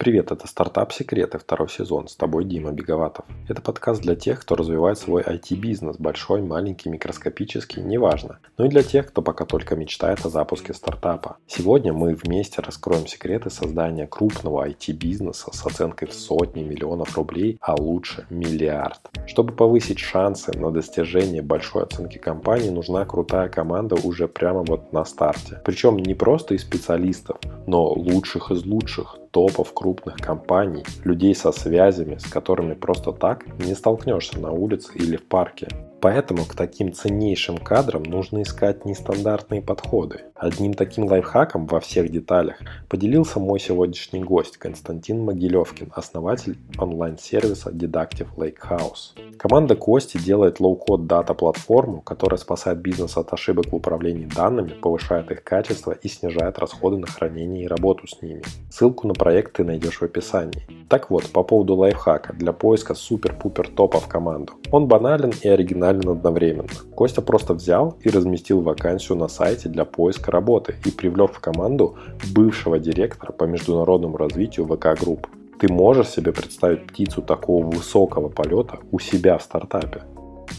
Привет, 0.00 0.30
это 0.30 0.46
«Стартап 0.46 0.92
Секреты», 0.92 1.38
второй 1.38 1.68
сезон. 1.68 2.06
С 2.06 2.14
тобой 2.14 2.44
Дима 2.44 2.70
Беговатов. 2.70 3.26
Это 3.48 3.60
подкаст 3.60 4.00
для 4.00 4.14
тех, 4.14 4.40
кто 4.40 4.54
развивает 4.54 4.96
свой 4.96 5.22
IT-бизнес, 5.22 5.96
большой, 5.96 6.40
маленький, 6.40 6.88
микроскопический, 6.88 7.82
неважно. 7.82 8.38
Ну 8.58 8.66
и 8.66 8.68
для 8.68 8.84
тех, 8.84 9.08
кто 9.08 9.22
пока 9.22 9.44
только 9.44 9.74
мечтает 9.74 10.24
о 10.24 10.28
запуске 10.28 10.72
стартапа. 10.72 11.38
Сегодня 11.48 11.92
мы 11.92 12.14
вместе 12.14 12.62
раскроем 12.62 13.08
секреты 13.08 13.50
создания 13.50 14.06
крупного 14.06 14.68
IT-бизнеса 14.68 15.50
с 15.52 15.66
оценкой 15.66 16.06
в 16.06 16.14
сотни 16.14 16.62
миллионов 16.62 17.16
рублей, 17.16 17.58
а 17.60 17.74
лучше 17.74 18.24
миллиард. 18.30 19.00
Чтобы 19.26 19.52
повысить 19.52 19.98
шансы 19.98 20.56
на 20.56 20.70
достижение 20.70 21.42
большой 21.42 21.82
оценки 21.82 22.18
компании, 22.18 22.70
нужна 22.70 23.04
крутая 23.04 23.48
команда 23.48 23.96
уже 23.96 24.28
прямо 24.28 24.62
вот 24.62 24.92
на 24.92 25.04
старте. 25.04 25.60
Причем 25.64 25.96
не 25.96 26.14
просто 26.14 26.54
из 26.54 26.62
специалистов, 26.62 27.38
но 27.66 27.92
лучших 27.92 28.52
из 28.52 28.64
лучших, 28.64 29.16
топов 29.30 29.72
крупных 29.74 30.16
компаний, 30.16 30.84
людей 31.04 31.34
со 31.34 31.52
связями, 31.52 32.16
с 32.16 32.26
которыми 32.26 32.74
просто 32.74 33.12
так 33.12 33.46
не 33.58 33.74
столкнешься 33.74 34.38
на 34.38 34.50
улице 34.50 34.92
или 34.94 35.16
в 35.16 35.24
парке. 35.26 35.68
Поэтому 36.00 36.44
к 36.44 36.54
таким 36.54 36.92
ценнейшим 36.92 37.58
кадрам 37.58 38.02
нужно 38.02 38.42
искать 38.42 38.84
нестандартные 38.84 39.62
подходы. 39.62 40.20
Одним 40.38 40.74
таким 40.74 41.06
лайфхаком 41.06 41.66
во 41.66 41.80
всех 41.80 42.12
деталях 42.12 42.58
поделился 42.88 43.40
мой 43.40 43.58
сегодняшний 43.58 44.22
гость 44.22 44.56
Константин 44.56 45.24
Могилевкин, 45.24 45.90
основатель 45.92 46.56
онлайн-сервиса 46.78 47.70
Deductive 47.70 48.28
Lakehouse. 48.36 49.18
Команда 49.36 49.74
Кости 49.74 50.16
делает 50.16 50.60
low-code 50.60 51.08
дата-платформу, 51.08 52.02
которая 52.02 52.38
спасает 52.38 52.78
бизнес 52.78 53.16
от 53.16 53.32
ошибок 53.32 53.72
в 53.72 53.74
управлении 53.74 54.26
данными, 54.26 54.74
повышает 54.80 55.28
их 55.32 55.42
качество 55.42 55.90
и 55.90 56.06
снижает 56.06 56.60
расходы 56.60 56.98
на 56.98 57.08
хранение 57.08 57.64
и 57.64 57.68
работу 57.68 58.06
с 58.06 58.22
ними. 58.22 58.44
Ссылку 58.70 59.08
на 59.08 59.14
проект 59.14 59.54
ты 59.54 59.64
найдешь 59.64 60.00
в 60.00 60.04
описании. 60.04 60.62
Так 60.88 61.10
вот, 61.10 61.26
по 61.30 61.42
поводу 61.42 61.74
лайфхака 61.74 62.32
для 62.32 62.52
поиска 62.52 62.94
супер-пупер 62.94 63.68
топа 63.68 63.98
в 63.98 64.06
команду. 64.06 64.52
Он 64.70 64.86
банален 64.86 65.32
и 65.42 65.48
оригинален 65.48 66.08
одновременно. 66.08 66.68
Костя 66.94 67.22
просто 67.22 67.54
взял 67.54 67.96
и 68.02 68.08
разместил 68.08 68.62
вакансию 68.62 69.18
на 69.18 69.26
сайте 69.26 69.68
для 69.68 69.84
поиска 69.84 70.27
работы 70.30 70.74
и 70.84 70.90
привлек 70.90 71.32
в 71.32 71.40
команду 71.40 71.96
бывшего 72.32 72.78
директора 72.78 73.32
по 73.32 73.44
международному 73.44 74.16
развитию 74.16 74.66
VK 74.66 75.00
Group. 75.00 75.26
Ты 75.58 75.72
можешь 75.72 76.08
себе 76.08 76.32
представить 76.32 76.86
птицу 76.86 77.22
такого 77.22 77.66
высокого 77.66 78.28
полета 78.28 78.78
у 78.92 78.98
себя 78.98 79.38
в 79.38 79.42
стартапе? 79.42 80.02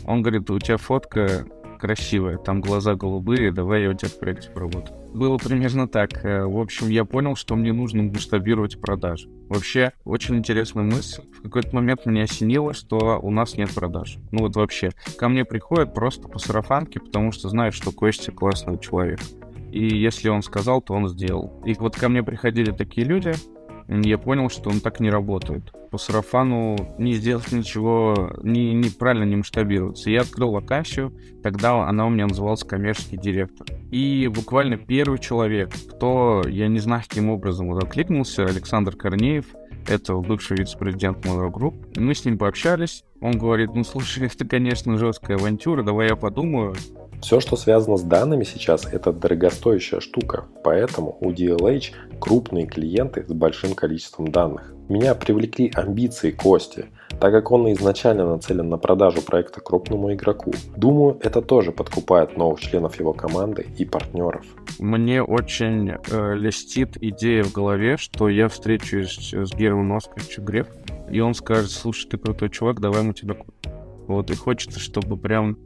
Он 0.05 0.21
говорит, 0.21 0.49
у 0.49 0.59
тебя 0.59 0.77
фотка 0.77 1.45
красивая, 1.79 2.37
там 2.37 2.61
глаза 2.61 2.95
голубые, 2.95 3.51
давай 3.51 3.83
я 3.83 3.89
у 3.89 3.93
тебя 3.93 4.09
в 4.09 4.19
проекте 4.19 4.49
поработаю. 4.49 4.99
Было 5.13 5.37
примерно 5.37 5.87
так. 5.87 6.23
Э, 6.23 6.43
в 6.43 6.59
общем, 6.59 6.89
я 6.89 7.03
понял, 7.05 7.35
что 7.35 7.55
мне 7.55 7.73
нужно 7.73 8.03
масштабировать 8.03 8.79
продажи. 8.79 9.27
Вообще, 9.47 9.91
очень 10.03 10.35
интересная 10.35 10.83
мысль. 10.83 11.23
В 11.39 11.43
какой-то 11.43 11.73
момент 11.73 12.05
меня 12.05 12.23
осенило, 12.23 12.73
что 12.73 13.19
у 13.21 13.31
нас 13.31 13.57
нет 13.57 13.73
продаж. 13.73 14.17
Ну 14.31 14.41
вот 14.41 14.55
вообще. 14.55 14.91
Ко 15.17 15.29
мне 15.29 15.45
приходят 15.45 15.95
просто 15.95 16.27
по 16.27 16.37
сарафанке, 16.37 16.99
потому 16.99 17.31
что 17.31 17.49
знают, 17.49 17.73
что 17.73 17.91
Костя 17.91 18.31
классный 18.31 18.77
человек. 18.77 19.19
И 19.71 19.97
если 19.97 20.29
он 20.29 20.41
сказал, 20.41 20.81
то 20.81 20.93
он 20.93 21.07
сделал. 21.07 21.61
И 21.65 21.73
вот 21.73 21.95
ко 21.95 22.09
мне 22.09 22.23
приходили 22.23 22.71
такие 22.71 23.05
люди, 23.05 23.33
я 23.89 24.19
понял, 24.19 24.49
что 24.49 24.69
он 24.69 24.81
так 24.81 24.99
не 24.99 25.09
работает. 25.09 25.71
По 25.89 25.97
сарафану 25.97 26.77
не 26.99 27.15
сделать 27.15 27.51
ничего, 27.51 28.31
не, 28.43 28.73
неправильно 28.73 29.23
не 29.23 29.37
масштабироваться. 29.37 30.11
Я 30.11 30.21
открыл 30.21 30.51
вакансию, 30.51 31.11
тогда 31.41 31.87
она 31.87 32.05
у 32.05 32.09
меня 32.09 32.27
называлась 32.27 32.63
коммерческий 32.63 33.17
директор. 33.17 33.65
И 33.89 34.27
буквально 34.27 34.77
первый 34.77 35.17
человек, 35.17 35.71
кто, 35.89 36.43
я 36.47 36.67
не 36.67 36.77
знаю, 36.77 37.01
каким 37.07 37.31
образом 37.31 37.69
вот 37.69 37.83
откликнулся, 37.83 38.45
Александр 38.45 38.95
Корнеев, 38.95 39.47
это 39.87 40.13
бывший 40.15 40.57
вице-президент 40.57 41.25
Mail.ru 41.25 41.51
Group. 41.51 41.99
Мы 41.99 42.13
с 42.13 42.23
ним 42.23 42.37
пообщались. 42.37 43.03
Он 43.21 43.31
говорит, 43.39 43.73
ну 43.73 43.83
слушай, 43.83 44.27
это, 44.31 44.45
конечно, 44.45 44.97
жесткая 44.97 45.37
авантюра, 45.37 45.81
давай 45.81 46.09
я 46.09 46.15
подумаю. 46.15 46.75
Все, 47.21 47.41
что 47.41 47.57
связано 47.57 47.97
с 47.97 48.01
данными 48.01 48.43
сейчас, 48.43 48.85
это 48.85 49.11
дорогостоящая 49.11 49.99
штука, 49.99 50.45
поэтому 50.63 51.17
у 51.19 51.31
DLH 51.31 51.91
крупные 52.19 52.65
клиенты 52.65 53.25
с 53.27 53.31
большим 53.31 53.75
количеством 53.75 54.29
данных. 54.29 54.73
Меня 54.87 55.13
привлекли 55.15 55.71
амбиции 55.75 56.31
Кости, 56.31 56.85
так 57.19 57.31
как 57.31 57.51
он 57.51 57.71
изначально 57.73 58.25
нацелен 58.25 58.69
на 58.69 58.77
продажу 58.77 59.21
проекта 59.21 59.59
крупному 59.59 60.13
игроку. 60.13 60.53
Думаю, 60.77 61.19
это 61.21 61.41
тоже 61.41 61.71
подкупает 61.71 62.37
новых 62.37 62.61
членов 62.61 62.97
его 62.97 63.13
команды 63.13 63.67
и 63.77 63.85
партнеров. 63.85 64.45
Мне 64.79 65.21
очень 65.21 65.91
э, 65.91 66.35
льстит 66.35 66.97
идея 67.01 67.43
в 67.43 67.51
голове, 67.51 67.97
что 67.97 68.29
я 68.29 68.47
встречусь 68.47 69.33
с 69.33 69.53
Германом 69.53 69.97
Оскаровичем 69.97 70.45
Греф, 70.45 70.67
и 71.11 71.19
он 71.19 71.33
скажет, 71.33 71.69
слушай, 71.69 72.07
ты 72.09 72.17
крутой 72.17 72.49
чувак, 72.49 72.79
давай 72.79 73.03
мы 73.03 73.13
тебя 73.13 73.33
купим. 73.33 73.71
Вот, 74.07 74.31
и 74.31 74.35
хочется, 74.35 74.79
чтобы 74.79 75.17
прям 75.17 75.57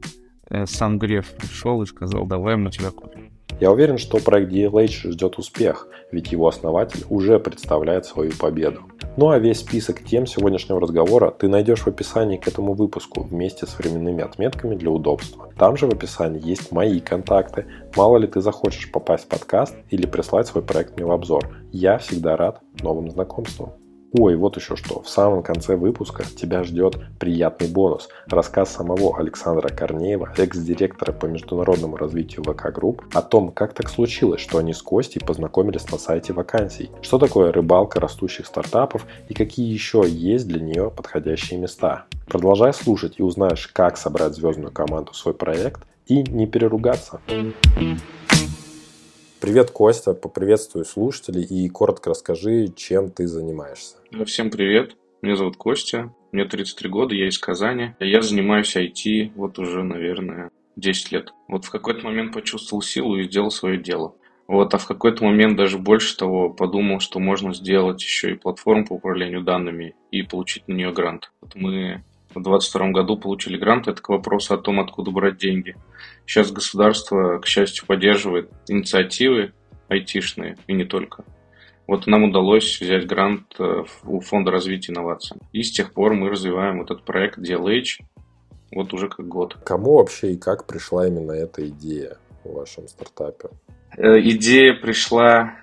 сам 0.66 1.00
Греф 1.00 1.32
пришел 1.34 1.82
и 1.82 1.86
сказал, 1.86 2.26
давай 2.26 2.56
мы 2.56 2.72
тебя 2.72 2.92
купим. 2.92 3.34
Я 3.60 3.72
уверен, 3.72 3.98
что 3.98 4.18
проект 4.18 4.52
DLH 4.52 5.12
ждет 5.12 5.38
успех, 5.38 5.88
ведь 6.12 6.32
его 6.32 6.48
основатель 6.48 7.06
уже 7.10 7.40
представляет 7.40 8.06
свою 8.06 8.32
победу. 8.34 8.82
Ну 9.16 9.30
а 9.30 9.40
весь 9.40 9.60
список 9.60 10.04
тем 10.04 10.26
сегодняшнего 10.26 10.82
разговора 10.82 11.32
ты 11.32 11.48
найдешь 11.48 11.82
в 11.82 11.88
описании 11.88 12.38
к 12.38 12.48
этому 12.48 12.74
выпуску 12.74 13.22
вместе 13.22 13.66
с 13.68 13.78
временными 13.78 14.24
отметками 14.24 14.76
для 14.76 14.90
удобства. 14.90 15.50
Там 15.58 15.78
же 15.78 15.88
в 15.88 15.94
описании 15.94 16.44
есть 16.44 16.72
мои 16.72 17.00
контакты. 17.00 17.68
Мало 17.96 18.18
ли 18.18 18.28
ты 18.28 18.42
захочешь 18.42 18.92
попасть 18.92 19.26
в 19.26 19.28
подкаст 19.28 19.76
или 19.92 20.08
прислать 20.08 20.48
свой 20.48 20.64
проект 20.64 20.98
мне 20.98 21.06
в 21.06 21.12
обзор. 21.12 21.56
Я 21.72 22.00
всегда 22.00 22.36
рад 22.36 22.62
новым 22.82 23.12
знакомствам. 23.12 23.74
Ой, 24.16 24.36
вот 24.36 24.58
еще 24.58 24.76
что. 24.76 25.02
В 25.02 25.10
самом 25.10 25.42
конце 25.42 25.76
выпуска 25.76 26.24
тебя 26.24 26.64
ждет 26.64 26.98
приятный 27.18 27.68
бонус. 27.68 28.10
Рассказ 28.28 28.72
самого 28.72 29.18
Александра 29.18 29.70
Корнеева, 29.70 30.34
экс-директора 30.38 31.12
по 31.14 31.26
международному 31.26 31.98
развитию 31.98 32.44
VK 32.44 32.72
Group, 32.72 33.04
о 33.12 33.24
том, 33.24 33.52
как 33.52 33.74
так 33.74 33.90
случилось, 33.90 34.40
что 34.40 34.60
они 34.60 34.74
с 34.74 34.84
Костей 34.84 35.20
познакомились 35.20 35.90
на 35.92 35.98
сайте 35.98 36.32
вакансий, 36.32 36.92
что 37.02 37.18
такое 37.18 37.52
рыбалка 37.52 38.00
растущих 38.00 38.46
стартапов 38.46 39.08
и 39.30 39.34
какие 39.34 39.74
еще 39.74 40.04
есть 40.08 40.48
для 40.48 40.62
нее 40.62 40.92
подходящие 40.96 41.60
места. 41.60 42.06
Продолжай 42.28 42.72
слушать 42.72 43.16
и 43.18 43.24
узнаешь, 43.24 43.68
как 43.68 43.98
собрать 43.98 44.36
звездную 44.36 44.72
команду 44.72 45.14
в 45.14 45.18
свой 45.18 45.34
проект 45.34 45.82
и 46.06 46.22
не 46.22 46.46
переругаться. 46.46 47.20
Привет, 49.44 49.72
Костя, 49.72 50.14
поприветствую 50.14 50.86
слушателей 50.86 51.44
и 51.44 51.68
коротко 51.68 52.12
расскажи, 52.12 52.70
чем 52.78 53.12
ты 53.12 53.28
занимаешься. 53.28 53.98
Всем 54.26 54.50
привет, 54.50 54.96
меня 55.22 55.36
зовут 55.36 55.58
Костя, 55.58 56.16
мне 56.32 56.46
33 56.46 56.90
года, 56.90 57.14
я 57.14 57.28
из 57.28 57.38
Казани. 57.38 57.94
Я 58.00 58.22
занимаюсь 58.22 58.74
IT 58.74 59.34
вот 59.36 59.60
уже, 59.60 59.84
наверное, 59.84 60.50
10 60.78 61.12
лет. 61.12 61.34
Вот 61.50 61.66
в 61.66 61.72
какой-то 61.72 62.06
момент 62.06 62.34
почувствовал 62.34 62.82
силу 62.82 63.18
и 63.18 63.26
сделал 63.26 63.52
свое 63.52 63.78
дело. 63.78 64.16
Вот, 64.48 64.74
а 64.74 64.78
в 64.78 64.88
какой-то 64.88 65.26
момент 65.26 65.58
даже 65.58 65.78
больше 65.78 66.16
того 66.16 66.50
подумал, 66.50 67.02
что 67.02 67.20
можно 67.20 67.54
сделать 67.54 68.02
еще 68.02 68.32
и 68.32 68.38
платформу 68.38 68.88
по 68.88 68.94
управлению 68.94 69.44
данными 69.44 69.94
и 70.10 70.24
получить 70.24 70.70
на 70.70 70.74
нее 70.74 70.94
грант. 70.94 71.34
Вот 71.42 71.56
мы 71.56 72.02
в 72.36 72.44
2022 72.44 72.92
году 72.92 73.18
получили 73.18 73.58
грант. 73.58 73.88
Это 73.88 74.02
к 74.02 74.10
вопросу 74.10 74.54
о 74.54 74.58
том, 74.58 74.80
откуда 74.80 75.12
брать 75.12 75.38
деньги. 75.38 75.76
Сейчас 76.26 76.52
государство, 76.52 77.40
к 77.40 77.48
счастью, 77.48 77.86
поддерживает 77.86 78.50
инициативы 78.68 79.54
айтишные 79.88 80.58
и 80.68 80.74
не 80.74 80.86
только. 80.86 81.24
Вот 81.88 82.08
нам 82.08 82.24
удалось 82.24 82.80
взять 82.80 83.06
грант 83.06 83.56
э, 83.60 83.84
у 84.06 84.20
Фонда 84.22 84.52
развития 84.52 84.94
инноваций. 84.94 85.38
И 85.52 85.64
с 85.64 85.72
тех 85.72 85.94
пор 85.94 86.14
мы 86.14 86.30
развиваем 86.30 86.82
этот 86.82 87.04
проект 87.04 87.40
DLH 87.40 88.04
вот 88.72 88.94
уже 88.94 89.10
как 89.10 89.28
год. 89.28 89.58
Кому 89.66 89.98
вообще 89.98 90.32
и 90.34 90.38
как 90.38 90.66
пришла 90.66 91.08
именно 91.08 91.34
эта 91.34 91.68
идея 91.68 92.18
в 92.44 92.54
вашем 92.54 92.88
стартапе? 92.88 93.50
Э, 93.98 94.20
идея 94.20 94.74
пришла 94.74 95.56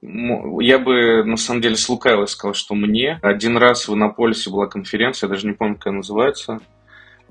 я 0.00 0.78
бы, 0.78 1.24
на 1.24 1.36
самом 1.36 1.60
деле, 1.60 1.76
слукавил 1.76 2.22
и 2.22 2.28
сказал, 2.28 2.54
что 2.54 2.74
мне. 2.74 3.18
Один 3.22 3.56
раз 3.56 3.88
в 3.88 3.94
Иннополисе 3.94 4.50
была 4.50 4.66
конференция, 4.66 5.26
я 5.26 5.34
даже 5.34 5.46
не 5.46 5.54
помню, 5.54 5.74
как 5.76 5.88
она 5.88 5.96
называется. 5.98 6.60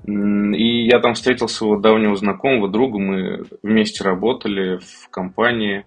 И 0.06 0.86
я 0.86 1.00
там 1.00 1.14
встретил 1.14 1.48
своего 1.48 1.76
давнего 1.76 2.14
знакомого, 2.16 2.68
друга, 2.68 2.98
мы 2.98 3.44
вместе 3.62 4.04
работали 4.04 4.78
в 4.78 5.08
компании. 5.10 5.86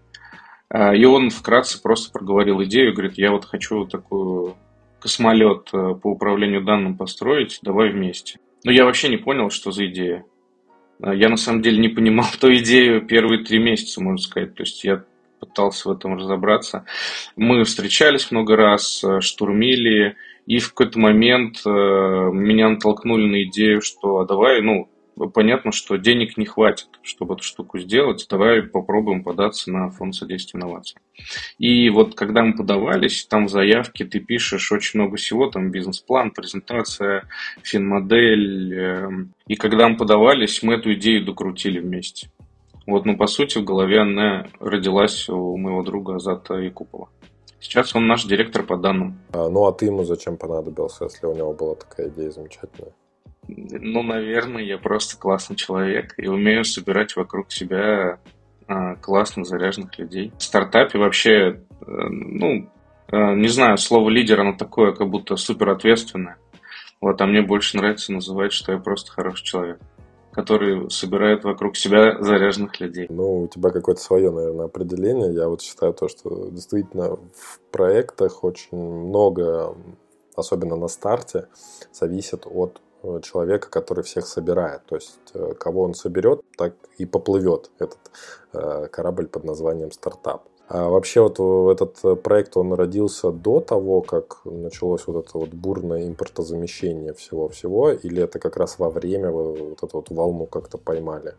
А, 0.69 0.95
и 0.95 1.05
он 1.05 1.29
вкратце 1.29 1.81
просто 1.81 2.11
проговорил 2.11 2.63
идею, 2.63 2.93
говорит, 2.93 3.17
я 3.17 3.31
вот 3.31 3.45
хочу 3.45 3.85
такую 3.85 4.55
космолет 4.99 5.69
э, 5.73 5.95
по 5.95 6.11
управлению 6.11 6.63
данным 6.63 6.95
построить, 6.95 7.59
давай 7.61 7.91
вместе. 7.91 8.39
Но 8.63 8.71
я 8.71 8.85
вообще 8.85 9.09
не 9.09 9.17
понял, 9.17 9.49
что 9.49 9.71
за 9.71 9.87
идея. 9.87 10.25
А, 11.01 11.13
я 11.13 11.29
на 11.29 11.37
самом 11.37 11.61
деле 11.61 11.77
не 11.77 11.89
понимал 11.89 12.27
ту 12.39 12.53
идею 12.53 13.05
первые 13.05 13.43
три 13.43 13.59
месяца, 13.59 14.01
можно 14.01 14.17
сказать. 14.17 14.55
То 14.55 14.63
есть 14.63 14.83
я 14.83 15.03
пытался 15.41 15.89
в 15.89 15.91
этом 15.91 16.17
разобраться. 16.17 16.85
Мы 17.35 17.63
встречались 17.63 18.31
много 18.31 18.55
раз, 18.55 19.03
э, 19.03 19.19
штурмили, 19.19 20.15
и 20.45 20.59
в 20.59 20.69
какой-то 20.69 20.99
момент 20.99 21.57
э, 21.65 21.69
меня 21.69 22.69
натолкнули 22.69 23.27
на 23.27 23.43
идею, 23.43 23.81
что 23.81 24.19
а 24.19 24.25
давай, 24.25 24.61
ну, 24.61 24.87
понятно, 25.33 25.71
что 25.71 25.97
денег 25.97 26.37
не 26.37 26.45
хватит, 26.45 26.87
чтобы 27.03 27.35
эту 27.35 27.43
штуку 27.43 27.79
сделать. 27.79 28.25
Давай 28.29 28.63
попробуем 28.63 29.23
податься 29.23 29.71
на 29.71 29.89
фонд 29.89 30.15
содействия 30.15 30.59
инновациям. 30.59 31.01
И 31.57 31.89
вот 31.89 32.15
когда 32.15 32.43
мы 32.43 32.55
подавались, 32.55 33.25
там 33.25 33.47
в 33.47 33.49
заявке 33.49 34.05
ты 34.05 34.19
пишешь 34.19 34.71
очень 34.71 34.99
много 34.99 35.17
всего, 35.17 35.49
там 35.49 35.71
бизнес-план, 35.71 36.31
презентация, 36.31 37.27
финмодель. 37.63 38.73
Эм, 38.73 39.33
и 39.47 39.55
когда 39.55 39.87
мы 39.89 39.97
подавались, 39.97 40.63
мы 40.63 40.75
эту 40.75 40.93
идею 40.93 41.25
докрутили 41.25 41.79
вместе. 41.79 42.29
Вот, 42.91 43.05
ну, 43.05 43.15
по 43.15 43.25
сути, 43.25 43.57
в 43.57 43.63
голове 43.63 44.01
она 44.01 44.47
родилась 44.59 45.29
у 45.29 45.55
моего 45.55 45.81
друга 45.81 46.15
Азата 46.15 46.55
Якупова. 46.55 47.07
Сейчас 47.61 47.95
он 47.95 48.05
наш 48.05 48.25
директор 48.25 48.63
по 48.63 48.75
данным. 48.75 49.17
А, 49.31 49.47
ну, 49.47 49.65
а 49.65 49.71
ты 49.71 49.85
ему 49.85 50.03
зачем 50.03 50.35
понадобился, 50.35 51.05
если 51.05 51.25
у 51.25 51.33
него 51.33 51.53
была 51.53 51.75
такая 51.75 52.09
идея 52.09 52.31
замечательная? 52.31 52.91
Ну, 53.47 54.03
наверное, 54.03 54.61
я 54.61 54.77
просто 54.77 55.17
классный 55.17 55.55
человек 55.55 56.15
и 56.17 56.27
умею 56.27 56.65
собирать 56.65 57.15
вокруг 57.15 57.53
себя 57.53 58.19
а, 58.67 58.95
классных, 58.95 59.45
заряженных 59.45 59.97
людей. 59.97 60.33
В 60.37 60.43
стартапе 60.43 60.99
вообще, 60.99 61.31
э, 61.31 61.55
ну, 61.87 62.69
э, 63.09 63.35
не 63.35 63.47
знаю, 63.47 63.77
слово 63.77 64.09
лидер, 64.09 64.41
оно 64.41 64.51
такое, 64.57 64.91
как 64.91 65.09
будто 65.09 65.37
супер 65.37 65.69
ответственное. 65.69 66.35
Вот, 66.99 67.21
а 67.21 67.25
мне 67.25 67.41
больше 67.41 67.77
нравится 67.77 68.11
называть, 68.11 68.51
что 68.51 68.73
я 68.73 68.79
просто 68.79 69.13
хороший 69.13 69.45
человек 69.45 69.79
который 70.31 70.89
собирает 70.89 71.43
вокруг 71.43 71.75
себя 71.75 72.21
заряженных 72.21 72.79
людей. 72.79 73.07
Ну, 73.09 73.41
у 73.41 73.47
тебя 73.47 73.69
какое-то 73.69 74.01
свое, 74.01 74.31
наверное, 74.31 74.65
определение. 74.65 75.33
Я 75.33 75.47
вот 75.47 75.61
считаю 75.61 75.93
то, 75.93 76.07
что 76.07 76.49
действительно 76.49 77.15
в 77.15 77.59
проектах 77.71 78.43
очень 78.43 78.77
много, 78.77 79.75
особенно 80.35 80.75
на 80.75 80.87
старте, 80.87 81.47
зависит 81.91 82.45
от 82.45 82.81
Э, 83.03 83.19
человека, 83.23 83.69
который 83.69 84.03
всех 84.03 84.27
собирает. 84.27 84.85
То 84.85 84.95
есть, 84.95 85.19
э, 85.33 85.53
кого 85.59 85.81
он 85.83 85.93
соберет, 85.95 86.41
так 86.55 86.75
и 86.97 87.05
поплывет 87.05 87.71
этот 87.79 87.99
э, 88.53 88.87
корабль 88.91 89.27
под 89.27 89.43
названием 89.43 89.91
стартап. 89.91 90.43
А 90.73 90.87
вообще 90.87 91.19
вот 91.21 91.37
этот 91.69 92.23
проект, 92.23 92.55
он 92.55 92.71
родился 92.71 93.29
до 93.31 93.59
того, 93.59 94.01
как 94.01 94.39
началось 94.45 95.05
вот 95.05 95.25
это 95.25 95.37
вот 95.37 95.49
бурное 95.49 96.07
импортозамещение 96.07 97.13
всего-всего, 97.13 97.91
или 97.91 98.23
это 98.23 98.39
как 98.39 98.55
раз 98.55 98.79
во 98.79 98.89
время 98.89 99.31
вот 99.31 99.83
эту 99.83 99.89
вот 99.97 100.09
волну 100.09 100.45
как-то 100.45 100.77
поймали? 100.77 101.33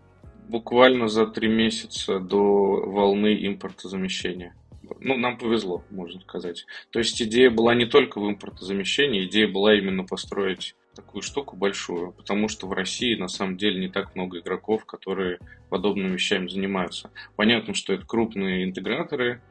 Буквально 0.49 1.09
за 1.09 1.27
три 1.27 1.49
месяца 1.49 2.19
до 2.19 2.83
волны 2.85 3.47
импортозамещения. 3.47 4.55
Ну, 5.01 5.17
нам 5.17 5.39
повезло, 5.39 5.83
можно 5.89 6.21
сказать. 6.21 6.67
То 6.91 6.99
есть 6.99 7.23
идея 7.23 7.51
была 7.51 7.75
не 7.75 7.87
только 7.87 8.21
в 8.21 8.29
импортозамещении, 8.29 9.25
идея 9.25 9.49
была 9.49 9.75
именно 9.75 10.05
построить 10.05 10.75
такую 10.95 11.23
штуку 11.23 11.57
большую, 11.57 12.13
потому 12.13 12.49
что 12.49 12.67
в 12.67 12.73
России 12.73 13.15
на 13.15 13.29
самом 13.29 13.57
деле 13.57 13.81
не 13.81 13.89
так 13.89 14.15
много 14.15 14.39
игроков, 14.39 14.85
которые 14.85 15.39
подобными 15.69 16.15
вещами 16.15 16.49
занимаются. 16.49 17.11
Понятно, 17.37 17.75
что 17.75 17.93
это 17.93 18.07
крупные 18.07 18.65
интеграторы, 18.65 19.43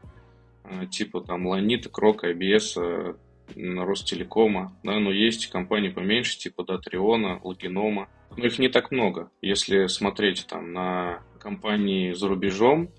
э, 0.63 0.85
типа 0.87 1.21
там 1.21 1.47
Ланита, 1.47 1.89
Крок, 1.89 2.23
IBS, 2.23 2.73
э, 2.77 3.15
Ростелекома, 3.55 4.77
да, 4.83 4.99
но 4.99 5.11
есть 5.11 5.47
компании 5.47 5.89
поменьше, 5.89 6.37
типа 6.37 6.63
Датриона, 6.63 7.39
Логинома. 7.43 8.07
Но 8.37 8.45
их 8.45 8.59
не 8.59 8.69
так 8.69 8.91
много. 8.91 9.29
Если 9.41 9.87
смотреть 9.87 10.47
там 10.47 10.71
на 10.71 11.21
компании 11.37 12.13
за 12.13 12.29
рубежом, 12.29 12.89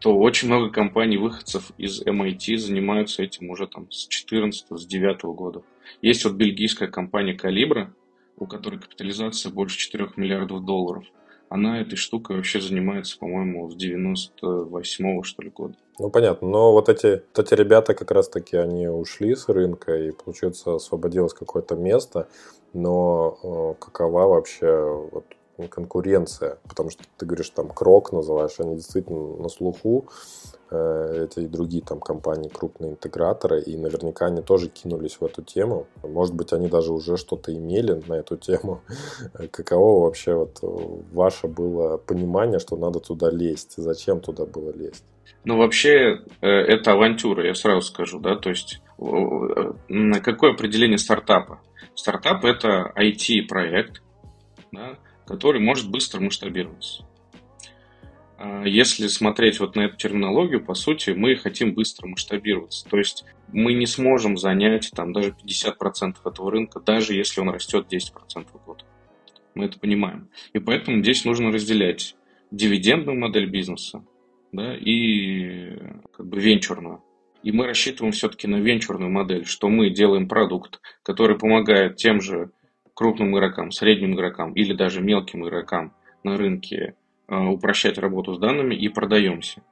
то 0.00 0.16
очень 0.16 0.48
много 0.48 0.70
компаний 0.70 1.18
выходцев 1.18 1.72
из 1.76 2.02
MIT 2.02 2.56
занимаются 2.58 3.22
этим 3.22 3.50
уже 3.50 3.66
там 3.66 3.90
с 3.90 4.06
14 4.06 4.66
с 4.70 4.86
9 4.86 5.22
года. 5.24 5.62
Есть 6.02 6.24
вот 6.24 6.34
бельгийская 6.34 6.88
компания 6.88 7.34
Calibra, 7.34 7.88
у 8.36 8.46
которой 8.46 8.78
капитализация 8.78 9.50
больше 9.50 9.78
4 9.78 10.10
миллиардов 10.16 10.64
долларов. 10.64 11.04
Она 11.50 11.80
этой 11.80 11.96
штукой 11.96 12.36
вообще 12.36 12.60
занимается, 12.60 13.18
по-моему, 13.18 13.70
с 13.70 13.76
98-го, 13.76 15.22
что 15.22 15.42
ли, 15.42 15.48
года. 15.48 15.74
Ну, 15.98 16.10
понятно. 16.10 16.46
Но 16.46 16.72
вот 16.72 16.90
эти, 16.90 17.22
вот 17.34 17.38
эти 17.38 17.54
ребята 17.54 17.94
как 17.94 18.10
раз-таки, 18.10 18.56
они 18.56 18.86
ушли 18.86 19.34
с 19.34 19.48
рынка, 19.48 19.96
и, 19.96 20.12
получается, 20.12 20.74
освободилось 20.74 21.32
какое-то 21.32 21.74
место. 21.74 22.28
Но 22.74 23.38
э, 23.42 23.82
какова 23.82 24.26
вообще 24.26 25.08
вот, 25.10 25.24
конкуренция? 25.66 26.58
Потому 26.68 26.90
что 26.90 27.02
ты 27.16 27.26
говоришь, 27.26 27.50
там, 27.50 27.68
Крок 27.70 28.12
называешь, 28.12 28.60
они 28.60 28.76
действительно 28.76 29.36
на 29.36 29.48
слуху. 29.48 30.08
Э, 30.70 31.24
эти 31.24 31.44
и 31.44 31.48
другие 31.48 31.82
там 31.82 31.98
компании, 31.98 32.50
крупные 32.50 32.92
интеграторы, 32.92 33.62
и 33.62 33.76
наверняка 33.76 34.26
они 34.26 34.42
тоже 34.42 34.68
кинулись 34.68 35.16
в 35.18 35.24
эту 35.24 35.42
тему. 35.42 35.86
Может 36.02 36.34
быть, 36.34 36.52
они 36.52 36.68
даже 36.68 36.92
уже 36.92 37.16
что-то 37.16 37.54
имели 37.54 38.00
на 38.06 38.14
эту 38.14 38.36
тему. 38.36 38.82
Каково 39.50 40.04
вообще 40.04 40.34
вот 40.34 40.58
ваше 41.12 41.48
было 41.48 41.96
понимание, 41.96 42.58
что 42.58 42.76
надо 42.76 43.00
туда 43.00 43.30
лезть? 43.30 43.74
Зачем 43.78 44.20
туда 44.20 44.44
было 44.44 44.70
лезть? 44.70 45.04
Ну, 45.44 45.56
вообще, 45.56 46.20
э, 46.42 46.46
это 46.46 46.92
авантюра, 46.92 47.46
я 47.46 47.54
сразу 47.54 47.80
скажу, 47.80 48.20
да, 48.20 48.36
то 48.36 48.50
есть 48.50 48.82
на 48.98 50.20
какое 50.20 50.52
определение 50.52 50.98
стартапа? 50.98 51.60
Стартап– 51.94 52.44
это 52.44 52.92
IT-проект, 52.96 54.02
да, 54.72 54.98
который 55.28 55.60
может 55.60 55.90
быстро 55.90 56.20
масштабироваться. 56.20 57.04
А, 58.38 58.64
если 58.64 59.08
смотреть 59.08 59.60
вот 59.60 59.76
на 59.76 59.82
эту 59.82 59.96
терминологию, 59.96 60.64
по 60.64 60.72
сути, 60.72 61.10
мы 61.10 61.36
хотим 61.36 61.74
быстро 61.74 62.08
масштабироваться. 62.08 62.88
То 62.88 62.96
есть 62.96 63.26
мы 63.52 63.74
не 63.74 63.86
сможем 63.86 64.38
занять 64.38 64.90
там 64.96 65.12
даже 65.12 65.34
50% 65.44 66.16
этого 66.24 66.50
рынка, 66.50 66.80
даже 66.80 67.12
если 67.12 67.42
он 67.42 67.50
растет 67.50 67.86
10% 67.92 68.46
в 68.52 68.64
год. 68.64 68.86
Мы 69.54 69.66
это 69.66 69.78
понимаем. 69.78 70.30
И 70.54 70.60
поэтому 70.60 71.02
здесь 71.02 71.26
нужно 71.26 71.52
разделять 71.52 72.16
дивидендную 72.50 73.18
модель 73.18 73.50
бизнеса 73.50 74.02
да, 74.52 74.74
и 74.74 75.76
как 76.16 76.26
бы 76.26 76.40
венчурную. 76.40 77.02
И 77.42 77.52
мы 77.52 77.66
рассчитываем 77.66 78.12
все-таки 78.12 78.46
на 78.46 78.56
венчурную 78.56 79.10
модель, 79.10 79.44
что 79.44 79.68
мы 79.68 79.90
делаем 79.90 80.26
продукт, 80.26 80.80
который 81.02 81.38
помогает 81.38 81.96
тем 81.96 82.20
же 82.20 82.50
крупным 82.98 83.36
игрокам, 83.36 83.70
средним 83.70 84.14
игрокам 84.14 84.52
или 84.54 84.72
даже 84.72 85.00
мелким 85.00 85.46
игрокам 85.46 85.92
на 86.24 86.36
рынке 86.36 86.94
Э, 87.28 87.44
упрощать 87.44 87.98
работу 87.98 88.32
с 88.34 88.38
данными 88.38 88.74
и 88.74 88.88
продаемся. 88.88 89.62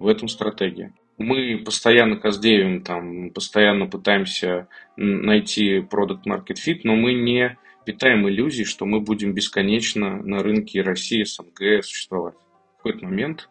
В 0.00 0.08
этом 0.08 0.26
стратегия. 0.26 0.92
Мы 1.18 1.62
постоянно 1.64 2.16
каздевим, 2.16 2.82
там, 2.82 3.30
постоянно 3.30 3.86
пытаемся 3.86 4.66
найти 4.96 5.80
продукт 5.80 6.26
market 6.26 6.56
fit, 6.56 6.80
но 6.82 6.96
мы 6.96 7.14
не 7.14 7.56
питаем 7.86 8.28
иллюзий, 8.28 8.64
что 8.64 8.86
мы 8.86 9.00
будем 9.00 9.34
бесконечно 9.34 10.20
на 10.20 10.42
рынке 10.42 10.82
России, 10.82 11.22
СНГ 11.22 11.84
существовать. 11.84 12.34
В 12.34 12.76
какой-то 12.78 13.04
момент 13.04 13.48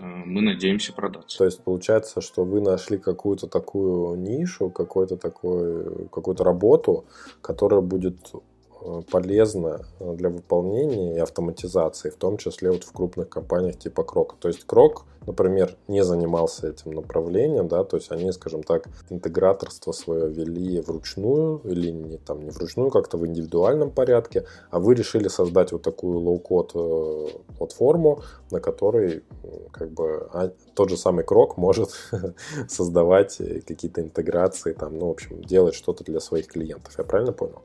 мы 0.00 0.40
надеемся 0.40 0.92
продаться. 0.92 1.38
То 1.38 1.44
есть 1.44 1.62
получается, 1.62 2.20
что 2.20 2.44
вы 2.44 2.60
нашли 2.60 2.98
какую-то 2.98 3.46
такую 3.46 4.16
нишу, 4.16 4.70
какую-то 4.70 5.16
такую, 5.16 6.08
какую-то 6.08 6.44
работу, 6.44 7.04
которая 7.42 7.80
будет 7.80 8.16
Э, 8.32 8.49
полезно 9.10 9.80
э, 9.98 10.14
для 10.14 10.30
выполнения 10.30 11.16
и 11.16 11.18
автоматизации, 11.18 12.10
в 12.10 12.16
том 12.16 12.36
числе 12.36 12.70
вот 12.70 12.84
в 12.84 12.92
крупных 12.92 13.28
компаниях 13.28 13.78
типа 13.78 14.02
Крок. 14.02 14.36
То 14.40 14.48
есть 14.48 14.64
Крок, 14.64 15.04
например, 15.26 15.76
не 15.88 16.02
занимался 16.02 16.68
этим 16.68 16.92
направлением, 16.92 17.68
да, 17.68 17.84
то 17.84 17.96
есть 17.96 18.10
они, 18.10 18.32
скажем 18.32 18.62
так, 18.62 18.88
интеграторство 19.10 19.92
свое 19.92 20.30
вели 20.30 20.80
вручную 20.80 21.60
или 21.64 21.90
не 21.90 22.16
там 22.16 22.42
не 22.42 22.50
вручную, 22.50 22.90
как-то 22.90 23.18
в 23.18 23.26
индивидуальном 23.26 23.90
порядке, 23.90 24.46
а 24.70 24.78
вы 24.78 24.94
решили 24.94 25.28
создать 25.28 25.72
вот 25.72 25.82
такую 25.82 26.18
low-code 26.18 26.72
э, 26.74 27.26
платформу, 27.58 28.22
на 28.50 28.60
которой 28.60 29.22
как 29.72 29.90
бы 29.90 30.28
а, 30.32 30.50
тот 30.74 30.90
же 30.90 30.96
самый 30.96 31.24
Крок 31.24 31.56
может 31.56 31.90
создавать 32.68 33.36
какие-то 33.66 34.00
интеграции, 34.00 34.72
там, 34.72 34.98
ну, 34.98 35.08
в 35.08 35.10
общем, 35.10 35.42
делать 35.42 35.74
что-то 35.74 36.04
для 36.04 36.20
своих 36.20 36.46
клиентов. 36.46 36.94
Я 36.98 37.04
правильно 37.04 37.32
понял? 37.32 37.62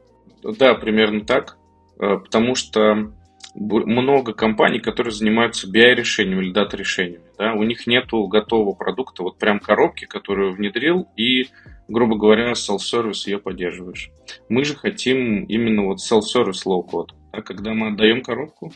Да, 0.60 0.76
примерно 0.76 1.26
так. 1.26 1.58
Э, 2.00 2.18
потому 2.18 2.56
что 2.56 3.12
много 3.56 4.34
компаний, 4.34 4.80
которые 4.80 5.14
занимаются 5.14 5.68
BI-решениями 5.68 6.44
или 6.44 6.52
дата-решениями. 6.52 7.24
Да? 7.38 7.54
У 7.54 7.64
них 7.64 7.88
нет 7.88 8.08
готового 8.12 8.74
продукта, 8.74 9.24
вот 9.24 9.38
прям 9.38 9.60
коробки, 9.60 10.06
которую 10.06 10.54
внедрил, 10.54 11.08
и, 11.16 11.48
грубо 11.88 12.18
говоря, 12.18 12.52
self-service 12.52 13.28
ее 13.28 13.40
поддерживаешь. 13.40 14.12
Мы 14.50 14.66
же 14.66 14.76
хотим 14.76 15.46
именно 15.46 15.86
вот 15.86 16.00
self-service 16.00 16.66
low-code. 16.66 17.12
Да? 17.32 17.42
Когда 17.42 17.74
мы 17.74 17.90
отдаем 17.90 18.22
коробку, 18.22 18.74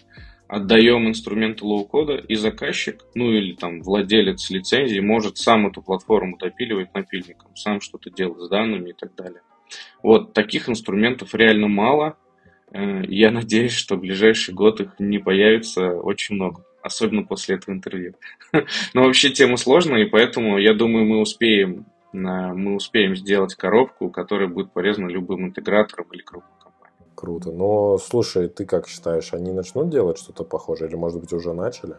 отдаем 0.47 1.07
инструменты 1.07 1.65
low-code 1.65 2.05
а, 2.05 2.15
и 2.15 2.35
заказчик, 2.35 3.03
ну 3.13 3.31
или 3.31 3.55
там 3.55 3.81
владелец 3.81 4.49
лицензии 4.49 4.99
может 4.99 5.37
сам 5.37 5.67
эту 5.67 5.81
платформу 5.81 6.37
допиливать 6.37 6.93
напильником, 6.95 7.55
сам 7.55 7.81
что-то 7.81 8.09
делать 8.09 8.41
с 8.41 8.49
данными 8.49 8.89
и 8.89 8.93
так 8.93 9.13
далее. 9.15 9.41
Вот 10.03 10.33
таких 10.33 10.69
инструментов 10.69 11.35
реально 11.35 11.67
мало. 11.67 12.17
Э, 12.71 13.03
я 13.07 13.31
надеюсь, 13.31 13.73
что 13.73 13.95
в 13.95 14.01
ближайший 14.01 14.53
год 14.53 14.81
их 14.81 14.99
не 14.99 15.19
появится 15.19 15.93
очень 15.93 16.35
много, 16.35 16.63
особенно 16.81 17.23
после 17.23 17.55
этого 17.55 17.73
интервью. 17.73 18.13
Но 18.93 19.03
вообще 19.03 19.29
тема 19.29 19.57
сложная, 19.57 20.03
и 20.03 20.09
поэтому 20.09 20.57
я 20.57 20.73
думаю, 20.73 21.05
мы 21.05 21.19
успеем, 21.19 21.85
мы 22.11 22.75
успеем 22.75 23.15
сделать 23.15 23.55
коробку, 23.55 24.09
которая 24.09 24.47
будет 24.47 24.71
полезна 24.71 25.07
любым 25.07 25.45
интеграторам 25.45 26.07
или 26.11 26.21
крупным 26.21 26.53
компаниям. 26.59 27.11
Круто. 27.15 27.51
Но, 27.51 27.97
слушай, 27.97 28.47
ты 28.49 28.65
как 28.65 28.87
считаешь, 28.87 29.33
они 29.33 29.51
начнут 29.51 29.89
делать 29.89 30.17
что-то 30.17 30.43
похожее 30.43 30.89
или, 30.89 30.95
может 30.95 31.19
быть, 31.19 31.33
уже 31.33 31.53
начали? 31.53 31.95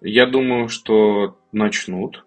Я 0.00 0.26
думаю, 0.26 0.68
что 0.68 1.36
начнут. 1.52 2.24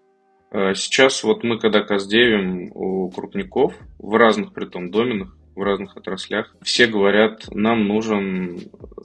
Э, 0.51 0.73
сейчас 0.75 1.23
вот 1.23 1.43
мы 1.43 1.59
когда 1.59 1.81
каздевим 1.81 2.71
у 2.73 3.09
крупников 3.09 3.73
в 3.97 4.15
разных 4.15 4.53
притом 4.53 4.91
доменах, 4.91 5.35
в 5.55 5.61
разных 5.61 5.95
отраслях, 5.95 6.55
все 6.61 6.87
говорят, 6.87 7.45
нам 7.51 7.87
нужен, 7.87 8.57
э, 8.57 8.59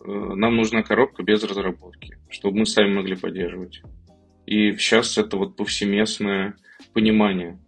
нам 0.06 0.56
нужна 0.56 0.82
коробка 0.82 1.23
без 1.23 1.42
разработки, 1.44 2.18
чтобы 2.28 2.59
мы 2.59 2.66
сами 2.66 2.92
могли 2.94 3.16
поддерживать. 3.16 3.82
И 4.47 4.73
сейчас 4.76 5.16
это 5.16 5.37
вот 5.37 5.56
повсеместное 5.56 6.56
понимание 6.92 7.59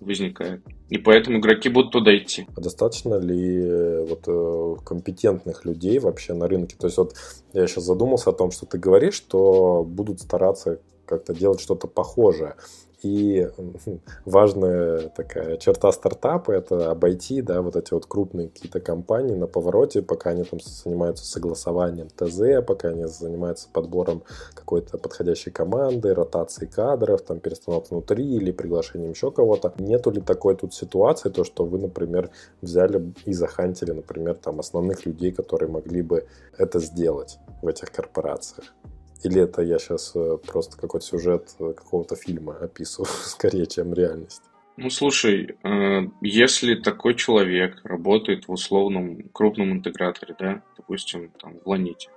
возникает. 0.00 0.62
И 0.88 0.98
поэтому 0.98 1.38
игроки 1.38 1.68
будут 1.68 1.92
туда 1.92 2.16
идти. 2.16 2.46
А 2.56 2.60
достаточно 2.60 3.18
ли 3.18 3.62
э, 3.62 4.06
вот 4.06 4.84
компетентных 4.84 5.64
людей 5.64 5.98
вообще 5.98 6.34
на 6.34 6.48
рынке? 6.48 6.76
То 6.78 6.86
есть 6.86 6.98
вот 6.98 7.14
я 7.52 7.66
сейчас 7.66 7.84
задумался 7.84 8.30
о 8.30 8.34
том, 8.34 8.50
что 8.50 8.66
ты 8.66 8.78
говоришь, 8.78 9.14
что 9.14 9.84
будут 9.84 10.20
стараться 10.20 10.80
как-то 11.06 11.34
делать 11.34 11.60
что-то 11.60 11.86
похожее. 11.86 12.56
И 13.02 13.48
важная 14.24 15.08
такая 15.08 15.56
черта 15.56 15.90
стартапа– 15.92 16.52
это 16.52 16.90
обойти 16.90 17.42
да, 17.42 17.62
вот 17.62 17.76
эти 17.76 17.92
вот 17.92 18.06
крупные 18.06 18.48
какие-то 18.48 18.80
компании 18.80 19.34
на 19.34 19.46
повороте, 19.46 20.02
пока 20.02 20.30
они 20.30 20.44
там 20.44 20.60
занимаются 20.60 21.24
согласованием 21.24 22.08
ТЗ, 22.08 22.64
пока 22.66 22.88
они 22.88 23.06
занимаются 23.06 23.68
подбором 23.72 24.22
какой-то 24.54 24.98
подходящей 24.98 25.50
команды, 25.52 26.14
ротацией 26.14 26.70
кадров, 26.70 27.22
там 27.22 27.40
перестановкой 27.40 27.98
внутри 27.98 28.24
или 28.24 28.52
приглашением 28.52 29.10
еще 29.10 29.30
кого-то. 29.30 29.74
Нету 29.78 30.10
ли 30.10 30.20
такой 30.20 30.56
тут 30.56 30.74
ситуации, 30.74 31.30
то, 31.30 31.44
что 31.44 31.64
вы, 31.64 31.78
например, 31.78 32.30
взяли 32.60 33.12
и 33.24 33.32
захантили, 33.32 33.92
например, 33.92 34.34
там 34.34 34.60
основных 34.60 35.06
людей, 35.06 35.32
которые 35.32 35.70
могли 35.70 36.02
бы 36.02 36.26
это 36.56 36.78
сделать 36.78 37.38
в 37.62 37.66
этих 37.66 37.90
корпорациях? 37.90 38.72
Или 39.24 39.40
это 39.40 39.62
я 39.62 39.78
сейчас 39.78 40.12
э, 40.14 40.38
просто 40.46 40.76
какой-то 40.76 41.06
сюжет 41.06 41.54
э, 41.60 41.72
какого-то 41.72 42.16
фильма 42.16 42.56
описываю, 42.56 43.06
скорее, 43.24 43.66
чем 43.66 43.94
реальность? 43.94 44.42
Ну, 44.76 44.90
слушай, 44.90 45.56
э, 45.62 46.08
если 46.22 46.74
такой 46.74 47.14
человек 47.14 47.80
работает 47.84 48.48
в 48.48 48.52
условном 48.52 49.28
крупном 49.32 49.72
интеграторе, 49.72 50.34
да, 50.38 50.62
допустим, 50.76 51.30
там, 51.40 51.58
в 51.64 51.68
Ланите, 51.68 52.10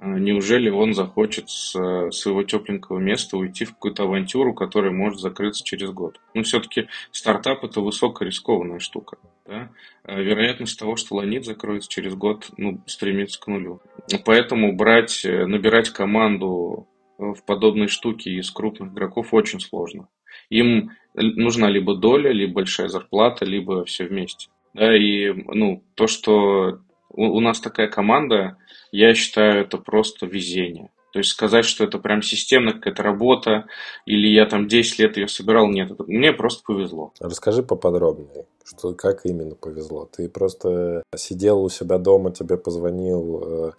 неужели 0.00 0.70
он 0.70 0.94
захочет 0.94 1.50
с 1.50 1.72
своего 2.10 2.42
тепленького 2.42 2.98
места 2.98 3.36
уйти 3.36 3.64
в 3.64 3.74
какую-то 3.74 4.04
авантюру, 4.04 4.54
которая 4.54 4.92
может 4.92 5.20
закрыться 5.20 5.64
через 5.64 5.90
год? 5.90 6.20
Ну, 6.34 6.42
все-таки 6.42 6.88
стартап– 7.10 7.64
это 7.64 7.80
высокорискованная 7.80 8.78
штука. 8.78 9.18
Да? 9.46 9.70
Вероятность 10.04 10.78
того, 10.78 10.96
что 10.96 11.16
Ланит 11.16 11.44
закроется 11.44 11.88
через 11.88 12.14
год, 12.14 12.50
ну, 12.56 12.80
стремится 12.86 13.40
к 13.40 13.46
нулю. 13.46 13.80
Поэтому 14.24 14.74
брать, 14.74 15.24
э, 15.24 15.46
набирать 15.46 15.90
команду 15.90 16.88
э, 17.18 17.22
в 17.22 17.44
подобной 17.44 17.88
штуке 17.88 18.30
из 18.30 18.50
крупных 18.50 18.92
игроков 18.92 19.32
очень 19.32 19.60
сложно. 19.60 20.08
Им 20.50 20.90
нужна 21.14 21.68
либо 21.68 21.94
доля, 21.94 22.32
либо 22.32 22.54
большая 22.54 22.88
зарплата, 22.88 23.44
либо 23.44 23.84
все 23.84 24.04
вместе. 24.06 24.48
Да, 24.74 24.96
и 24.96 25.32
ну, 25.32 25.84
то, 25.94 26.06
что 26.06 26.80
у, 27.12 27.24
у 27.36 27.40
нас 27.40 27.60
такая 27.60 27.88
команда, 27.88 28.56
я 28.90 29.14
считаю, 29.14 29.62
это 29.62 29.78
просто 29.78 30.26
везение. 30.26 30.90
То 31.12 31.18
есть 31.18 31.30
сказать, 31.30 31.66
что 31.66 31.84
это 31.84 31.98
прям 31.98 32.22
системная 32.22 32.72
какая-то 32.72 33.02
работа, 33.02 33.66
или 34.06 34.28
я 34.28 34.46
там 34.46 34.66
10 34.66 34.98
лет 34.98 35.16
ее 35.18 35.28
собирал, 35.28 35.68
нет, 35.68 35.90
это, 35.90 36.04
мне 36.04 36.32
просто 36.32 36.62
повезло. 36.66 37.12
Расскажи 37.20 37.62
поподробнее, 37.62 38.46
что, 38.64 38.94
как 38.94 39.26
именно 39.26 39.54
повезло. 39.54 40.08
Ты 40.10 40.30
просто 40.30 41.02
сидел 41.14 41.62
у 41.62 41.68
себя 41.68 41.98
дома, 41.98 42.32
тебе 42.32 42.56
позвонил 42.56 43.42
э, 43.44 43.72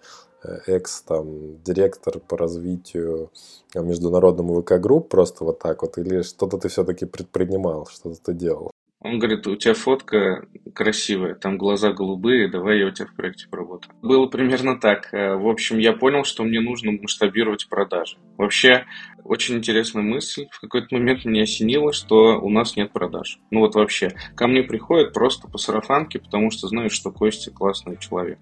экс 0.66 1.02
там 1.02 1.60
директор 1.62 2.20
по 2.20 2.36
развитию 2.36 3.30
международному 3.74 4.62
ВК 4.62 4.74
групп 4.74 5.08
просто 5.08 5.44
вот 5.44 5.58
так 5.58 5.82
вот, 5.82 5.98
или 5.98 6.22
что-то 6.22 6.58
ты 6.58 6.68
все-таки 6.68 7.04
предпринимал, 7.04 7.86
что-то 7.86 8.22
ты 8.22 8.32
делал? 8.32 8.70
Он 9.04 9.18
говорит, 9.18 9.46
у 9.46 9.54
тебя 9.54 9.74
фотка 9.74 10.46
красивая, 10.74 11.34
там 11.34 11.58
глаза 11.58 11.92
голубые, 11.92 12.48
давай 12.48 12.78
я 12.78 12.86
у 12.86 12.90
тебя 12.90 13.06
в 13.06 13.14
проекте 13.14 13.46
поработаю. 13.50 13.94
Было 14.00 14.26
примерно 14.28 14.80
так. 14.80 15.12
Э, 15.12 15.34
в 15.36 15.46
общем, 15.46 15.78
я 15.78 15.92
понял, 15.92 16.24
что 16.24 16.42
мне 16.42 16.58
нужно 16.58 16.92
масштабировать 16.92 17.68
продажи. 17.68 18.16
Вообще, 18.38 18.86
очень 19.22 19.58
интересная 19.58 20.02
мысль. 20.02 20.46
В 20.50 20.58
какой-то 20.58 20.94
момент 20.96 21.26
меня 21.26 21.42
осенило, 21.42 21.92
что 21.92 22.40
у 22.40 22.48
нас 22.48 22.76
нет 22.76 22.92
продаж. 22.92 23.40
Ну 23.50 23.60
вот 23.60 23.74
вообще. 23.74 24.14
Ко 24.34 24.46
мне 24.46 24.62
приходят 24.62 25.12
просто 25.12 25.48
по 25.48 25.58
сарафанке, 25.58 26.18
потому 26.18 26.50
что 26.50 26.68
знают, 26.68 26.94
что 26.94 27.12
Костя 27.12 27.50
классный 27.50 27.98
человек. 27.98 28.38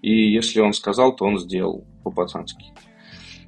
И 0.00 0.32
если 0.32 0.60
он 0.60 0.72
сказал, 0.72 1.14
то 1.14 1.26
он 1.26 1.38
сделал 1.38 1.84
по-пацански. 2.04 2.64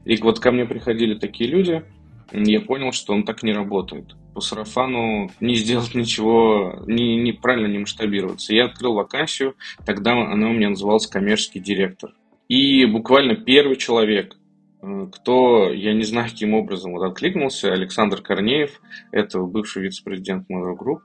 И 0.04 0.16
вот 0.18 0.38
ко 0.38 0.52
мне 0.52 0.66
приходили 0.66 1.18
такие 1.18 1.48
люди, 1.48 1.82
я 2.30 2.60
понял, 2.60 2.92
что 2.92 3.14
он 3.14 3.24
так 3.24 3.42
не 3.42 3.54
работает 3.54 4.14
по 4.38 4.40
сарафану 4.40 5.32
не 5.40 5.56
сделать 5.56 5.96
ничего, 5.96 6.84
не, 6.86 7.16
не, 7.16 7.32
правильно 7.32 7.66
не 7.66 7.78
масштабироваться. 7.78 8.54
Я 8.54 8.66
открыл 8.66 8.94
вакансию, 8.94 9.56
тогда 9.84 10.12
она 10.12 10.48
у 10.48 10.52
меня 10.52 10.68
называлась 10.68 11.08
коммерческий 11.08 11.58
директор. 11.58 12.14
И 12.46 12.84
буквально 12.84 13.34
первый 13.34 13.74
человек, 13.74 14.36
э, 14.80 15.08
кто, 15.10 15.72
я 15.72 15.92
не 15.92 16.04
знаю, 16.04 16.30
каким 16.30 16.54
образом 16.54 16.92
вот 16.92 17.02
откликнулся, 17.02 17.72
Александр 17.72 18.22
Корнеев, 18.22 18.80
это 19.10 19.40
бывший 19.40 19.82
вице-президент 19.82 20.48
Mail 20.48 20.76
Group. 20.76 21.00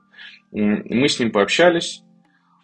Мы 0.52 1.08
с 1.08 1.18
ним 1.18 1.32
пообщались, 1.32 2.04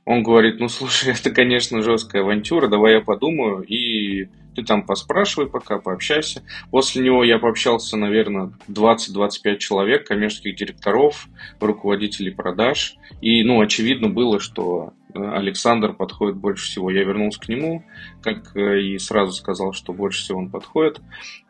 он 0.04 0.22
говорит, 0.22 0.60
ну 0.60 0.68
слушай, 0.68 1.12
это, 1.18 1.32
конечно, 1.32 1.82
жесткая 1.82 2.22
авантюра, 2.22 2.68
давай 2.68 2.94
я 2.94 3.00
подумаю 3.00 3.64
и 3.64 4.28
ты 4.54 4.62
там 4.62 4.84
поспрашивай 4.84 5.48
пока, 5.48 5.78
пообщайся. 5.78 6.42
После 6.70 7.02
него 7.02 7.24
я 7.24 7.38
пообщался, 7.38 7.96
наверное, 7.96 8.52
20-25 8.68 9.58
человек, 9.58 10.06
коммерческих 10.06 10.56
директоров, 10.56 11.28
руководителей 11.60 12.30
продаж. 12.30 12.96
И, 13.20 13.42
ну, 13.44 13.60
очевидно 13.60 14.08
было, 14.08 14.40
что 14.40 14.92
э, 15.14 15.18
Александр 15.20 15.92
подходит 15.92 16.36
больше 16.36 16.64
всего. 16.64 16.90
Я 16.90 17.04
вернулся 17.04 17.40
к 17.40 17.48
нему, 17.48 17.84
как 18.22 18.56
э, 18.56 18.80
и 18.80 18.98
сразу 18.98 19.32
сказал, 19.32 19.72
что 19.72 19.92
больше 19.92 20.22
всего 20.22 20.38
он 20.38 20.50
подходит. 20.50 21.00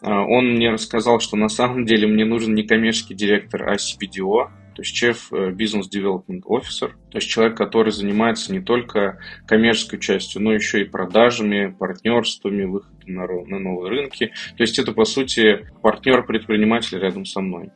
А, 0.03 0.23
он 0.23 0.55
мне 0.55 0.71
рассказал, 0.71 1.21
что 1.21 1.37
на 1.37 1.49
самом 1.49 1.85
деле 1.85 2.07
мне 2.07 2.25
нужен 2.25 2.55
не 2.55 2.65
коммерческий 2.65 3.15
директор, 3.15 3.69
а 3.69 3.77
CPDO, 3.77 4.51
то 4.81 4.85
есть 4.85 5.03
Chief 5.03 5.55
Business 5.55 5.91
Development 5.95 6.41
Officer, 6.49 6.93
то 7.11 7.19
есть 7.19 7.29
человек, 7.29 7.55
который 7.55 7.93
занимается 7.93 8.51
не 8.51 8.61
только 8.61 9.19
коммерческой 9.47 9.99
частью, 9.99 10.41
но 10.41 10.55
еще 10.55 10.81
и 10.81 10.85
продажами, 10.85 11.75
партнерствами, 11.79 12.65
выходом 12.65 13.15
на, 13.15 13.27
на 13.27 13.59
новые 13.59 13.91
рынки. 13.91 14.33
То 14.57 14.63
есть 14.63 14.79
это, 14.79 14.93
по 14.93 15.05
сути, 15.05 15.67
партнер-предприниматель 15.83 16.99
рядом 16.99 17.27
со 17.27 17.43
мной. 17.43 17.71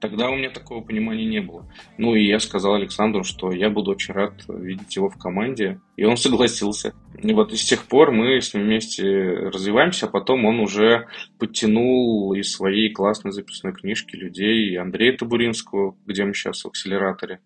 Тогда 0.00 0.30
у 0.30 0.36
меня 0.36 0.50
такого 0.50 0.80
понимания 0.80 1.24
не 1.24 1.40
было. 1.40 1.66
Ну 1.96 2.14
и 2.14 2.24
я 2.24 2.38
сказал 2.38 2.74
Александру, 2.74 3.24
что 3.24 3.50
я 3.50 3.68
буду 3.68 3.90
очень 3.90 4.14
рад 4.14 4.32
видеть 4.48 4.94
его 4.94 5.10
в 5.10 5.18
команде. 5.18 5.80
И 5.96 6.04
он 6.04 6.16
согласился. 6.16 6.94
И 7.20 7.32
вот 7.32 7.52
с 7.52 7.64
тех 7.64 7.84
пор 7.86 8.12
мы 8.12 8.40
с 8.40 8.54
ним 8.54 8.64
вместе 8.64 9.04
развиваемся, 9.04 10.06
а 10.06 10.08
потом 10.08 10.44
он 10.44 10.60
уже 10.60 11.08
подтянул 11.38 12.32
из 12.34 12.52
своей 12.52 12.92
классной 12.92 13.32
записной 13.32 13.72
книжки 13.72 14.14
людей 14.14 14.78
Андрея 14.78 15.16
Табуринского, 15.16 15.96
где 16.06 16.24
мы 16.24 16.32
сейчас 16.32 16.64
в 16.64 16.68
акселераторе, 16.68 17.40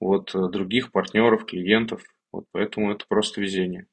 вот 0.00 0.32
других 0.34 0.90
партнеров, 0.90 1.46
клиентов. 1.46 2.02
Вот 2.32 2.46
поэтому 2.50 2.90
это 2.90 3.04
просто 3.06 3.40
везение. 3.40 3.86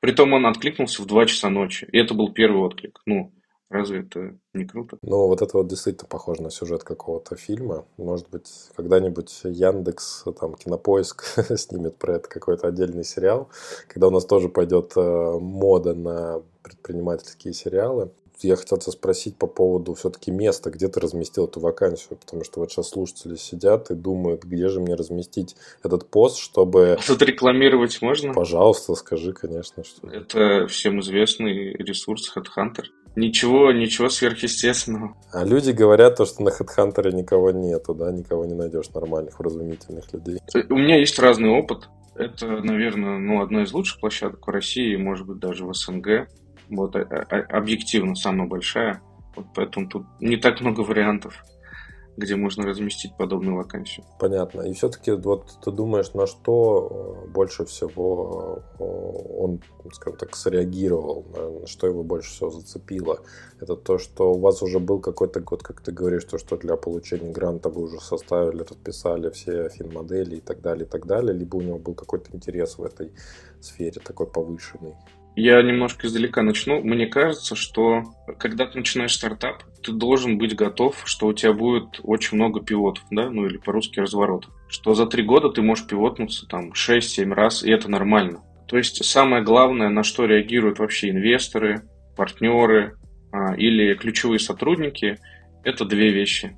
Притом 0.00 0.32
он 0.32 0.46
откликнулся 0.46 1.02
в 1.02 1.06
2 1.06 1.26
часа 1.26 1.50
ночи. 1.50 1.86
И 1.92 1.98
это 1.98 2.14
был 2.14 2.32
первый 2.32 2.62
отклик. 2.62 3.00
Ну, 3.04 3.32
Разве 3.72 4.00
это 4.00 4.36
не 4.52 4.66
круто? 4.66 4.98
Ну, 5.00 5.28
вот 5.28 5.40
это 5.40 5.56
вот 5.56 5.66
действительно 5.66 6.06
похоже 6.06 6.42
на 6.42 6.50
сюжет 6.50 6.84
какого-то 6.84 7.36
фильма. 7.36 7.86
Может 7.96 8.28
быть, 8.28 8.68
когда-нибудь 8.76 9.40
Яндекс, 9.44 10.24
там, 10.38 10.54
Кинопоиск 10.54 11.24
снимет 11.56 11.96
про 11.96 12.16
это 12.16 12.28
какой-то 12.28 12.68
отдельный 12.68 13.02
сериал, 13.02 13.48
когда 13.88 14.08
у 14.08 14.10
нас 14.10 14.26
тоже 14.26 14.50
пойдет 14.50 14.92
э, 14.96 15.38
мода 15.40 15.94
на 15.94 16.42
предпринимательские 16.62 17.54
сериалы. 17.54 18.10
Я 18.40 18.56
хотел 18.56 18.76
тебя 18.76 18.92
спросить 18.92 19.36
по 19.36 19.46
поводу 19.46 19.94
все-таки 19.94 20.30
места, 20.30 20.70
где 20.70 20.88
ты 20.88 21.00
разместил 21.00 21.46
эту 21.46 21.60
вакансию, 21.60 22.18
потому 22.18 22.44
что 22.44 22.60
вот 22.60 22.72
сейчас 22.72 22.90
слушатели 22.90 23.36
сидят 23.36 23.90
и 23.90 23.94
думают, 23.94 24.44
где 24.44 24.68
же 24.68 24.80
мне 24.80 24.96
разместить 24.96 25.56
этот 25.82 26.10
пост, 26.10 26.38
чтобы... 26.38 26.98
А 26.98 27.06
тут 27.06 27.22
рекламировать 27.22 28.02
можно? 28.02 28.34
Пожалуйста, 28.34 28.96
скажи, 28.96 29.32
конечно. 29.32 29.84
Что... 29.84 30.08
Это 30.08 30.66
всем 30.66 31.00
известный 31.00 31.72
ресурс 31.74 32.32
HeadHunter. 32.36 32.86
Ничего, 33.14 33.72
ничего 33.72 34.08
сверхъестественного. 34.08 35.14
А 35.32 35.44
люди 35.44 35.70
говорят 35.70 36.16
то, 36.16 36.24
что 36.24 36.42
на 36.42 36.48
HeadHunter 36.48 37.12
никого 37.12 37.50
нету, 37.50 37.94
да, 37.94 38.10
никого 38.10 38.46
не 38.46 38.54
найдешь 38.54 38.88
нормальных, 38.90 39.38
вразумительных 39.38 40.12
людей. 40.12 40.38
У 40.70 40.76
меня 40.76 40.98
есть 40.98 41.18
разный 41.18 41.50
опыт. 41.50 41.88
Это, 42.14 42.46
наверное, 42.62 43.18
ну, 43.18 43.42
одна 43.42 43.64
из 43.64 43.72
лучших 43.72 44.00
площадок 44.00 44.46
в 44.46 44.50
России, 44.50 44.96
может 44.96 45.26
быть, 45.26 45.38
даже 45.38 45.66
в 45.66 45.74
СНГ. 45.74 46.28
Вот, 46.70 46.96
а, 46.96 47.00
а, 47.00 47.36
объективно 47.56 48.14
самая 48.14 48.48
большая. 48.48 49.02
Вот 49.34 49.46
поэтому 49.54 49.88
тут 49.88 50.04
не 50.20 50.36
так 50.36 50.60
много 50.60 50.80
вариантов, 50.80 51.42
где 52.22 52.36
можно 52.36 52.64
разместить 52.64 53.16
подобную 53.16 53.56
вакансию. 53.56 54.06
Понятно. 54.18 54.62
И 54.62 54.72
все-таки 54.72 55.12
вот 55.12 55.58
ты 55.64 55.70
думаешь, 55.70 56.14
на 56.14 56.26
что 56.26 57.24
э, 57.26 57.28
больше 57.30 57.64
всего 57.64 58.62
э, 58.78 58.84
он, 58.84 59.60
скажем 59.92 60.18
так, 60.18 60.36
среагировал, 60.36 61.24
на 61.60 61.66
что 61.66 61.86
его 61.86 62.02
больше 62.02 62.30
всего 62.30 62.50
зацепило? 62.50 63.20
Это 63.60 63.76
то, 63.76 63.98
что 63.98 64.32
у 64.32 64.38
вас 64.38 64.62
уже 64.62 64.78
был 64.78 65.00
какой-то 65.00 65.40
год, 65.40 65.62
как 65.62 65.80
ты 65.80 65.92
говоришь, 65.92 66.24
то, 66.24 66.38
что 66.38 66.56
для 66.56 66.76
получения 66.76 67.32
гранта 67.32 67.68
вы 67.68 67.82
уже 67.82 68.00
составили, 68.00 68.62
расписали 68.62 69.30
все 69.30 69.68
фин-модели 69.68 70.36
и 70.36 70.40
так 70.40 70.60
далее, 70.60 70.86
и 70.86 70.88
так 70.88 71.06
далее, 71.06 71.32
либо 71.32 71.56
у 71.56 71.60
него 71.60 71.78
был 71.78 71.94
какой-то 71.94 72.34
интерес 72.36 72.78
в 72.78 72.84
этой 72.84 73.12
сфере 73.60 74.00
такой 74.04 74.26
повышенный? 74.26 74.94
Я 75.34 75.62
немножко 75.62 76.06
издалека 76.06 76.42
начну. 76.42 76.82
Мне 76.82 77.06
кажется, 77.06 77.56
что 77.56 78.02
когда 78.38 78.66
ты 78.66 78.78
начинаешь 78.78 79.14
стартап, 79.14 79.62
ты 79.82 79.92
должен 79.92 80.36
быть 80.36 80.54
готов, 80.54 81.02
что 81.04 81.26
у 81.26 81.32
тебя 81.32 81.54
будет 81.54 82.00
очень 82.02 82.36
много 82.36 82.60
пивотов, 82.60 83.04
да, 83.10 83.30
ну 83.30 83.46
или 83.46 83.56
по-русски 83.56 84.00
разворот. 84.00 84.48
Что 84.68 84.94
за 84.94 85.06
три 85.06 85.22
года 85.22 85.48
ты 85.48 85.62
можешь 85.62 85.86
пивотнуться 85.86 86.46
там 86.46 86.72
6-7 86.72 87.32
раз, 87.32 87.62
и 87.62 87.70
это 87.70 87.90
нормально. 87.90 88.42
То 88.68 88.76
есть 88.76 89.04
самое 89.04 89.42
главное, 89.42 89.88
на 89.88 90.02
что 90.02 90.26
реагируют 90.26 90.78
вообще 90.78 91.10
инвесторы, 91.10 91.82
партнеры 92.16 92.96
а, 93.32 93.54
или 93.54 93.94
ключевые 93.94 94.38
сотрудники, 94.38 95.18
это 95.64 95.84
две 95.84 96.10
вещи, 96.10 96.56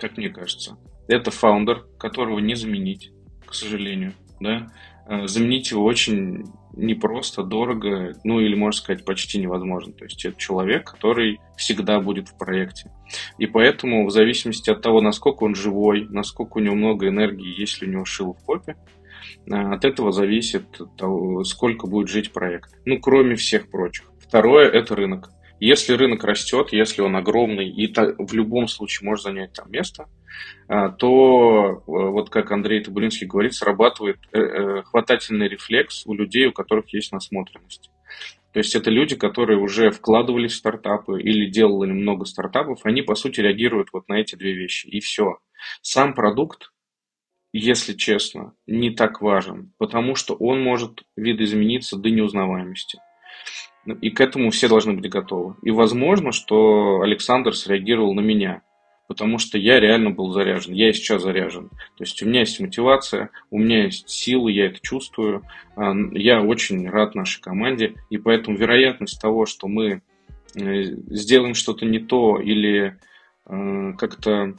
как 0.00 0.16
мне 0.16 0.28
кажется. 0.28 0.78
Это 1.08 1.30
фаундер, 1.30 1.84
которого 1.98 2.38
не 2.38 2.54
заменить, 2.54 3.10
к 3.44 3.54
сожалению, 3.54 4.12
да. 4.40 4.68
А, 5.08 5.26
заменить 5.26 5.70
его 5.70 5.84
очень 5.84 6.44
непросто, 6.76 7.42
дорого, 7.42 8.14
ну 8.24 8.40
или, 8.40 8.54
можно 8.54 8.78
сказать, 8.78 9.06
почти 9.06 9.38
невозможно. 9.38 9.94
То 9.94 10.04
есть 10.04 10.22
это 10.24 10.38
человек, 10.38 10.90
который 10.90 11.40
всегда 11.56 11.98
будет 11.98 12.28
в 12.28 12.36
проекте. 12.36 12.92
И 13.38 13.46
поэтому 13.46 14.06
в 14.06 14.10
зависимости 14.10 14.68
от 14.68 14.82
того, 14.82 15.00
насколько 15.00 15.44
он 15.44 15.54
живой, 15.54 16.06
насколько 16.10 16.58
у 16.58 16.60
него 16.60 16.74
много 16.74 17.08
энергии, 17.08 17.58
есть 17.58 17.80
ли 17.80 17.88
у 17.88 17.90
него 17.90 18.04
шило 18.04 18.34
в 18.34 18.44
попе, 18.44 18.76
а, 19.50 19.72
от 19.72 19.86
этого 19.86 20.12
зависит 20.12 20.66
того, 20.98 21.42
сколько 21.42 21.86
будет 21.86 22.08
жить 22.08 22.30
проект. 22.32 22.70
Ну, 22.84 23.00
кроме 23.00 23.34
всех 23.34 23.70
прочих. 23.70 24.04
Второе– 24.20 24.68
это 24.70 24.94
рынок. 24.94 25.30
Если 25.58 25.94
рынок 25.94 26.22
растет, 26.22 26.68
если 26.72 27.00
он 27.00 27.16
огромный 27.16 27.68
и 27.68 27.92
в 27.92 28.34
любом 28.34 28.68
случае 28.68 29.08
может 29.08 29.24
занять 29.24 29.54
там 29.54 29.70
место, 29.72 30.06
то, 30.68 31.78
э, 31.78 31.80
вот 31.86 32.28
как 32.28 32.52
Андрей 32.52 32.82
Табулинский 32.82 33.26
говорит, 33.26 33.54
срабатывает 33.54 34.18
э, 34.32 34.38
э, 34.38 34.82
хватательный 34.82 35.48
рефлекс 35.48 36.06
у 36.06 36.14
людей, 36.14 36.46
у 36.46 36.52
которых 36.52 36.92
есть 36.92 37.10
насмотренность. 37.10 37.90
То 38.52 38.60
есть 38.60 38.74
это 38.74 38.90
люди, 38.90 39.14
которые 39.14 39.58
уже 39.58 39.90
вкладывались 39.90 40.52
в 40.52 40.56
стартапы 40.56 41.20
или 41.20 41.48
делали 41.48 41.92
много 41.92 42.24
стартапов, 42.24 42.80
они, 42.84 43.02
по 43.02 43.14
сути, 43.14 43.40
реагируют 43.40 43.88
вот 43.92 44.08
на 44.08 44.14
эти 44.14 44.36
две 44.36 44.52
вещи. 44.52 44.86
И 44.88 45.00
все. 45.00 45.38
Сам 45.80 46.14
продукт, 46.14 46.70
если 47.52 47.92
честно, 47.94 48.54
не 48.66 48.90
так 48.90 49.20
важен, 49.20 49.72
потому 49.78 50.14
что 50.14 50.34
он 50.34 50.62
может 50.62 51.02
видоизмениться 51.16 51.96
до 51.96 52.10
неузнаваемости. 52.10 52.98
И 54.00 54.10
к 54.10 54.20
этому 54.20 54.50
все 54.50 54.68
должны 54.68 54.94
быть 54.94 55.08
готовы. 55.10 55.56
И 55.62 55.70
возможно, 55.70 56.32
что 56.32 57.00
Александр 57.00 57.54
среагировал 57.54 58.14
на 58.14 58.20
меня, 58.20 58.62
потому 59.08 59.38
что 59.38 59.58
я 59.58 59.80
реально 59.80 60.10
был 60.10 60.30
заряжен. 60.32 60.74
Я 60.74 60.90
и 60.90 60.92
сейчас 60.92 61.22
заряжен. 61.22 61.70
То 61.96 62.04
есть 62.04 62.22
у 62.22 62.26
меня 62.26 62.40
есть 62.40 62.60
мотивация, 62.60 63.30
у 63.50 63.58
меня 63.58 63.84
есть 63.84 64.08
силы, 64.08 64.52
я 64.52 64.66
это 64.66 64.78
чувствую. 64.80 65.42
А, 65.74 65.94
я 66.12 66.42
очень 66.42 66.88
рад 66.88 67.14
нашей 67.16 67.40
команде. 67.40 67.94
И 68.10 68.18
поэтому 68.18 68.56
вероятность 68.56 69.20
того, 69.20 69.46
что 69.46 69.66
мы 69.66 70.02
э, 70.54 70.82
сделаем 71.08 71.54
что-то 71.54 71.86
не 71.86 71.98
то 71.98 72.38
или 72.38 72.98
э, 73.46 73.92
как-то 73.98 74.54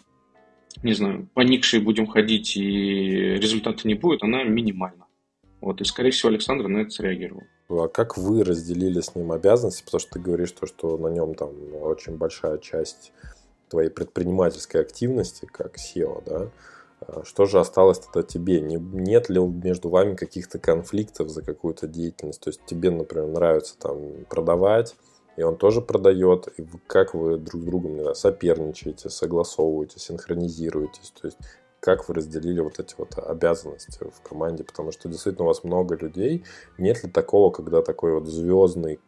не 0.84 0.94
знаю, 0.94 1.28
поникшие 1.34 1.82
будем 1.82 2.08
ходить 2.08 2.56
и 2.56 3.36
результата 3.36 3.88
не 3.88 3.96
будет, 3.96 4.24
она 4.24 4.44
минимальна. 4.44 5.06
Вот, 5.62 5.82
и, 5.82 5.84
скорее 5.84 6.12
всего, 6.12 6.30
Александр 6.30 6.68
на 6.68 6.80
это 6.80 6.92
среагировал. 6.92 7.44
А 7.68 7.88
как 7.88 8.18
вы 8.18 8.46
разделили 8.46 9.02
с 9.02 9.14
ним 9.14 9.32
обязанности? 9.34 9.84
Потому 9.84 10.00
что 10.00 10.12
ты 10.12 10.20
говоришь, 10.20 10.52
то, 10.52 10.66
что 10.66 10.98
на 10.98 11.08
нем 11.08 11.36
там 11.36 11.50
очень 11.82 12.16
большая 12.16 12.60
часть 12.60 13.12
твоей 13.70 13.90
предпринимательской 13.90 14.82
активности, 14.82 15.48
как 15.52 15.78
SEO, 15.78 16.24
да? 16.26 16.50
А 17.02 17.24
что 17.24 17.46
же 17.46 17.60
осталось 17.60 18.00
тогда 18.00 18.24
тебе? 18.24 18.60
Не, 18.60 18.76
нет 18.76 19.30
ли 19.30 19.40
между 19.40 19.90
вами 19.90 20.16
каких-то 20.16 20.60
конфликтов 20.60 21.30
за 21.30 21.42
какую-то 21.42 21.88
деятельность? 21.88 22.42
То 22.42 22.50
есть 22.50 22.62
тебе, 22.66 22.92
например, 22.92 23.28
нравится 23.28 23.78
там 23.78 24.26
продавать, 24.30 24.96
и 25.38 25.44
он 25.44 25.56
тоже 25.56 25.82
продает, 25.82 26.50
и 26.58 26.66
как 26.88 27.14
вы 27.14 27.38
друг 27.38 27.62
с 27.62 27.66
другом 27.66 27.96
не 27.96 28.16
соперничаете, 28.16 29.10
согласовываете, 29.10 30.00
синхронизируетесь. 30.00 31.14
То 31.22 31.28
есть 31.28 31.38
как 31.80 32.10
вы 32.10 32.16
разделили 32.16 32.60
вот 32.60 32.80
эти 32.80 32.94
вот 32.98 33.18
обязанности 33.18 34.00
в 34.02 34.22
команде, 34.22 34.64
потому 34.64 34.92
что 34.92 35.08
действительно 35.08 35.46
у 35.46 35.48
вас 35.48 35.64
много 35.64 35.96
людей. 35.96 36.44
Нет 36.78 37.04
ли 37.04 37.10
такого, 37.10 37.52
когда 37.52 37.82
такой 37.82 38.14
вот 38.14 38.28
звездный 38.28 39.00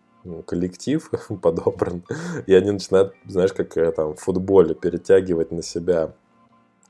коллектив 0.45 1.10
подобран, 1.41 2.03
и 2.47 2.53
они 2.53 2.71
начинают, 2.71 3.13
знаешь, 3.25 3.53
как 3.53 3.77
э, 3.77 3.91
там 3.91 4.15
в 4.15 4.19
футболе 4.19 4.75
перетягивать 4.75 5.51
на 5.51 5.63
себя 5.63 6.13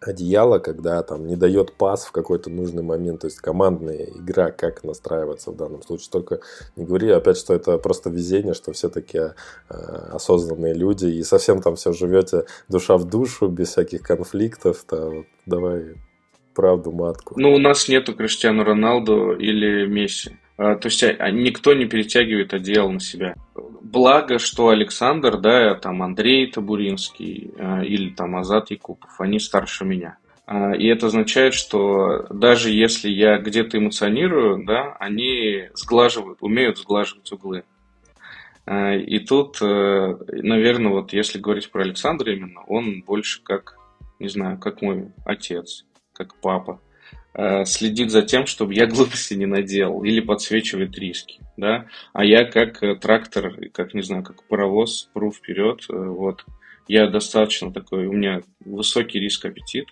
одеяло, 0.02 0.60
когда 0.60 1.04
там 1.04 1.28
не 1.28 1.36
дает 1.36 1.74
пас 1.74 2.06
в 2.06 2.12
какой-то 2.12 2.50
нужный 2.50 2.82
момент, 2.82 3.22
то 3.22 3.28
есть 3.28 3.38
командная 3.38 4.06
игра, 4.06 4.52
как 4.52 4.84
настраиваться 4.84 5.52
в 5.52 5.56
данном 5.56 5.84
случае. 5.84 6.10
Только 6.12 6.40
не 6.76 6.86
говори 6.86 7.10
опять, 7.10 7.38
что 7.38 7.54
это 7.54 7.78
просто 7.78 8.10
везение, 8.10 8.54
что 8.54 8.72
все 8.74 8.90
такие 8.90 9.36
э, 9.70 9.76
осознанные 10.12 10.74
люди 10.74 11.06
и 11.06 11.24
совсем 11.24 11.62
там 11.62 11.76
все 11.76 11.94
живете 11.94 12.46
душа 12.68 12.98
в 12.98 13.06
душу, 13.06 13.48
без 13.48 13.70
всяких 13.70 14.02
конфликтов. 14.02 14.84
То 14.90 15.10
вот, 15.10 15.26
давай 15.46 15.96
правду 16.56 16.92
матку. 16.92 17.36
Ну, 17.38 17.54
у 17.54 17.60
нас 17.60 17.88
нету 17.88 18.16
Криштиану 18.16 18.64
Роналду 18.64 19.34
или 19.34 19.86
Месси. 19.86 20.32
А, 20.62 20.76
то 20.76 20.90
есть 20.90 21.04
а, 21.04 21.32
никто 21.32 21.74
не 21.74 21.86
перетягивает 21.86 22.54
одеяло 22.54 22.92
на 22.92 23.00
себя. 23.00 23.34
Благо, 23.56 24.38
что 24.38 24.70
Александр, 24.70 25.38
да, 25.38 25.74
там 25.74 26.04
Андрей 26.04 26.52
Табуринский 26.52 27.52
а, 27.58 27.84
или 27.84 28.12
там 28.12 28.36
Азат 28.36 28.70
Якупов, 28.70 29.20
они 29.20 29.40
старше 29.40 29.86
меня. 29.86 30.18
И 30.78 30.88
это 30.88 31.08
означает, 31.08 31.54
что 31.54 32.26
даже 32.30 32.72
если 32.72 33.10
я 33.10 33.38
где-то 33.38 33.78
эмоционирую, 33.78 34.66
да, 34.66 34.98
они 35.00 35.70
сглаживают, 35.76 36.40
умеют 36.42 36.78
сглаживать 36.78 37.32
углы. 37.32 37.64
И 38.70 39.20
тут, 39.20 39.62
э, 39.62 40.18
наверное, 40.28 40.92
вот 40.92 41.14
если 41.14 41.40
говорить 41.40 41.72
про 41.72 41.84
Александра 41.84 42.34
именно, 42.34 42.64
он 42.68 43.02
больше 43.02 43.42
как, 43.44 43.78
не 44.20 44.28
знаю, 44.28 44.58
как 44.58 44.82
мой 44.82 45.14
отец, 45.24 45.86
как 46.12 46.36
папа. 46.42 46.82
Э, 47.34 47.64
следит 47.64 48.12
за 48.12 48.24
тем, 48.24 48.46
чтобы 48.46 48.74
я 48.74 48.86
глупости 48.88 49.36
не 49.36 49.46
наделал, 49.46 50.04
или 50.04 50.20
подсвечивает 50.20 50.98
риски, 50.98 51.40
да, 51.56 51.88
а 52.12 52.26
я 52.26 52.44
как 52.44 52.84
э, 52.84 52.96
трактор, 52.96 53.56
как, 53.72 53.94
не 53.94 54.02
знаю, 54.02 54.24
как 54.24 54.44
паровоз 54.48 55.10
пру 55.14 55.32
вперед, 55.32 55.86
э, 55.90 55.94
вот, 55.94 56.44
я 56.90 57.08
достаточно 57.08 57.72
такой, 57.72 58.08
у 58.08 58.12
меня 58.12 58.42
высокий 58.66 59.18
риск 59.22 59.46
аппетит, 59.46 59.88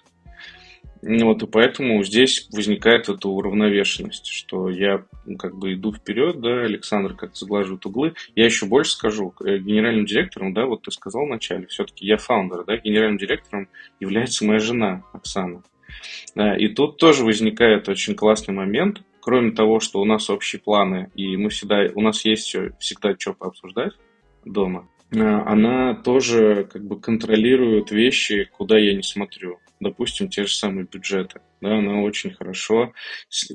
вот, 1.02 1.42
и 1.42 1.48
поэтому 1.48 2.04
здесь 2.04 2.50
возникает 2.52 3.08
эта 3.08 3.30
уравновешенность, 3.30 4.28
что 4.28 4.70
я 4.70 5.06
ну, 5.26 5.38
как 5.38 5.58
бы 5.58 5.76
иду 5.76 5.94
вперед, 5.94 6.42
да, 6.42 6.64
Александр 6.64 7.16
как-то 7.16 7.40
сглаживает 7.40 7.86
углы. 7.86 8.16
Я 8.36 8.44
еще 8.44 8.66
больше 8.66 8.92
скажу, 8.92 9.34
генеральным 9.40 10.06
директором, 10.06 10.54
да, 10.54 10.66
вот 10.66 10.82
ты 10.82 10.92
сказал 10.92 11.26
вначале, 11.26 11.68
все-таки 11.68 12.06
я 12.06 12.18
фаундер, 12.18 12.66
да, 12.66 12.76
генеральным 12.76 13.18
директором 13.18 13.70
является 14.02 14.44
моя 14.44 14.60
жена 14.60 15.06
Оксана. 15.14 15.64
И 16.36 16.68
тут 16.70 16.98
тоже 16.98 17.24
возникает 17.24 17.90
очень 17.90 18.16
классный 18.16 18.54
момент. 18.54 19.02
Кроме 19.22 19.52
того, 19.52 19.80
что 19.80 20.00
у 20.02 20.06
нас 20.06 20.30
общие 20.30 20.62
планы, 20.62 21.12
и 21.16 21.36
мы 21.38 21.50
всегда, 21.50 21.88
у 21.94 22.02
нас 22.02 22.24
есть 22.26 22.56
всегда 22.80 23.16
что 23.18 23.34
пообсуждать 23.34 23.94
дома, 24.46 24.88
а, 25.14 25.44
она 25.46 25.96
тоже 25.96 26.68
как 26.72 26.84
бы 26.84 27.00
контролирует 27.00 27.92
вещи, 27.92 28.50
куда 28.52 28.78
я 28.78 28.94
не 28.96 29.04
смотрю. 29.04 29.60
Допустим, 29.80 30.30
те 30.30 30.46
же 30.46 30.54
самые 30.54 30.86
бюджеты. 30.86 31.42
Да, 31.62 31.78
она 31.78 32.02
очень 32.02 32.32
хорошо, 32.32 32.94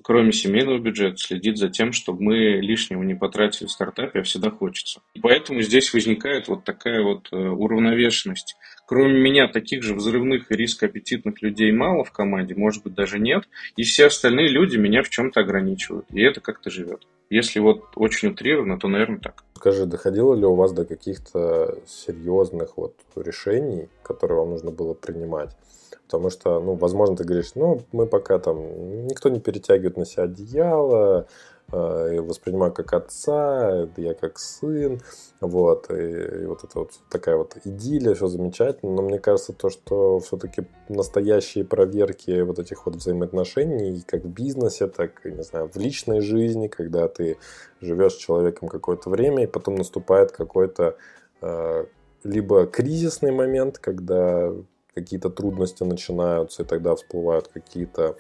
кроме 0.03 0.33
семейного 0.33 0.79
бюджета, 0.79 1.17
следит 1.17 1.57
за 1.57 1.69
тем, 1.69 1.93
чтобы 1.93 2.23
мы 2.23 2.37
лишнего 2.61 3.03
не 3.03 3.14
потратили 3.14 3.67
в 3.67 3.71
стартапе, 3.71 4.21
а 4.21 4.23
всегда 4.23 4.51
хочется. 4.51 5.01
И 5.14 5.21
поэтому 5.21 5.62
здесь 5.62 5.93
возникает 5.95 6.49
вот 6.49 6.64
такая 6.64 7.03
вот 7.03 7.29
э, 7.33 7.37
уравновешенность 7.37 8.57
Кроме 8.87 9.19
меня, 9.19 9.49
таких 9.49 9.83
же 9.83 9.95
взрывных 9.95 10.53
и 10.53 10.57
рискоаппетитных 10.57 11.40
людей 11.40 11.73
мало 11.73 12.05
в 12.05 12.12
команде, 12.12 12.55
может 12.55 12.83
быть, 12.83 12.95
даже 12.95 13.19
нет. 13.19 13.45
И 13.77 13.83
все 13.83 14.07
остальные 14.07 14.49
люди 14.49 14.77
меня 14.77 15.03
в 15.03 15.09
чем-то 15.09 15.40
ограничивают. 15.40 16.07
И 16.11 16.21
это 16.21 16.40
как-то 16.40 16.71
живет. 16.71 17.07
Если 17.31 17.61
вот 17.61 17.85
очень 17.97 18.29
утрированно, 18.29 18.79
то, 18.79 18.88
наверное, 18.88 19.21
так. 19.21 19.43
Скажи, 19.55 19.87
доходило 19.87 20.35
ли 20.35 20.45
у 20.45 20.55
вас 20.55 20.73
до 20.73 20.85
каких-то 20.85 21.79
серьезных 21.87 22.77
вот 22.77 22.95
решений, 23.17 23.88
которые 24.03 24.38
вам 24.38 24.51
нужно 24.51 24.71
было 24.71 24.93
принимать? 24.93 25.57
Потому 26.05 26.29
что, 26.29 26.61
ну, 26.61 26.75
возможно, 26.75 27.17
ты 27.17 27.25
говоришь, 27.25 27.53
ну, 27.55 27.83
мы 27.94 28.07
пока 28.07 28.38
там, 28.38 29.07
никто 29.07 29.28
не 29.28 29.40
перетягивает 29.40 29.96
на 29.96 30.04
себя 30.04 30.24
одеяло, 30.24 31.26
э, 31.72 32.20
воспринимаю 32.20 32.72
как 32.72 32.92
отца, 32.92 33.88
я 33.96 34.14
как 34.14 34.38
сын, 34.38 35.00
вот, 35.40 35.90
и, 35.90 36.42
и 36.42 36.46
вот 36.46 36.64
это 36.64 36.80
вот 36.80 36.90
такая 37.09 37.37
вот 37.37 37.57
идиллия, 37.64 38.14
все 38.14 38.26
замечательно, 38.26 38.92
но 38.92 39.02
мне 39.02 39.18
кажется 39.18 39.52
то, 39.52 39.70
что 39.70 40.18
все-таки 40.18 40.66
настоящие 40.88 41.64
проверки 41.64 42.42
вот 42.42 42.59
этих 42.59 42.85
вот 42.85 42.96
взаимоотношений, 42.96 44.02
как 44.07 44.24
в 44.24 44.28
бизнесе, 44.28 44.88
так, 44.88 45.24
не 45.24 45.42
знаю, 45.44 45.70
в 45.72 45.76
личной 45.76 46.20
жизни, 46.20 46.66
когда 46.66 47.07
ты 47.09 47.38
живешь 47.80 48.14
с 48.14 48.18
человеком 48.18 48.68
какое-то 48.68 49.09
время, 49.09 49.44
и 49.44 49.46
потом 49.46 49.76
наступает 49.76 50.33
какой-то 50.33 50.96
э, 51.40 51.85
либо 52.24 52.66
кризисный 52.66 53.30
момент, 53.30 53.78
когда 53.78 54.52
какие-то 54.94 55.30
трудности 55.30 55.83
начинаются, 55.85 56.62
и 56.62 56.66
тогда 56.66 56.94
всплывают 56.94 57.48
какие-то 57.48 58.16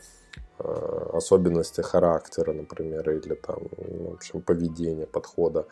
э, 0.58 1.10
особенности 1.12 1.80
характера, 1.80 2.52
например, 2.52 3.10
или 3.10 3.34
там, 3.34 3.58
ну, 3.78 4.10
в 4.10 4.14
общем, 4.14 4.42
поведения, 4.42 5.06
подхода. 5.06 5.66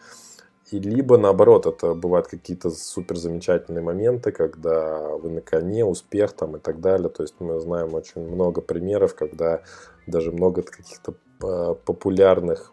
И 0.70 0.78
либо 0.78 1.18
наоборот, 1.18 1.66
это 1.66 1.92
бывают 1.94 2.28
какие-то 2.28 2.70
супер 2.70 3.16
замечательные 3.16 3.82
моменты, 3.82 4.32
когда 4.32 5.10
вы 5.16 5.28
на 5.28 5.40
коне, 5.42 5.84
успех 5.84 6.32
там 6.32 6.56
и 6.56 6.60
так 6.60 6.80
далее. 6.80 7.10
То 7.10 7.22
есть 7.22 7.34
мы 7.40 7.60
знаем 7.60 7.92
очень 7.94 8.22
много 8.22 8.62
примеров, 8.62 9.14
когда 9.14 9.62
даже 10.06 10.32
много 10.32 10.62
каких-то 10.62 11.14
э, 11.42 11.74
популярных 11.84 12.72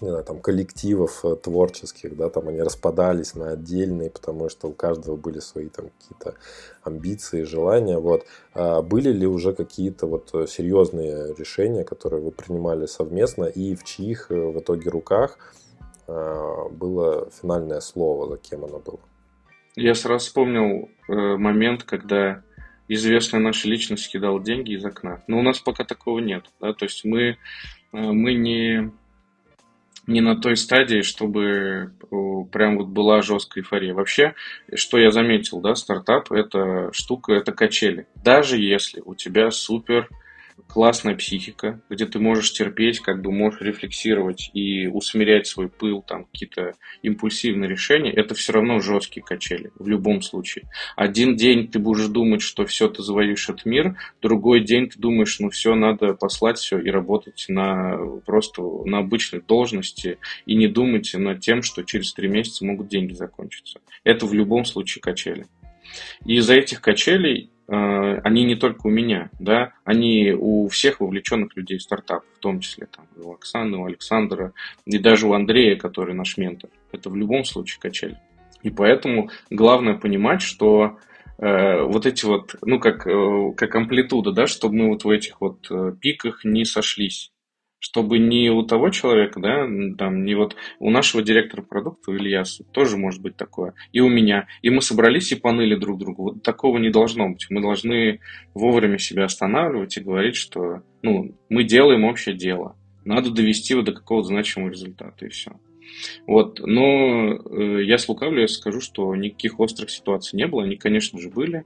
не 0.00 0.08
знаю, 0.08 0.24
там, 0.24 0.40
коллективов 0.40 1.24
э, 1.24 1.36
творческих, 1.36 2.16
да, 2.16 2.28
там 2.28 2.48
они 2.48 2.60
распадались 2.60 3.34
на 3.34 3.52
отдельные, 3.52 4.10
потому 4.10 4.48
что 4.48 4.68
у 4.68 4.72
каждого 4.72 5.16
были 5.16 5.38
свои 5.38 5.68
там 5.68 5.86
какие-то 5.88 6.34
амбиции, 6.82 7.42
желания, 7.42 7.98
вот. 7.98 8.26
А 8.54 8.82
были 8.82 9.10
ли 9.10 9.26
уже 9.26 9.54
какие-то 9.54 10.06
вот 10.06 10.30
э, 10.34 10.46
серьезные 10.46 11.34
решения, 11.34 11.84
которые 11.84 12.22
вы 12.22 12.30
принимали 12.30 12.86
совместно 12.86 13.44
и 13.44 13.74
в 13.74 13.84
чьих 13.84 14.30
э, 14.30 14.34
в 14.34 14.58
итоге 14.58 14.90
руках 14.90 15.38
было 16.06 17.28
финальное 17.32 17.80
слово, 17.80 18.28
за 18.28 18.36
кем 18.36 18.64
оно 18.64 18.78
было? 18.78 19.00
Я 19.74 19.92
сразу 19.96 20.24
вспомнил 20.24 20.88
момент, 21.08 21.82
когда 21.82 22.44
известная 22.86 23.40
наша 23.40 23.68
личность 23.68 24.12
кидала 24.12 24.40
деньги 24.40 24.76
из 24.76 24.84
окна. 24.84 25.24
Но 25.26 25.40
у 25.40 25.42
нас 25.42 25.58
пока 25.58 25.82
такого 25.82 26.20
нет. 26.20 26.44
Да? 26.60 26.74
То 26.74 26.84
есть 26.84 27.04
мы, 27.04 27.38
мы 27.90 28.34
не 28.34 28.92
не 30.06 30.20
на 30.20 30.36
той 30.36 30.56
стадии, 30.56 31.02
чтобы 31.02 31.92
прям 32.52 32.78
вот 32.78 32.88
была 32.88 33.22
жесткая 33.22 33.62
эйфория. 33.62 33.94
Вообще, 33.94 34.34
что 34.74 34.98
я 34.98 35.10
заметил, 35.10 35.60
да, 35.60 35.74
стартап– 35.74 36.30
это 36.32 36.90
штука, 36.92 37.32
это 37.32 37.52
качели. 37.52 38.06
Даже 38.14 38.58
если 38.58 39.02
у 39.04 39.14
тебя 39.14 39.50
супер 39.50 40.08
классная 40.68 41.14
психика, 41.14 41.80
где 41.88 42.06
ты 42.06 42.18
можешь 42.18 42.52
терпеть, 42.52 43.00
как 43.00 43.22
бы 43.22 43.32
можешь 43.32 43.60
рефлексировать 43.60 44.50
и 44.52 44.86
усмирять 44.86 45.46
свой 45.46 45.68
пыл, 45.68 46.02
там 46.02 46.24
какие-то 46.24 46.74
импульсивные 47.02 47.68
решения, 47.68 48.12
это 48.12 48.34
все 48.34 48.52
равно 48.52 48.80
жесткие 48.80 49.24
качели 49.24 49.70
в 49.78 49.88
любом 49.88 50.22
случае. 50.22 50.68
Один 50.96 51.36
день 51.36 51.68
ты 51.68 51.78
будешь 51.78 52.06
думать, 52.08 52.42
что 52.42 52.66
все, 52.66 52.88
ты 52.88 53.02
завоюешь 53.02 53.48
этот 53.48 53.64
мир, 53.64 53.96
другой 54.20 54.60
день 54.60 54.88
ты 54.88 54.98
думаешь, 54.98 55.38
ну 55.40 55.50
все, 55.50 55.74
надо 55.74 56.14
послать 56.14 56.58
все 56.58 56.78
и 56.78 56.90
работать 56.90 57.46
на 57.48 57.96
просто 58.24 58.62
на 58.84 58.98
обычной 58.98 59.40
должности 59.40 60.18
и 60.44 60.56
не 60.56 60.68
думать 60.68 61.12
над 61.14 61.40
тем, 61.40 61.62
что 61.62 61.82
через 61.84 62.12
три 62.12 62.28
месяца 62.28 62.64
могут 62.64 62.88
деньги 62.88 63.14
закончиться. 63.14 63.80
Это 64.04 64.26
в 64.26 64.34
любом 64.34 64.64
случае 64.64 65.02
качели. 65.02 65.46
И 66.24 66.36
из-за 66.36 66.54
этих 66.54 66.80
качелей 66.80 67.50
Э, 67.68 68.20
они 68.22 68.44
не 68.44 68.54
только 68.54 68.86
у 68.86 68.90
меня, 68.90 69.30
да, 69.40 69.72
они 69.84 70.32
у 70.32 70.68
всех 70.68 71.00
вовлеченных 71.00 71.56
людей 71.56 71.78
в 71.78 71.82
стартап, 71.82 72.24
в 72.36 72.38
том 72.38 72.60
числе 72.60 72.86
там, 72.86 73.06
у 73.16 73.32
Оксаны, 73.32 73.78
у 73.78 73.86
Александра 73.86 74.52
и 74.84 74.98
даже 74.98 75.26
у 75.26 75.32
Андрея, 75.32 75.76
который 75.76 76.14
наш 76.14 76.36
ментор. 76.36 76.70
Это 76.92 77.10
в 77.10 77.16
любом 77.16 77.44
случае 77.44 77.80
качели. 77.80 78.18
И 78.62 78.70
поэтому 78.70 79.30
главное 79.50 79.94
понимать, 79.94 80.42
что 80.42 80.98
э, 81.38 81.82
вот 81.82 82.06
эти 82.06 82.24
вот, 82.24 82.54
ну, 82.62 82.78
как, 82.78 83.06
э, 83.06 83.52
как 83.56 83.74
амплитуда, 83.74 84.30
да, 84.30 84.46
чтобы 84.46 84.76
мы 84.76 84.88
вот 84.90 85.04
в 85.04 85.10
этих 85.10 85.40
вот 85.40 85.66
э, 85.70 85.92
пиках 86.00 86.44
не 86.44 86.64
сошлись 86.64 87.32
чтобы 87.86 88.18
не 88.18 88.50
у 88.50 88.64
того 88.64 88.90
человека, 88.90 89.38
да, 89.38 89.64
там, 89.96 90.24
не 90.24 90.34
вот 90.34 90.56
у 90.80 90.90
нашего 90.90 91.22
директора 91.22 91.62
продукта, 91.62 92.10
у 92.10 92.14
Ильяса, 92.14 92.64
тоже 92.64 92.96
может 92.96 93.22
быть 93.22 93.36
такое, 93.36 93.74
и 93.92 94.00
у 94.00 94.08
меня. 94.08 94.48
И 94.60 94.70
мы 94.70 94.82
собрались 94.82 95.30
и 95.30 95.36
поныли 95.36 95.76
друг 95.76 95.98
другу. 95.98 96.24
Вот 96.24 96.42
такого 96.42 96.78
не 96.78 96.90
должно 96.90 97.28
быть. 97.28 97.46
Мы 97.48 97.62
должны 97.62 98.18
вовремя 98.54 98.98
себя 98.98 99.26
останавливать 99.26 99.96
и 99.96 100.00
говорить, 100.02 100.34
что, 100.34 100.82
ну, 101.02 101.36
мы 101.48 101.62
делаем 101.62 102.02
общее 102.02 102.34
дело. 102.34 102.74
Надо 103.04 103.30
довести 103.30 103.74
его 103.74 103.82
до 103.82 103.92
какого-то 103.92 104.28
значимого 104.28 104.70
результата, 104.70 105.24
и 105.24 105.28
все. 105.28 105.52
Вот, 106.26 106.58
но 106.58 107.34
э, 107.34 107.84
я 107.84 107.98
слукавлю, 107.98 108.40
я 108.40 108.48
скажу, 108.48 108.80
что 108.80 109.14
никаких 109.14 109.60
острых 109.60 109.90
ситуаций 109.90 110.36
не 110.36 110.48
было. 110.48 110.64
Они, 110.64 110.76
конечно 110.76 111.20
же, 111.20 111.30
были. 111.30 111.64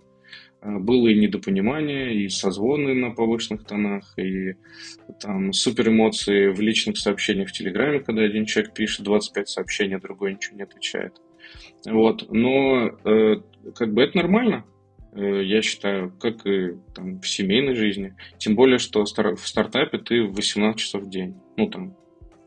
А, 0.61 0.79
было 0.79 1.09
и 1.09 1.19
недопонимание, 1.19 2.15
и 2.15 2.29
созвоны 2.29 2.95
на 2.95 3.11
повышенных 3.11 3.65
тонах, 3.65 4.19
и 4.19 4.55
там 5.21 5.53
супер 5.53 5.89
эмоции 5.89 6.49
в 6.49 6.61
личных 6.61 6.99
сообщениях 6.99 7.49
в 7.49 7.53
Телеграме, 7.53 8.01
когда 8.01 8.23
один 8.23 8.45
человек 8.45 8.75
пишет 8.75 9.05
25 9.05 9.49
сообщений, 9.49 9.97
а 9.97 10.01
другой 10.01 10.35
ничего 10.35 10.57
не 10.57 10.63
отвечает. 10.63 11.15
Вот. 11.87 12.31
Но 12.31 12.91
э, 13.05 13.37
как 13.75 13.95
бы 13.95 14.03
это 14.03 14.19
нормально, 14.19 14.65
э, 15.13 15.43
я 15.45 15.63
считаю, 15.63 16.13
как 16.21 16.47
и 16.47 16.75
там, 16.95 17.21
в 17.21 17.29
семейной 17.29 17.75
жизни. 17.75 18.15
Тем 18.39 18.55
более, 18.55 18.79
что 18.79 19.05
в 19.05 19.49
стартапе 19.49 19.99
ты 19.99 20.23
в 20.25 20.35
18 20.35 20.79
часов 20.79 21.05
в 21.05 21.11
день. 21.11 21.37
Ну, 21.57 21.69
там, 21.69 21.97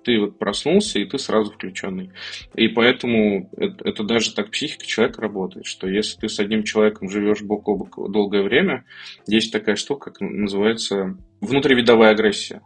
ты 0.03 0.19
вот 0.19 0.37
проснулся, 0.37 0.99
и 0.99 1.05
ты 1.05 1.17
сразу 1.17 1.51
включенный. 1.51 2.11
И 2.55 2.67
поэтому 2.67 3.49
это, 3.57 3.87
это 3.87 4.03
даже 4.03 4.33
так 4.33 4.51
психика 4.51 4.85
человека 4.85 5.21
работает, 5.21 5.65
что 5.65 5.87
если 5.87 6.19
ты 6.19 6.29
с 6.29 6.39
одним 6.39 6.63
человеком 6.63 7.09
живешь 7.09 7.41
бок 7.41 7.67
о 7.67 7.75
бок 7.75 8.11
долгое 8.11 8.43
время, 8.43 8.85
есть 9.27 9.51
такая 9.51 9.75
штука, 9.75 10.11
как 10.11 10.21
называется 10.21 11.17
внутривидовая 11.41 12.11
агрессия. 12.11 12.61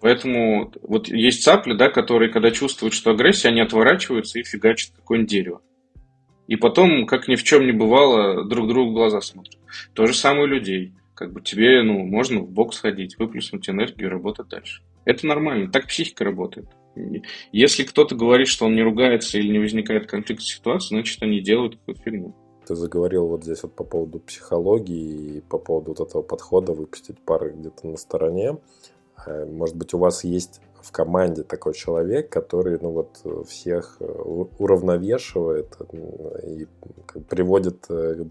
Поэтому 0.00 0.72
вот 0.82 1.08
есть 1.08 1.42
цапли, 1.42 1.74
да, 1.74 1.90
которые, 1.90 2.30
когда 2.30 2.50
чувствуют, 2.50 2.94
что 2.94 3.10
агрессия, 3.10 3.48
они 3.48 3.60
отворачиваются 3.60 4.38
и 4.38 4.42
фигачат 4.44 4.92
какое-нибудь 4.96 5.30
дерево. 5.30 5.60
И 6.46 6.56
потом, 6.56 7.06
как 7.06 7.28
ни 7.28 7.36
в 7.36 7.44
чем 7.44 7.66
не 7.66 7.72
бывало, 7.72 8.44
друг 8.44 8.66
другу 8.66 8.90
в 8.90 8.94
глаза 8.94 9.20
смотрят. 9.20 9.58
То 9.94 10.06
же 10.06 10.14
самое 10.14 10.44
у 10.44 10.46
людей. 10.46 10.94
Как 11.14 11.32
бы 11.32 11.42
тебе, 11.42 11.82
ну, 11.82 12.04
можно 12.04 12.40
в 12.40 12.50
бок 12.50 12.74
сходить, 12.74 13.18
выплеснуть 13.18 13.68
энергию 13.68 14.08
и 14.08 14.10
работать 14.10 14.48
дальше. 14.48 14.82
Это 15.04 15.26
нормально, 15.26 15.70
так 15.70 15.86
психика 15.86 16.24
работает. 16.24 16.68
Если 17.52 17.84
кто-то 17.84 18.14
говорит, 18.14 18.48
что 18.48 18.66
он 18.66 18.74
не 18.74 18.82
ругается 18.82 19.38
или 19.38 19.50
не 19.50 19.58
возникает 19.58 20.06
конфликт 20.06 20.42
ситуации, 20.42 20.94
значит, 20.94 21.22
они 21.22 21.40
делают 21.40 21.76
какую-то 21.76 22.02
фигню. 22.02 22.34
Ты 22.66 22.74
заговорил 22.74 23.26
вот 23.26 23.44
здесь 23.44 23.62
вот 23.62 23.74
по 23.74 23.84
поводу 23.84 24.20
психологии 24.20 25.38
и 25.38 25.40
по 25.40 25.58
поводу 25.58 25.94
вот 25.96 26.08
этого 26.08 26.22
подхода 26.22 26.72
выпустить 26.72 27.18
пары 27.20 27.52
где-то 27.52 27.86
на 27.86 27.96
стороне. 27.96 28.58
Э, 29.26 29.44
может 29.46 29.76
быть, 29.76 29.94
у 29.94 29.98
вас 29.98 30.24
есть 30.24 30.60
в 30.82 30.92
команде 30.92 31.42
такой 31.42 31.74
человек, 31.74 32.30
который 32.30 32.78
ну 32.80 32.90
вот 32.90 33.46
всех 33.48 33.96
э, 34.00 34.04
уравновешивает 34.04 35.76
э, 35.92 36.46
и 36.46 36.66
приводит 37.28 37.86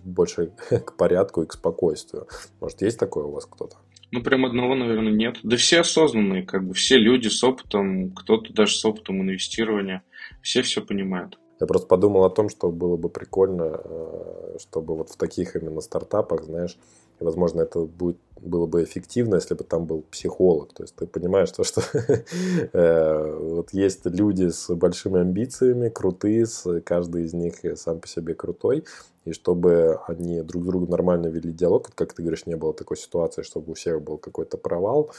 больше 0.06 0.52
к 0.70 0.96
порядку 0.96 1.44
и 1.44 1.46
к 1.46 1.54
спокойствию. 1.54 2.28
Может, 2.60 2.82
есть 2.82 3.00
такое 3.00 3.26
у 3.26 3.32
вас 3.32 3.46
кто-то? 3.46 3.78
Ну, 4.12 4.24
прям 4.24 4.46
одного, 4.46 4.76
наверное, 4.76 5.12
нет. 5.12 5.38
Да 5.44 5.56
все 5.58 5.82
осознанные, 5.82 6.44
как 6.44 6.68
бы 6.68 6.74
все 6.74 6.98
люди 6.98 7.28
с 7.28 7.44
опытом, 7.44 8.12
кто-то 8.12 8.54
даже 8.54 8.76
с 8.76 8.84
опытом 8.84 9.22
инвестирования, 9.22 10.04
все 10.42 10.62
все 10.64 10.82
понимают. 10.82 11.38
Я 11.60 11.68
просто 11.68 11.88
подумал 11.88 12.24
о 12.24 12.30
том, 12.30 12.50
что 12.50 12.72
было 12.72 12.96
бы 12.96 13.10
прикольно, 13.10 13.82
э, 13.84 14.58
чтобы 14.60 14.96
вот 14.96 15.10
в 15.10 15.18
таких 15.18 15.56
именно 15.56 15.82
стартапах, 15.82 16.44
знаешь, 16.44 16.78
и, 17.20 17.24
возможно, 17.24 17.62
это 17.62 17.82
будет, 17.82 18.18
было 18.42 18.66
бы 18.66 18.84
эффективно, 18.84 19.36
если 19.36 19.54
бы 19.54 19.64
там 19.64 19.86
был 19.86 20.04
психолог. 20.12 20.74
То 20.74 20.84
есть 20.84 20.96
ты 20.96 21.06
понимаешь, 21.06 21.52
то, 21.52 21.64
что 21.64 21.82
э, 22.74 23.38
вот 23.40 23.74
есть 23.74 24.06
люди 24.06 24.50
с 24.50 24.74
большими 24.74 25.20
амбициями, 25.22 25.90
крутые, 25.90 26.46
каждый 26.86 27.24
из 27.24 27.34
них 27.34 27.56
сам 27.76 28.00
по 28.00 28.08
себе 28.08 28.34
крутой, 28.34 28.86
и 29.26 29.34
чтобы 29.34 30.00
они 30.08 30.42
друг 30.42 30.64
с 30.64 30.68
другом 30.68 30.90
нормально 30.90 31.28
вели 31.28 31.52
диалог, 31.52 31.90
как 31.94 32.14
ты 32.14 32.22
говоришь, 32.22 32.46
не 32.46 32.56
было 32.56 32.74
такой 32.74 32.98
ситуации, 32.98 33.42
чтобы 33.42 33.72
у 33.72 33.74
всех 33.76 34.02
был 34.02 34.18
какой-то 34.18 34.58
провал, 34.58 35.12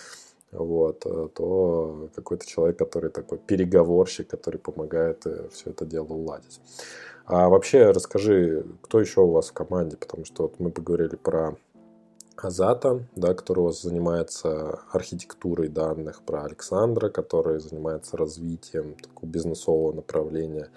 вот, 0.52 1.04
э, 1.06 1.28
то 1.34 2.08
какой-то 2.14 2.46
человек, 2.46 2.78
который 2.78 3.10
такой 3.10 3.38
переговорщик, 3.38 4.28
который 4.28 4.58
помогает 4.58 5.26
э, 5.26 5.48
все 5.52 5.70
это 5.70 5.84
дело 5.84 6.12
уладить. 6.12 6.60
А 7.26 7.48
вообще 7.48 7.90
расскажи, 7.90 8.66
кто 8.82 9.00
еще 9.00 9.20
у 9.20 9.30
вас 9.30 9.50
в 9.50 9.52
команде, 9.52 9.96
потому 9.96 10.24
что 10.24 10.44
вот 10.44 10.58
мы 10.58 10.70
поговорили 10.70 11.14
про 11.14 11.56
Азата, 12.44 13.04
да, 13.16 13.34
вас 13.64 13.82
занимается 13.82 14.80
архитектурой 14.92 15.68
данных, 15.68 16.22
про 16.22 16.44
Александра, 16.44 17.08
который 17.08 17.60
занимается 17.60 18.16
развитием 18.16 18.94
такого 18.94 19.28
бизнесового 19.28 19.92
направления. 19.92 20.68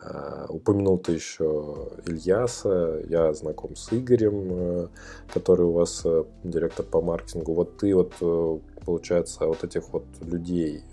А, 0.00 0.46
упомянул 0.48 0.98
ты 0.98 1.12
еще 1.12 1.88
Ильяса, 2.06 3.02
я 3.08 3.32
знаком 3.32 3.76
с 3.76 3.92
Игорем, 3.92 4.48
э, 4.50 4.88
который 5.32 5.66
у 5.66 5.72
вас 5.72 6.02
э, 6.04 6.24
директор 6.44 6.84
по 6.84 7.00
маркетингу. 7.00 7.54
Вот 7.54 7.78
ты 7.78 7.94
вот, 7.94 8.12
э, 8.20 8.58
получается, 8.84 9.46
вот 9.46 9.64
этих 9.64 9.88
вот 9.92 10.04
людей 10.20 10.84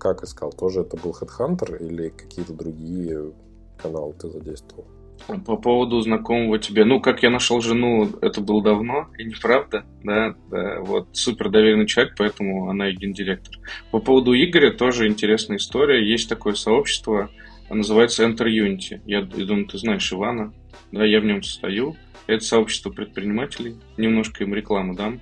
как 0.00 0.24
искал? 0.24 0.52
Тоже 0.52 0.80
это 0.80 0.96
был 0.96 1.12
HeadHunter 1.12 1.78
или 1.78 2.08
какие-то 2.08 2.52
другие 2.52 3.32
каналы 3.80 4.12
ты 4.14 4.28
задействовал? 4.28 4.86
По 5.26 5.56
поводу 5.56 6.00
знакомого 6.00 6.58
тебе, 6.58 6.84
ну, 6.84 7.00
как 7.00 7.22
я 7.22 7.30
нашел 7.30 7.60
жену, 7.60 8.08
это 8.22 8.40
было 8.40 8.62
давно, 8.62 9.08
и 9.18 9.24
неправда, 9.24 9.84
да, 10.02 10.34
да, 10.50 10.80
вот, 10.80 11.08
супер 11.12 11.50
доверенный 11.50 11.86
человек, 11.86 12.14
поэтому 12.16 12.70
она 12.70 12.88
и 12.88 12.94
гендиректор. 12.94 13.56
По 13.90 13.98
поводу 13.98 14.32
Игоря 14.34 14.72
тоже 14.72 15.06
интересная 15.06 15.58
история, 15.58 16.08
есть 16.08 16.28
такое 16.28 16.54
сообщество, 16.54 17.30
называется 17.68 18.24
Enter 18.24 18.46
Unity, 18.46 19.00
я, 19.06 19.18
я 19.18 19.44
думаю, 19.44 19.66
ты 19.66 19.76
знаешь 19.78 20.10
Ивана, 20.12 20.54
да, 20.92 21.04
я 21.04 21.20
в 21.20 21.24
нем 21.24 21.42
состою, 21.42 21.96
это 22.26 22.44
сообщество 22.44 22.90
предпринимателей, 22.90 23.76
немножко 23.96 24.44
им 24.44 24.54
рекламу 24.54 24.94
дам, 24.94 25.20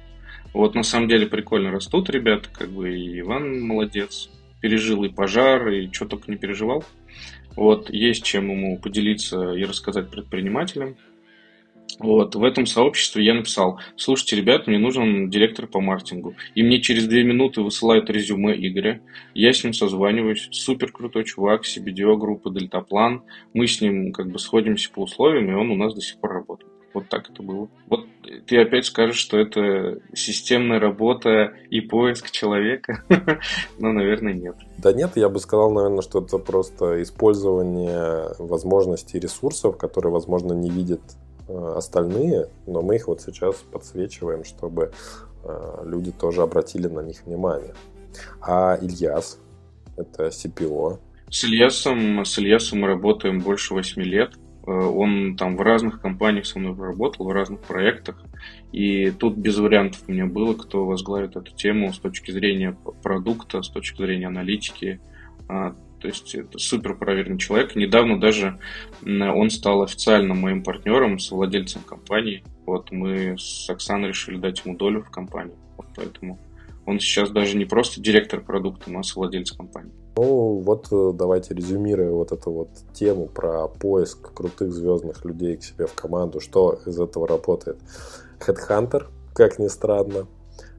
вот, 0.52 0.74
на 0.74 0.82
самом 0.82 1.08
деле, 1.08 1.26
прикольно 1.26 1.70
растут 1.70 2.10
ребята, 2.10 2.48
как 2.52 2.70
бы, 2.70 2.96
и 2.96 3.20
Иван 3.20 3.60
молодец, 3.60 4.30
пережил 4.60 5.04
и 5.04 5.08
пожар, 5.08 5.68
и 5.68 5.92
что 5.92 6.06
только 6.06 6.30
не 6.30 6.36
переживал, 6.36 6.84
вот, 7.56 7.90
есть 7.90 8.22
чем 8.24 8.50
ему 8.50 8.78
поделиться 8.78 9.52
и 9.52 9.64
рассказать 9.64 10.10
предпринимателям. 10.10 10.96
Вот, 11.98 12.34
в 12.34 12.44
этом 12.44 12.66
сообществе 12.66 13.24
я 13.24 13.32
написал, 13.32 13.80
слушайте, 13.96 14.36
ребят, 14.36 14.66
мне 14.66 14.78
нужен 14.78 15.30
директор 15.30 15.66
по 15.66 15.80
маркетингу. 15.80 16.34
И 16.54 16.62
мне 16.62 16.82
через 16.82 17.06
две 17.06 17.24
минуты 17.24 17.62
высылают 17.62 18.10
резюме 18.10 18.54
Игоря. 18.54 19.00
Я 19.34 19.52
с 19.52 19.64
ним 19.64 19.72
созваниваюсь. 19.72 20.48
Супер 20.50 20.92
крутой 20.92 21.24
чувак, 21.24 21.62
CBDO 21.64 22.16
группы 22.18 22.50
Дельтаплан. 22.50 23.22
Мы 23.54 23.66
с 23.66 23.80
ним 23.80 24.12
как 24.12 24.30
бы 24.30 24.38
сходимся 24.38 24.90
по 24.92 25.04
условиям, 25.04 25.50
и 25.50 25.54
он 25.54 25.70
у 25.70 25.76
нас 25.76 25.94
до 25.94 26.02
сих 26.02 26.20
пор 26.20 26.32
работает. 26.32 26.75
Вот 26.94 27.08
так 27.08 27.28
это 27.30 27.42
было. 27.42 27.68
Вот 27.88 28.06
ты 28.46 28.58
опять 28.58 28.86
скажешь, 28.86 29.18
что 29.18 29.38
это 29.38 30.00
системная 30.14 30.80
работа 30.80 31.52
и 31.70 31.80
поиск 31.80 32.30
человека. 32.30 33.04
Но, 33.78 33.92
наверное, 33.92 34.32
нет. 34.32 34.56
Да 34.78 34.92
нет, 34.92 35.12
я 35.16 35.28
бы 35.28 35.38
сказал, 35.38 35.70
наверное, 35.70 36.02
что 36.02 36.20
это 36.20 36.38
просто 36.38 37.02
использование 37.02 38.34
возможностей 38.38 39.18
ресурсов, 39.18 39.76
которые, 39.76 40.12
возможно, 40.12 40.52
не 40.54 40.70
видят 40.70 41.02
э, 41.48 41.74
остальные, 41.76 42.48
но 42.66 42.82
мы 42.82 42.96
их 42.96 43.08
вот 43.08 43.20
сейчас 43.20 43.56
подсвечиваем, 43.56 44.44
чтобы 44.44 44.92
э, 45.44 45.82
люди 45.84 46.12
тоже 46.12 46.42
обратили 46.42 46.86
на 46.86 47.00
них 47.00 47.26
внимание. 47.26 47.74
А 48.40 48.78
Ильяс, 48.80 49.38
это 49.96 50.28
CPO. 50.28 50.98
С 51.30 51.44
Ильясом, 51.44 52.24
с 52.24 52.38
Ильясом 52.38 52.80
мы 52.80 52.88
работаем 52.88 53.40
больше 53.40 53.74
8 53.74 54.02
лет. 54.02 54.32
Э, 54.66 54.70
он 54.70 55.36
там 55.36 55.56
в 55.56 55.60
разных 55.60 56.00
компаниях 56.00 56.46
со 56.46 56.58
мной 56.58 56.76
работал, 56.76 57.26
в 57.26 57.32
разных 57.32 57.60
проектах. 57.60 58.22
И 58.72 59.10
тут 59.10 59.36
без 59.36 59.58
вариантов 59.58 60.02
у 60.06 60.12
меня 60.12 60.26
было, 60.26 60.54
кто 60.54 60.84
возглавит 60.84 61.36
эту 61.36 61.54
тему 61.54 61.92
с 61.92 61.98
точки 61.98 62.30
зрения 62.30 62.76
продукта, 63.02 63.62
с 63.62 63.68
точки 63.68 64.02
зрения 64.02 64.26
аналитики. 64.26 65.00
А, 65.48 65.74
то 66.00 66.08
есть 66.08 66.34
это 66.34 66.58
супер 66.58 66.96
проверенный 66.96 67.38
человек. 67.38 67.76
Недавно 67.76 68.20
даже 68.20 68.58
он 69.04 69.50
стал 69.50 69.82
официальным 69.82 70.40
моим 70.40 70.62
партнером, 70.62 71.18
с 71.18 71.30
владельцем 71.30 71.82
компании. 71.82 72.44
Вот 72.66 72.90
мы 72.90 73.36
с 73.38 73.70
Оксаной 73.70 74.08
решили 74.08 74.36
дать 74.38 74.64
ему 74.64 74.76
долю 74.76 75.02
в 75.02 75.10
компании. 75.10 75.56
Вот 75.76 75.86
поэтому 75.94 76.38
он 76.84 77.00
сейчас 77.00 77.30
даже 77.30 77.56
не 77.56 77.64
просто 77.64 78.00
директор 78.00 78.40
продукта, 78.40 78.90
но 78.90 79.02
совладелец 79.02 79.52
компании. 79.52 79.92
Ну, 80.16 80.60
вот 80.60 80.88
э, 80.92 81.12
давайте 81.12 81.52
резюмируя 81.52 82.10
вот 82.10 82.32
эту 82.32 82.50
вот 82.50 82.68
тему 82.94 83.26
про 83.26 83.68
поиск 83.68 84.32
крутых 84.32 84.72
звездных 84.72 85.26
людей 85.26 85.58
к 85.58 85.62
себе 85.62 85.86
в 85.86 85.94
команду. 85.94 86.40
Что 86.40 86.78
из 86.86 86.98
этого 86.98 87.28
работает? 87.28 87.76
Headhunter, 88.40 89.04
как 89.34 89.58
ни 89.58 89.68
странно. 89.68 90.26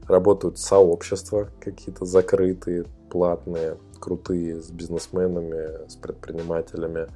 Работают 0.08 0.58
сообщества 0.58 1.50
какие-то 1.60 2.04
закрытые, 2.04 2.86
платные, 3.10 3.76
крутые, 4.00 4.60
с 4.60 4.70
бизнесменами, 4.70 5.88
с 5.88 5.94
предпринимателями. 5.94 7.06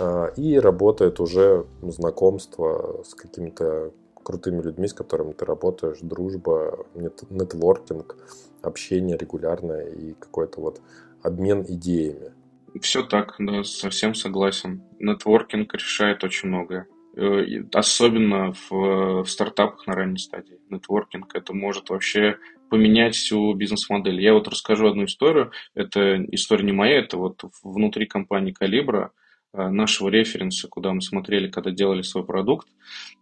А, 0.00 0.32
и 0.36 0.58
работает 0.58 1.20
уже 1.20 1.66
знакомство 1.82 3.02
с 3.04 3.14
какими-то 3.14 3.92
крутыми 4.24 4.60
людьми, 4.60 4.88
с 4.88 4.94
которыми 4.94 5.32
ты 5.34 5.44
работаешь, 5.44 5.98
дружба, 6.00 6.84
нетворкинг, 6.94 8.16
общение 8.62 9.16
регулярное 9.16 9.86
и 9.86 10.14
какой-то 10.14 10.60
вот 10.60 10.80
обмен 11.24 11.64
идеями. 11.68 12.32
Все 12.80 13.02
так, 13.02 13.36
да, 13.38 13.64
совсем 13.64 14.14
согласен. 14.14 14.82
Нетворкинг 14.98 15.74
решает 15.74 16.24
очень 16.24 16.48
многое. 16.48 16.86
Э, 17.16 17.44
особенно 17.72 18.52
в, 18.52 19.22
в 19.22 19.26
стартапах 19.26 19.86
на 19.86 19.94
ранней 19.94 20.18
стадии. 20.18 20.58
Нетворкинг 20.70 21.34
это 21.34 21.54
может 21.54 21.90
вообще 21.90 22.38
поменять 22.70 23.14
всю 23.14 23.54
бизнес-модель. 23.54 24.20
Я 24.20 24.34
вот 24.34 24.48
расскажу 24.48 24.88
одну 24.88 25.04
историю. 25.04 25.52
Это 25.74 26.24
история 26.32 26.64
не 26.64 26.72
моя, 26.72 26.98
это 26.98 27.16
вот 27.16 27.42
внутри 27.62 28.06
компании 28.06 28.52
Калибра 28.52 29.12
Э, 29.56 29.68
нашего 29.68 30.08
референса, 30.08 30.66
куда 30.66 30.92
мы 30.92 31.00
смотрели, 31.00 31.48
когда 31.48 31.70
делали 31.70 32.02
свой 32.02 32.24
продукт, 32.24 32.66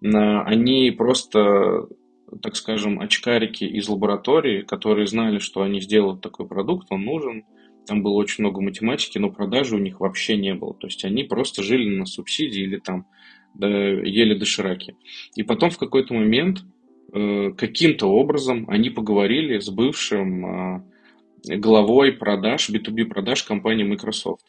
э, 0.01 0.09
они 0.09 0.91
просто, 0.91 1.89
так 2.41 2.57
скажем, 2.57 3.01
очкарики 3.01 3.65
из 3.65 3.87
лаборатории, 3.87 4.63
которые 4.63 5.07
знали, 5.07 5.39
что 5.39 5.61
они 5.61 5.83
сделают 5.83 6.23
такой 6.23 6.47
продукт, 6.47 6.87
он 6.89 7.05
нужен, 7.05 7.45
там 7.87 8.03
было 8.03 8.15
очень 8.15 8.45
много 8.45 8.61
математики, 8.61 9.19
но 9.19 9.31
продажи 9.31 9.77
у 9.77 9.79
них 9.79 10.01
вообще 10.01 10.37
не 10.37 10.55
было. 10.55 10.75
То 10.75 10.87
есть 10.87 11.05
они 11.05 11.25
просто 11.25 11.63
жили 11.63 11.89
на 11.89 12.07
субсидии 12.07 12.63
или 12.63 12.79
там 12.79 13.07
да, 13.55 13.69
ели 13.69 14.35
дошираки. 14.35 14.97
И 15.37 15.43
потом 15.43 15.71
в 15.71 15.79
какой-то 15.79 16.15
момент 16.15 16.61
э, 17.13 17.51
каким-то 17.57 18.07
образом 18.07 18.67
они 18.69 18.91
поговорили 18.91 19.59
с 19.59 19.69
бывшим 19.69 20.47
э, 20.47 21.57
главой 21.57 22.13
продаж, 22.13 22.71
B2B 22.71 23.07
продаж 23.07 23.43
компании 23.43 23.85
Microsoft. 23.85 24.47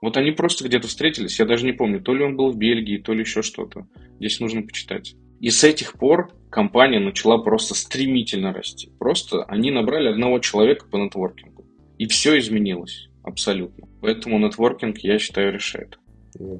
Вот 0.00 0.16
они 0.16 0.30
просто 0.30 0.64
где-то 0.64 0.86
встретились, 0.86 1.38
я 1.40 1.44
даже 1.44 1.66
не 1.66 1.72
помню, 1.72 2.00
то 2.00 2.14
ли 2.14 2.24
он 2.24 2.36
был 2.36 2.52
в 2.52 2.56
Бельгии, 2.56 2.98
то 2.98 3.12
ли 3.12 3.20
еще 3.20 3.42
что-то. 3.42 3.88
Здесь 4.18 4.38
нужно 4.38 4.62
почитать. 4.62 5.16
И 5.40 5.50
с 5.50 5.64
этих 5.64 5.94
пор 5.94 6.30
компания 6.50 7.00
начала 7.00 7.38
просто 7.38 7.74
стремительно 7.74 8.52
расти. 8.52 8.90
Просто 8.98 9.44
они 9.44 9.70
набрали 9.70 10.08
одного 10.08 10.38
человека 10.38 10.86
по 10.90 10.96
нетворкингу. 10.96 11.57
И 11.98 12.06
все 12.06 12.38
изменилось 12.38 13.08
абсолютно. 13.22 13.88
Поэтому 14.00 14.38
нетворкинг, 14.38 14.98
я 14.98 15.18
считаю, 15.18 15.52
решает. 15.52 15.98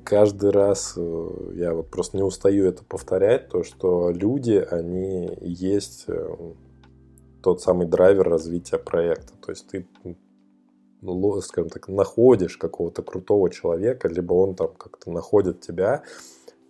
Каждый 0.05 0.51
раз 0.51 0.95
э, 0.97 1.29
я 1.55 1.73
вот 1.73 1.91
просто 1.91 2.17
не 2.17 2.23
устаю 2.23 2.67
это 2.67 2.83
повторять, 2.85 3.49
то, 3.49 3.63
что 3.63 4.11
люди, 4.11 4.65
они 4.71 5.31
есть 5.41 6.05
э, 6.09 6.37
тот 7.43 7.61
самый 7.61 7.87
драйвер 7.87 8.29
развития 8.29 8.79
проекта. 8.79 9.35
То 9.41 9.53
есть 9.53 9.69
ты 9.69 9.87
скажем 11.43 11.71
так, 11.71 11.89
находишь 11.89 12.57
какого-то 12.57 13.03
крутого 13.03 13.51
человека, 13.51 14.09
либо 14.09 14.33
он 14.35 14.57
там 14.57 14.75
как-то 14.75 15.13
находит 15.13 15.61
тебя, 15.61 16.03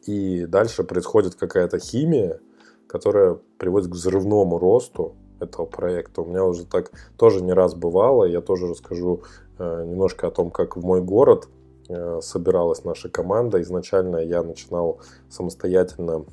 и 0.07 0.45
дальше 0.45 0.85
происходит 0.85 1.35
какая-то 1.35 1.79
химия, 1.79 2.41
которая 2.87 3.39
приводит 3.59 3.91
к 3.91 3.95
взрывному 3.95 4.59
росту 4.59 5.17
этого 5.41 5.67
проекта. 5.67 6.23
У 6.23 6.27
меня 6.27 6.45
уже 6.45 6.65
так 6.65 6.91
тоже 7.17 7.43
не 7.43 7.53
раз 7.53 7.75
бывало. 7.75 8.25
Я 8.25 8.41
тоже 8.41 8.67
расскажу 8.67 9.23
э, 9.59 9.85
немножко 9.85 10.27
о 10.27 10.31
том, 10.31 10.51
как 10.51 10.77
в 10.77 10.85
мой 10.85 11.03
город 11.03 11.49
э, 11.89 12.21
собиралась 12.23 12.85
наша 12.85 13.09
команда. 13.09 13.61
Изначально 13.63 14.17
я 14.17 14.43
начинал 14.43 15.01
самостоятельно 15.29 16.25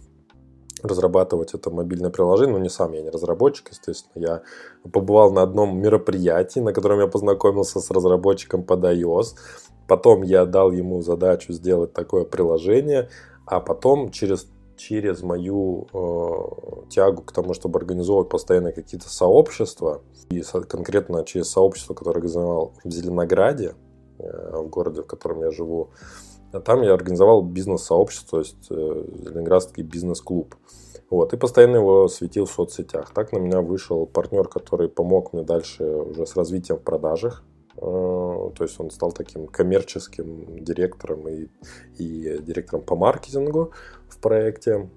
разрабатывать 0.84 1.54
это 1.54 1.70
мобильное 1.70 2.10
приложение, 2.10 2.56
но 2.56 2.62
не 2.62 2.70
сам, 2.70 2.91
я 2.94 3.02
не 3.02 3.10
разработчик, 3.10 3.70
естественно. 3.70 4.22
Я 4.22 4.41
побывал 4.91 5.32
на 5.32 5.41
одном 5.41 5.80
мероприятии, 5.80 6.60
на 6.60 6.74
котором 6.74 7.00
я 7.00 7.08
познакомился 7.08 7.80
с 7.80 7.91
разработчиком 7.91 8.63
под 8.63 8.84
iOS. 8.84 9.36
Потом 9.88 10.24
я 10.24 10.46
дал 10.46 10.72
ему 10.72 11.02
задачу 11.02 11.54
сделать 11.54 11.94
такое 11.94 12.26
приложение, 12.26 13.10
а 13.46 13.60
потом 13.60 14.12
через 14.12 14.48
через 14.77 15.23
мою 15.23 15.88
э, 15.93 16.89
тягу 16.89 17.21
к 17.23 17.31
тому, 17.31 17.53
чтобы 17.53 17.79
организовывать 17.79 18.29
постоянно 18.29 18.71
какие-то 18.71 19.09
сообщества, 19.09 20.01
и 20.29 20.41
со, 20.41 20.61
конкретно 20.61 21.23
через 21.23 21.49
сообщество, 21.49 21.93
которое 21.93 22.17
организовал 22.17 22.73
в 22.83 22.91
Зеленограде, 22.91 23.73
э, 24.19 24.57
в 24.57 24.69
городе, 24.69 25.01
в 25.01 25.07
котором 25.07 25.41
я 25.41 25.51
живу, 25.51 25.89
там 26.65 26.83
я 26.83 26.93
организовал 26.93 27.41
бизнес-сообщество, 27.41 28.38
то 28.38 28.39
есть 28.39 28.67
э, 28.69 29.05
Ленинградский 29.25 29.83
бизнес-клуб. 29.83 30.55
Вот, 31.09 31.33
и 31.33 31.38
постоянно 31.38 31.77
его 31.77 32.07
светил 32.07 32.45
в 32.45 32.51
соцсетях. 32.51 33.11
Так 33.13 33.31
на 33.31 33.38
меня 33.38 33.61
вышел 33.61 34.07
партнер, 34.07 34.47
который 34.47 34.89
помог 34.89 35.33
мне 35.33 35.43
дальше 35.43 35.83
уже 35.83 36.25
с 36.25 36.35
развитием 36.35 36.79
в 36.79 36.81
продажах. 36.81 37.43
то 37.75 38.53
есть 38.59 38.79
он 38.79 38.89
стал 38.89 39.11
таким 39.11 39.47
коммерческим 39.47 40.63
директором 40.63 41.27
и, 41.27 41.47
и 41.99 42.39
директором 42.39 42.81
по 42.81 42.95
маркетингу 42.95 43.71
в 44.10 44.20
проекте. 44.20 44.89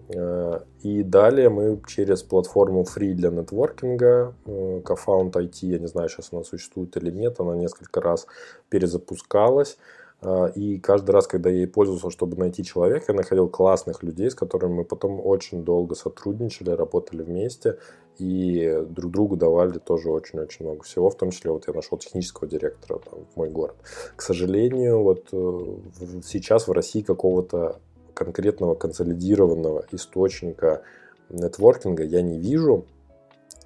И 0.83 1.03
далее 1.03 1.49
мы 1.49 1.81
через 1.87 2.23
платформу 2.23 2.83
Free 2.85 3.15
для 3.15 3.31
нетворкинга, 3.31 4.35
Cofound 4.47 5.33
IT, 5.33 5.67
я 5.67 5.79
не 5.79 5.87
знаю, 5.87 6.09
сейчас 6.09 6.29
она 6.33 6.45
существует 6.45 6.97
или 6.97 7.11
нет, 7.11 7.41
она 7.41 7.57
несколько 7.57 8.01
раз 8.01 8.27
перезапускалась. 8.69 9.77
А, 10.21 10.47
и 10.47 10.79
каждый 10.79 11.13
раз, 11.13 11.27
когда 11.27 11.49
я 11.49 11.59
ей 11.59 11.67
пользовался, 11.67 12.11
чтобы 12.11 12.37
найти 12.37 12.65
человека, 12.65 13.07
я 13.09 13.15
находил 13.15 13.49
классных 13.49 14.03
людей, 14.03 14.31
с 14.31 14.35
которыми 14.35 14.75
мы 14.75 14.85
потом 14.85 15.25
очень 15.25 15.65
долго 15.65 15.95
сотрудничали, 15.95 16.71
работали 16.71 17.23
вместе 17.23 17.79
и 18.19 18.83
друг 18.89 19.13
другу 19.13 19.37
давали 19.37 19.79
тоже 19.79 20.11
очень-очень 20.11 20.67
много 20.67 20.83
всего, 20.83 21.09
в 21.09 21.17
том 21.17 21.31
числе 21.31 21.53
вот 21.53 21.69
я 21.69 21.73
нашел 21.73 21.99
технического 21.99 22.49
директора 22.49 22.99
там, 22.99 23.21
в 23.33 23.37
мой 23.37 23.49
город. 23.49 23.77
К 24.17 24.23
сожалению, 24.23 25.03
вот 25.03 25.29
э, 25.31 26.21
сейчас 26.25 26.67
в 26.67 26.73
России 26.73 27.03
какого-то 27.03 27.79
конкретного 28.19 28.75
консолидированного 28.75 29.85
источника 29.93 30.83
нетворкинга 31.31 32.03
я 32.03 32.21
не 32.21 32.37
вижу, 32.37 32.85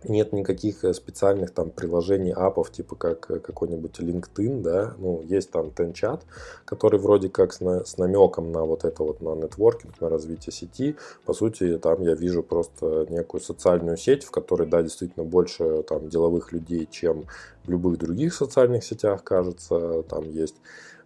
нет 0.04 0.32
никаких 0.32 0.84
э, 0.84 0.92
специальных 0.92 1.52
там 1.52 1.70
приложений, 1.70 2.32
апов, 2.32 2.70
типа 2.70 2.96
как 2.96 3.30
э, 3.30 3.38
какой-нибудь 3.38 3.98
LinkedIn, 3.98 4.60
да, 4.60 4.94
ну, 4.98 5.22
есть 5.22 5.50
там 5.50 5.68
TenChat, 5.68 6.20
который 6.66 7.00
вроде 7.00 7.30
как 7.30 7.54
с, 7.54 7.60
на, 7.60 7.84
с 7.86 7.96
намеком 7.96 8.52
на 8.52 8.64
вот 8.64 8.84
это 8.84 9.02
вот, 9.02 9.22
на 9.22 9.34
нетворкинг, 9.36 9.98
на 10.02 10.10
развитие 10.10 10.52
сети, 10.52 10.96
по 11.24 11.32
сути, 11.32 11.78
там 11.78 12.02
я 12.02 12.14
вижу 12.14 12.42
просто 12.42 13.06
некую 13.08 13.40
социальную 13.40 13.96
сеть, 13.96 14.24
в 14.24 14.30
которой, 14.30 14.68
да, 14.68 14.82
действительно 14.82 15.24
больше 15.24 15.82
там 15.84 16.10
деловых 16.10 16.52
людей, 16.52 16.86
чем 16.90 17.24
в 17.64 17.70
любых 17.70 17.98
других 17.98 18.34
социальных 18.34 18.84
сетях, 18.84 19.24
кажется, 19.24 20.02
там 20.02 20.28
есть 20.30 20.56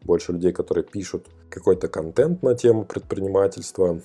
больше 0.07 0.33
людей, 0.33 0.53
которые 0.53 0.85
пишут 0.85 1.27
какой-то 1.51 1.89
контент 1.89 2.43
на 2.43 2.55
тему 2.55 2.85
предпринимательства, 2.85 4.01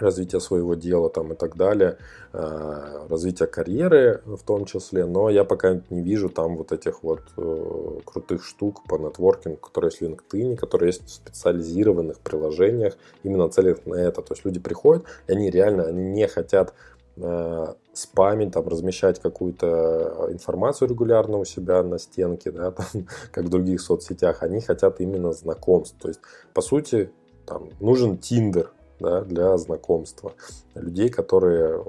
развития 0.00 0.40
своего 0.40 0.74
дела 0.74 1.10
там 1.10 1.32
и 1.32 1.36
так 1.36 1.56
далее, 1.56 1.98
э, 2.32 3.06
развития 3.08 3.46
карьеры 3.46 4.22
в 4.24 4.42
том 4.42 4.64
числе, 4.64 5.06
но 5.06 5.30
я 5.30 5.44
пока 5.44 5.80
не 5.90 6.02
вижу 6.02 6.28
там 6.28 6.56
вот 6.56 6.72
этих 6.72 7.02
вот 7.02 7.20
э, 7.36 8.00
крутых 8.04 8.44
штук 8.44 8.84
по 8.84 8.96
нетворкингу, 8.96 9.58
которые 9.58 9.90
есть 9.90 10.00
в 10.00 10.04
LinkedIn, 10.04 10.56
которые 10.56 10.88
есть 10.88 11.04
в 11.04 11.10
специализированных 11.10 12.20
приложениях, 12.20 12.96
именно 13.22 13.48
целях 13.48 13.84
на 13.86 13.94
это. 13.94 14.22
То 14.22 14.34
есть 14.34 14.44
люди 14.44 14.60
приходят, 14.60 15.04
и 15.26 15.32
они 15.32 15.50
реально 15.50 15.84
они 15.84 16.02
не 16.02 16.28
хотят 16.28 16.74
спамить, 17.92 18.52
там, 18.52 18.68
размещать 18.68 19.20
какую-то 19.20 20.28
информацию 20.30 20.88
регулярно 20.88 21.38
у 21.38 21.44
себя 21.44 21.82
на 21.82 21.98
стенке, 21.98 22.50
да, 22.50 22.70
там, 22.72 22.86
как 23.32 23.44
в 23.44 23.48
других 23.48 23.80
соцсетях, 23.80 24.42
они 24.42 24.60
хотят 24.60 25.00
именно 25.00 25.32
знакомств. 25.32 25.96
То 26.00 26.08
есть, 26.08 26.20
по 26.54 26.60
сути, 26.60 27.10
там, 27.46 27.70
нужен 27.80 28.18
Тиндер, 28.18 28.72
да, 29.00 29.22
для 29.22 29.56
знакомства. 29.58 30.34
Людей, 30.74 31.08
которые 31.08 31.84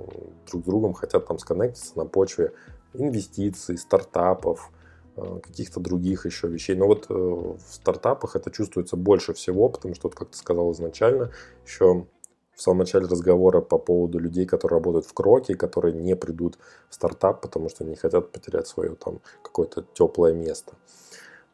друг 0.50 0.64
с 0.64 0.66
другом 0.66 0.94
хотят 0.94 1.28
там 1.28 1.40
сконнектиться 1.40 1.98
на 1.98 2.06
почве 2.06 2.54
инвестиций, 2.94 3.78
стартапов, 3.78 4.72
э, 5.16 5.40
каких-то 5.44 5.80
других 5.80 6.26
еще 6.26 6.48
вещей. 6.48 6.76
Но 6.76 6.88
вот 6.88 7.08
э, 7.10 7.14
в 7.14 7.60
стартапах 7.70 8.36
это 8.36 8.52
чувствуется 8.52 8.96
больше 8.96 9.34
всего, 9.34 9.70
потому 9.70 9.96
что, 9.96 10.08
вот, 10.08 10.16
как 10.16 10.30
ты 10.30 10.38
сказал 10.38 10.72
изначально, 10.72 11.32
еще 11.66 12.06
в 12.60 12.62
самом 12.62 12.80
начале 12.80 13.08
разговора 13.08 13.62
по 13.62 13.78
поводу 13.78 14.20
людей, 14.20 14.46
которые 14.46 14.80
работают 14.80 15.06
в 15.06 15.14
Кроке, 15.14 15.56
которые 15.56 15.94
не 15.94 16.14
придут 16.14 16.58
в 16.90 16.94
стартап, 16.94 17.40
потому 17.40 17.70
что 17.70 17.86
не 17.86 17.96
хотят 17.96 18.34
потерять 18.34 18.68
свое 18.68 18.96
там 18.96 19.22
какое-то 19.42 19.86
теплое 19.94 20.34
место. 20.34 20.74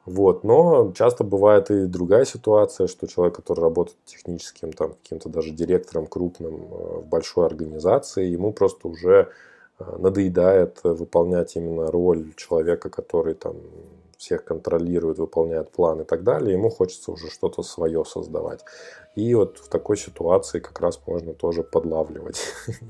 Вот. 0.05 0.43
Но 0.43 0.91
часто 0.97 1.23
бывает 1.23 1.69
и 1.69 1.85
другая 1.85 2.25
ситуация, 2.25 2.87
что 2.87 3.05
человек, 3.05 3.35
который 3.35 3.61
работает 3.61 3.97
техническим, 4.05 4.73
там, 4.73 4.93
каким-то 4.93 5.29
даже 5.29 5.51
директором 5.51 6.07
крупным 6.07 6.55
э, 6.55 7.01
в 7.01 7.05
большой 7.05 7.45
организации, 7.45 8.25
ему 8.25 8.51
просто 8.51 8.87
уже 8.87 9.29
э, 9.77 9.97
надоедает 9.99 10.79
выполнять 10.83 11.55
именно 11.55 11.91
роль 11.91 12.33
человека, 12.35 12.89
который 12.89 13.35
там 13.35 13.57
всех 14.17 14.43
контролирует, 14.43 15.19
выполняет 15.19 15.71
план 15.71 16.01
и 16.01 16.03
так 16.03 16.23
далее, 16.23 16.53
ему 16.53 16.69
хочется 16.69 17.11
уже 17.11 17.29
что-то 17.29 17.63
свое 17.63 18.03
создавать. 18.05 18.63
И 19.15 19.33
вот 19.33 19.59
в 19.59 19.69
такой 19.69 19.97
ситуации 19.97 20.59
как 20.59 20.79
раз 20.81 20.99
можно 21.07 21.33
тоже 21.33 21.63
подлавливать 21.63 22.41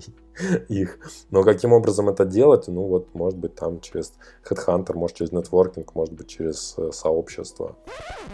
их. 0.69 0.97
Но 1.29 1.43
каким 1.43 1.71
образом 1.73 2.09
это 2.09 2.25
делать? 2.25 2.67
Ну 2.67 2.87
вот, 2.87 3.13
может 3.13 3.37
быть, 3.37 3.55
там 3.55 3.79
через 3.79 4.13
Headhunter, 4.49 4.93
может 4.93 5.17
через 5.17 5.31
нетворкинг, 5.31 5.93
может 5.93 6.13
быть, 6.13 6.27
через 6.27 6.75
э, 6.77 6.91
сообщество. 6.91 7.75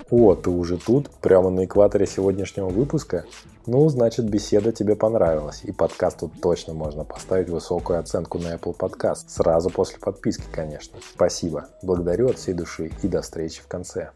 О, 0.10 0.36
ты 0.36 0.50
уже 0.50 0.78
тут, 0.78 1.10
прямо 1.22 1.50
на 1.50 1.66
экваторе 1.66 2.08
сегодняшнего 2.08 2.70
выпуска? 2.70 3.26
Ну, 3.68 3.88
значит, 3.90 4.28
беседа 4.28 4.72
тебе 4.72 4.96
понравилась, 4.96 5.62
и 5.64 5.72
подкаст 5.72 6.22
тут 6.22 6.42
точно 6.42 6.74
можно 6.74 7.04
поставить 7.04 7.50
высокую 7.50 8.00
оценку 8.00 8.40
на 8.40 8.56
Apple 8.56 8.76
Podcast. 8.76 9.28
Сразу 9.28 9.70
после 9.70 10.00
подписки, 10.00 10.44
конечно. 10.52 10.98
Спасибо. 11.14 11.68
Благодарю 11.84 12.30
от 12.30 12.40
всей 12.40 12.54
души 12.54 12.92
и 13.04 13.08
до 13.08 13.22
встречи 13.22 13.62
в 13.62 13.68
конце. 13.68 14.12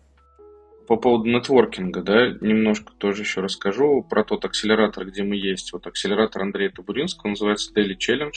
По 0.88 0.98
поводу 0.98 1.30
нетворкинга, 1.30 2.02
да, 2.02 2.28
немножко 2.42 2.92
тоже 2.98 3.22
еще 3.22 3.42
расскажу 3.42 4.04
про 4.08 4.24
тот 4.24 4.46
акселератор, 4.46 5.06
где 5.06 5.24
мы 5.24 5.36
есть. 5.36 5.74
Вот 5.74 5.86
акселератор 5.86 6.42
Андрея 6.42 6.72
Табуринского 6.72 7.30
называется 7.30 7.72
Daily 7.74 7.98
Challenge. 7.98 8.34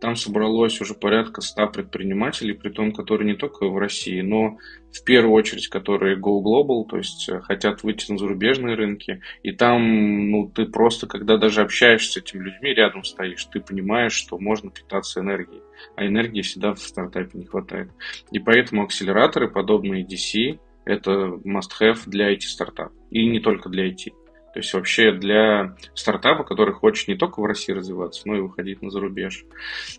Там 0.00 0.16
собралось 0.16 0.80
уже 0.80 0.94
порядка 0.94 1.40
100 1.40 1.68
предпринимателей, 1.68 2.52
при 2.54 2.70
том, 2.70 2.92
которые 2.92 3.32
не 3.32 3.36
только 3.36 3.66
в 3.66 3.78
России, 3.78 4.20
но 4.20 4.58
в 4.92 5.02
первую 5.04 5.32
очередь, 5.32 5.68
которые 5.68 6.16
go 6.16 6.42
global, 6.42 6.86
то 6.88 6.98
есть 6.98 7.28
э, 7.28 7.40
хотят 7.40 7.82
выйти 7.82 8.12
на 8.12 8.18
зарубежные 8.18 8.76
рынки. 8.76 9.20
И 9.42 9.52
там, 9.52 10.30
ну, 10.30 10.48
ты 10.48 10.66
просто, 10.66 11.06
когда 11.06 11.36
даже 11.36 11.62
общаешься 11.62 12.12
с 12.12 12.16
этими 12.18 12.44
людьми, 12.44 12.74
рядом 12.74 13.02
стоишь, 13.02 13.44
ты 13.46 13.60
понимаешь, 13.60 14.12
что 14.12 14.38
можно 14.38 14.70
питаться 14.70 15.20
энергией. 15.20 15.62
А 15.96 16.06
энергии 16.06 16.42
всегда 16.42 16.74
в 16.74 16.80
стартапе 16.80 17.38
не 17.38 17.46
хватает. 17.46 17.90
И 18.30 18.38
поэтому 18.38 18.84
акселераторы, 18.84 19.50
подобные 19.50 20.04
DC, 20.04 20.58
это 20.84 21.40
must-have 21.44 22.00
для 22.06 22.32
IT-стартапа. 22.32 22.92
И 23.10 23.26
не 23.26 23.40
только 23.40 23.68
для 23.68 23.88
IT. 23.88 24.12
То 24.54 24.60
есть 24.60 24.72
вообще 24.72 25.10
для 25.10 25.76
стартапа, 25.94 26.44
который 26.44 26.72
хочет 26.72 27.08
не 27.08 27.16
только 27.16 27.40
в 27.40 27.44
России 27.44 27.72
развиваться, 27.72 28.22
но 28.24 28.36
и 28.36 28.40
выходить 28.40 28.82
на 28.82 28.90
зарубеж. 28.90 29.44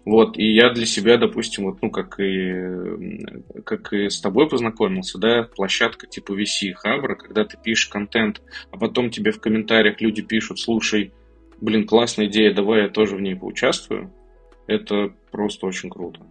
Вот, 0.05 0.37
и 0.37 0.45
я 0.45 0.69
для 0.69 0.85
себя, 0.85 1.17
допустим, 1.17 1.65
вот, 1.65 1.81
ну, 1.81 1.91
как 1.91 2.21
и, 2.21 3.61
как 3.65 3.91
и 3.91 4.09
с 4.09 4.21
тобой 4.21 4.47
познакомился, 4.47 5.17
да, 5.17 5.43
площадка 5.43 6.07
типа 6.07 6.31
VC 6.31 6.71
Хабра, 6.71 7.15
когда 7.15 7.43
ты 7.43 7.57
пишешь 7.61 7.87
контент, 7.87 8.41
а 8.71 8.77
потом 8.77 9.09
тебе 9.09 9.31
в 9.31 9.41
комментариях 9.41 9.99
люди 9.99 10.21
пишут, 10.21 10.57
слушай, 10.57 11.11
блин, 11.59 11.85
классная 11.85 12.27
идея, 12.27 12.53
давай 12.53 12.83
я 12.83 12.87
тоже 12.87 13.17
в 13.17 13.21
ней 13.21 13.35
поучаствую, 13.35 14.13
это 14.67 15.13
просто 15.31 15.65
очень 15.65 15.89
круто. 15.89 16.21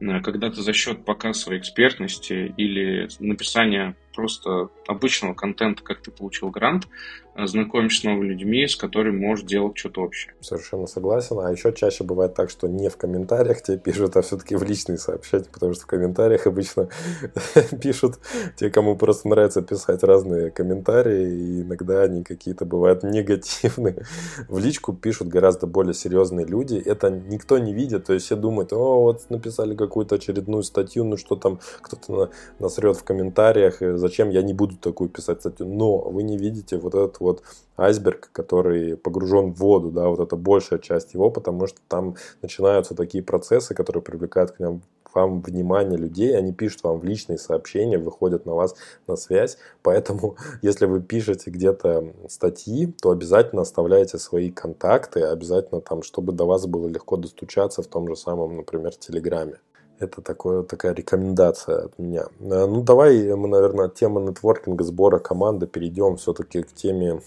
Э, 0.00 0.20
когда 0.20 0.50
ты 0.50 0.62
за 0.62 0.72
счет 0.72 1.04
показа 1.04 1.40
своей 1.40 1.60
экспертности 1.60 2.54
или 2.56 3.08
написания 3.18 3.96
просто 4.14 4.68
обычного 4.86 5.34
контента, 5.34 5.82
как 5.82 6.02
ты 6.02 6.10
получил 6.10 6.50
грант, 6.50 6.88
э, 7.36 7.46
знакомишься 7.46 8.00
с 8.00 8.04
новыми 8.04 8.28
людьми, 8.28 8.66
с 8.66 8.76
которыми 8.76 9.18
можешь 9.18 9.44
делать 9.44 9.78
что-то 9.78 10.02
общее. 10.02 10.34
Совершенно 10.40 10.86
согласен. 10.86 11.38
А 11.38 11.50
еще 11.50 11.72
чаще 11.72 12.04
бывает 12.04 12.34
так, 12.34 12.50
что 12.50 12.66
не 12.66 12.88
в 12.88 12.96
комментариях 12.96 13.62
тебе 13.62 13.78
пишут, 13.78 14.16
а 14.16 14.22
все-таки 14.22 14.56
в 14.56 14.62
личные 14.62 14.98
сообщения, 14.98 15.46
потому 15.52 15.74
что 15.74 15.84
в 15.84 15.86
комментариях 15.86 16.46
обычно 16.46 16.88
пишут 17.82 18.18
те, 18.56 18.70
кому 18.70 18.96
просто 18.96 19.28
нравится 19.28 19.62
писать 19.62 20.02
разные 20.02 20.50
комментарии, 20.50 21.32
и 21.32 21.62
иногда 21.62 22.02
они 22.02 22.24
какие-то 22.24 22.64
бывают 22.64 23.02
негативные. 23.02 24.04
В 24.48 24.58
личку 24.58 24.92
пишут 24.92 25.28
гораздо 25.28 25.66
более 25.66 25.94
серьезные 25.94 26.46
люди. 26.46 26.76
Это 26.76 27.10
никто 27.10 27.58
не 27.58 27.72
видит, 27.72 28.06
то 28.06 28.12
есть 28.12 28.26
все 28.26 28.36
думают, 28.36 28.72
о, 28.72 29.02
вот 29.02 29.30
написали 29.30 29.74
какую-то 29.74 30.16
очередную 30.16 30.62
статью, 30.62 31.04
ну 31.04 31.16
что 31.16 31.36
там 31.36 31.60
кто-то 31.80 32.30
насрет 32.58 32.96
в 32.96 33.04
комментариях, 33.04 33.80
зачем 34.00 34.30
я 34.30 34.42
не 34.42 34.52
буду 34.52 34.76
такую 34.76 35.10
писать 35.10 35.40
статью. 35.40 35.66
Но 35.66 35.98
вы 35.98 36.22
не 36.22 36.36
видите 36.36 36.78
вот 36.78 36.94
этот 36.94 37.20
вот 37.20 37.42
айсберг, 37.76 38.30
который 38.32 38.96
погружен 38.96 39.52
в 39.52 39.58
воду, 39.58 39.90
да, 39.90 40.08
вот 40.08 40.20
это 40.20 40.36
большая 40.36 40.78
часть 40.78 41.14
его, 41.14 41.30
потому 41.30 41.66
что 41.66 41.80
там 41.88 42.16
начинаются 42.42 42.94
такие 42.94 43.22
процессы, 43.22 43.74
которые 43.74 44.02
привлекают 44.02 44.52
к 44.52 44.58
нам 44.58 44.82
вам 45.14 45.40
внимание 45.40 45.98
людей, 45.98 46.36
они 46.36 46.52
пишут 46.52 46.84
вам 46.84 47.00
в 47.00 47.04
личные 47.04 47.38
сообщения, 47.38 47.98
выходят 47.98 48.46
на 48.46 48.54
вас 48.54 48.74
на 49.06 49.16
связь. 49.16 49.58
Поэтому, 49.82 50.36
если 50.62 50.86
вы 50.86 51.00
пишете 51.00 51.50
где-то 51.50 52.12
статьи, 52.28 52.92
то 53.00 53.10
обязательно 53.10 53.62
оставляйте 53.62 54.18
свои 54.18 54.50
контакты, 54.50 55.22
обязательно 55.22 55.80
там, 55.80 56.02
чтобы 56.02 56.32
до 56.32 56.46
вас 56.46 56.66
было 56.66 56.88
легко 56.88 57.16
достучаться 57.16 57.82
в 57.82 57.86
том 57.86 58.08
же 58.08 58.16
самом, 58.16 58.56
например, 58.56 58.94
Телеграме. 58.94 59.58
Это 60.00 60.22
такое, 60.22 60.62
такая 60.62 60.94
рекомендация 60.94 61.84
от 61.84 61.98
меня. 61.98 62.24
Э, 62.40 62.66
ну, 62.66 62.82
давай 62.82 63.34
мы, 63.34 63.48
наверное, 63.48 63.84
от 63.84 63.94
темы 63.94 64.22
нетворкинга, 64.22 64.82
сбора 64.82 65.18
команды 65.18 65.66
перейдем 65.66 66.16
все-таки 66.16 66.62
к 66.62 66.72
теме 66.72 67.20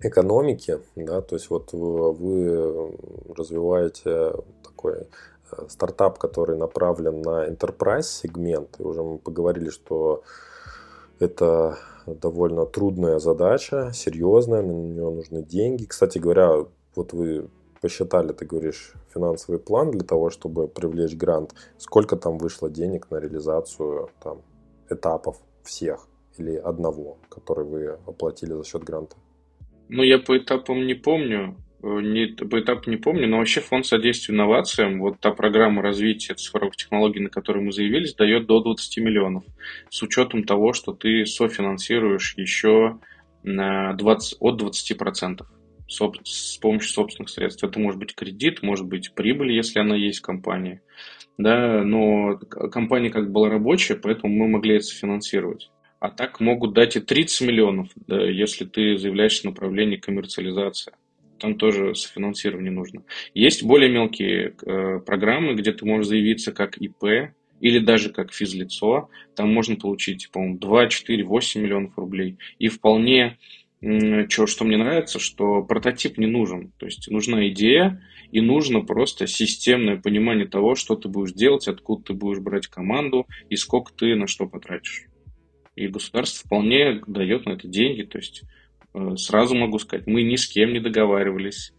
экономики. 0.00 0.80
Да? 0.96 1.20
То 1.20 1.36
есть 1.36 1.50
вот 1.50 1.72
вы 1.72 2.96
развиваете 3.36 4.32
такой 4.64 5.06
э, 5.52 5.68
стартап, 5.68 6.18
который 6.18 6.58
направлен 6.58 7.22
на 7.22 7.46
enterprise 7.46 8.02
сегмент, 8.02 8.80
и 8.80 8.82
уже 8.82 9.02
мы 9.04 9.18
поговорили, 9.18 9.70
что 9.70 10.24
это 11.20 11.78
довольно 12.06 12.66
трудная 12.66 13.20
задача, 13.20 13.92
серьезная, 13.94 14.62
на 14.62 14.72
нее 14.72 15.10
нужны 15.10 15.44
деньги. 15.44 15.84
Кстати 15.84 16.18
говоря, 16.18 16.66
вот 16.96 17.12
вы 17.12 17.48
посчитали, 17.84 18.32
ты 18.32 18.46
говоришь, 18.46 18.92
финансовый 19.12 19.58
план 19.58 19.90
для 19.90 20.00
того, 20.00 20.30
чтобы 20.30 20.68
привлечь 20.68 21.14
грант. 21.14 21.50
Сколько 21.76 22.16
там 22.16 22.38
вышло 22.38 22.70
денег 22.70 23.10
на 23.10 23.20
реализацию 23.20 24.08
там, 24.22 24.40
этапов 24.88 25.36
всех 25.62 26.08
или 26.38 26.56
одного, 26.56 27.18
который 27.28 27.66
вы 27.66 27.98
оплатили 28.06 28.54
за 28.54 28.64
счет 28.64 28.84
гранта? 28.84 29.16
Ну, 29.90 30.02
я 30.02 30.18
по 30.18 30.34
этапам 30.38 30.86
не 30.86 30.94
помню, 30.94 31.56
э, 31.82 31.86
не, 31.86 32.26
по 32.28 32.58
этапу 32.58 32.88
не 32.88 32.96
помню, 32.96 33.28
но 33.28 33.36
вообще 33.36 33.60
фонд 33.60 33.84
содействия 33.84 34.34
инновациям, 34.34 35.00
вот 35.00 35.20
та 35.20 35.32
программа 35.32 35.82
развития 35.82 36.32
цифровых 36.34 36.76
технологий, 36.76 37.20
на 37.20 37.28
которую 37.28 37.66
мы 37.66 37.72
заявились, 37.72 38.14
дает 38.14 38.46
до 38.46 38.62
20 38.62 38.96
миллионов, 39.04 39.44
с 39.90 40.02
учетом 40.02 40.44
того, 40.44 40.72
что 40.72 40.94
ты 40.94 41.26
софинансируешь 41.26 42.34
еще 42.38 42.98
на 43.42 43.92
20, 43.92 44.38
от 44.40 44.62
20% 44.62 45.44
с 45.86 46.56
помощью 46.58 46.92
собственных 46.92 47.30
средств. 47.30 47.62
Это 47.64 47.78
может 47.78 47.98
быть 47.98 48.14
кредит, 48.14 48.62
может 48.62 48.86
быть 48.86 49.12
прибыль, 49.14 49.52
если 49.52 49.78
она 49.78 49.96
есть 49.96 50.20
в 50.20 50.22
компании. 50.22 50.80
Да, 51.36 51.82
но 51.82 52.36
компания 52.38 53.10
как 53.10 53.32
была 53.32 53.50
рабочая, 53.50 53.96
поэтому 53.96 54.34
мы 54.34 54.48
могли 54.48 54.76
это 54.76 54.86
финансировать. 54.86 55.70
А 55.98 56.10
так 56.10 56.38
могут 56.40 56.74
дать 56.74 56.96
и 56.96 57.00
30 57.00 57.48
миллионов, 57.48 57.88
да, 58.06 58.22
если 58.22 58.64
ты 58.64 58.98
заявляешься 58.98 59.46
направление 59.46 59.98
коммерциализации. 59.98 60.92
Там 61.38 61.56
тоже 61.56 61.94
софинансирование 61.94 62.70
нужно. 62.70 63.02
Есть 63.34 63.64
более 63.64 63.90
мелкие 63.90 64.54
э, 64.64 65.00
программы, 65.00 65.54
где 65.54 65.72
ты 65.72 65.84
можешь 65.84 66.08
заявиться 66.08 66.52
как 66.52 66.76
ИП 66.78 67.32
или 67.60 67.78
даже 67.78 68.10
как 68.10 68.32
физлицо. 68.32 69.08
Там 69.34 69.52
можно 69.52 69.76
получить, 69.76 70.30
по-моему, 70.30 70.58
2, 70.58 70.88
4, 70.88 71.24
8 71.24 71.60
миллионов 71.60 71.98
рублей. 71.98 72.36
И 72.58 72.68
вполне, 72.68 73.38
что, 74.28 74.46
что 74.46 74.64
мне 74.64 74.76
нравится, 74.76 75.18
что 75.18 75.62
прототип 75.62 76.16
не 76.18 76.26
нужен. 76.26 76.72
То 76.78 76.86
есть 76.86 77.10
нужна 77.10 77.48
идея, 77.48 78.02
и 78.30 78.40
нужно 78.40 78.80
просто 78.80 79.26
системное 79.26 79.96
понимание 79.96 80.46
того, 80.46 80.74
что 80.74 80.96
ты 80.96 81.08
будешь 81.08 81.32
делать, 81.32 81.68
откуда 81.68 82.04
ты 82.04 82.14
будешь 82.14 82.40
брать 82.40 82.66
команду 82.66 83.26
и 83.50 83.56
сколько 83.56 83.92
ты 83.92 84.14
на 84.16 84.26
что 84.26 84.46
потратишь. 84.46 85.06
И 85.76 85.88
государство 85.88 86.46
вполне 86.46 87.02
дает 87.06 87.46
на 87.46 87.52
это 87.52 87.68
деньги. 87.68 88.02
То 88.02 88.18
есть 88.18 88.42
э, 88.94 89.16
сразу 89.16 89.54
могу 89.54 89.78
сказать, 89.78 90.06
мы 90.06 90.22
ни 90.22 90.36
с 90.36 90.48
кем 90.48 90.72
не 90.72 90.80
договаривались. 90.80 91.72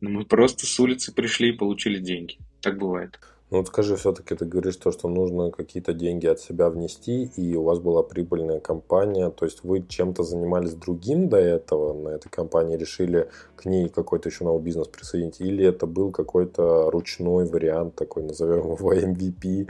Мы 0.00 0.24
просто 0.24 0.66
с 0.66 0.78
улицы 0.78 1.14
пришли 1.14 1.50
и 1.50 1.56
получили 1.56 1.98
деньги. 1.98 2.38
Так 2.60 2.78
бывает. 2.78 3.18
Ну 3.50 3.58
вот 3.58 3.66
скажи, 3.66 3.96
все-таки 3.96 4.36
ты 4.36 4.44
говоришь 4.44 4.76
то, 4.76 4.92
что 4.92 5.08
нужно 5.08 5.50
какие-то 5.50 5.92
деньги 5.92 6.26
от 6.26 6.38
себя 6.38 6.70
внести, 6.70 7.24
и 7.36 7.56
у 7.56 7.64
вас 7.64 7.80
была 7.80 8.04
прибыльная 8.04 8.60
компания, 8.60 9.28
то 9.30 9.44
есть 9.44 9.64
вы 9.64 9.84
чем-то 9.86 10.22
занимались 10.22 10.74
другим 10.74 11.28
до 11.28 11.38
этого, 11.38 11.92
на 11.92 12.10
этой 12.10 12.28
компании 12.28 12.76
решили 12.76 13.28
к 13.56 13.64
ней 13.64 13.88
какой-то 13.88 14.28
еще 14.28 14.44
новый 14.44 14.62
бизнес 14.62 14.86
присоединить, 14.86 15.40
или 15.40 15.64
это 15.64 15.86
был 15.86 16.12
какой-то 16.12 16.92
ручной 16.92 17.44
вариант, 17.44 17.96
такой 17.96 18.22
назовем 18.22 18.72
его 18.74 18.94
MVP 18.94 19.68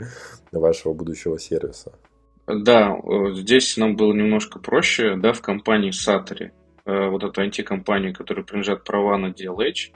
вашего 0.51 0.93
будущего 0.93 1.39
сервиса? 1.39 1.91
Да, 2.45 2.95
э, 2.97 3.33
здесь 3.33 3.77
нам 3.77 3.95
было 3.95 4.13
немножко 4.13 4.59
проще, 4.59 5.15
да, 5.15 5.33
в 5.33 5.41
компании 5.41 5.89
Сатори, 5.89 6.51
э, 6.85 7.09
вот 7.09 7.23
эта 7.23 7.43
IT-компания, 7.43 8.13
которая 8.13 8.45
принадлежат 8.45 8.83
права 8.83 9.17
на 9.17 9.31
DLH, 9.31 9.93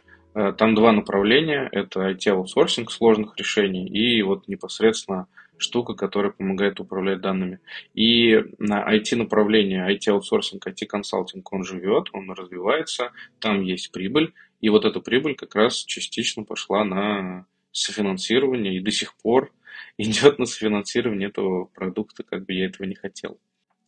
там 0.57 0.75
два 0.75 0.91
направления, 0.91 1.69
это 1.71 2.09
IT-аутсорсинг 2.11 2.91
сложных 2.91 3.37
решений 3.37 3.87
и 3.87 4.21
вот 4.21 4.47
непосредственно 4.49 5.27
штука, 5.57 5.93
которая 5.93 6.31
помогает 6.31 6.79
управлять 6.79 7.21
данными. 7.21 7.59
И 7.93 8.43
на 8.59 8.83
IT-направление, 8.93 9.87
IT-аутсорсинг, 9.95 10.67
IT-консалтинг, 10.67 11.47
он 11.51 11.63
живет, 11.63 12.09
он 12.11 12.29
развивается, 12.31 13.11
там 13.39 13.61
есть 13.61 13.91
прибыль, 13.91 14.33
и 14.61 14.69
вот 14.69 14.85
эта 14.85 14.99
прибыль 14.99 15.35
как 15.35 15.55
раз 15.55 15.83
частично 15.85 16.43
пошла 16.43 16.83
на 16.83 17.45
софинансирование, 17.71 18.75
и 18.75 18.81
до 18.81 18.91
сих 18.91 19.15
пор 19.15 19.51
идет 19.97 20.39
на 20.39 20.45
софинансирование 20.45 21.29
этого 21.29 21.65
продукта, 21.65 22.23
как 22.23 22.45
бы 22.45 22.53
я 22.53 22.65
этого 22.65 22.85
не 22.85 22.95
хотел. 22.95 23.39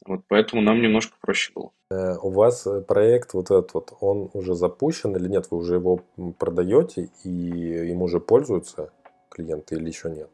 Вот 0.08 0.22
поэтому 0.28 0.62
нам 0.62 0.82
немножко 0.82 1.18
проще 1.22 1.52
было. 1.54 1.72
Э, 1.92 2.16
у 2.22 2.30
вас 2.30 2.66
э, 2.66 2.82
проект 2.82 3.34
вот 3.34 3.52
этот 3.52 3.74
вот, 3.74 3.94
он 4.00 4.30
уже 4.34 4.56
запущен 4.56 5.16
или 5.16 5.28
нет? 5.28 5.48
Вы 5.52 5.58
уже 5.58 5.76
его 5.76 6.02
продаете 6.40 7.10
и 7.24 7.90
им 7.92 8.02
уже 8.02 8.20
пользуются 8.20 8.92
клиенты 9.30 9.76
или 9.76 9.88
еще 9.88 10.10
нет? 10.10 10.30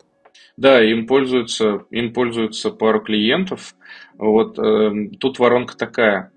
Да, 0.57 0.83
им 0.83 1.07
пользуются, 1.07 1.85
им 1.89 2.13
пользуются 2.13 2.69
пару 2.69 3.01
клиентов. 3.01 3.75
Вот 4.17 4.59
э, 4.59 5.09
тут 5.19 5.39
воронка 5.39 5.75
такая, 5.75 6.31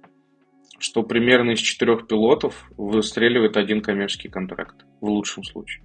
что 0.78 1.03
примерно 1.03 1.51
из 1.51 1.61
четырех 1.61 2.07
пилотов 2.07 2.70
выстреливает 2.76 3.59
один 3.59 3.82
коммерческий 3.82 4.28
контракт 4.28 4.87
в 5.01 5.09
лучшем 5.09 5.45
случае. 5.45 5.84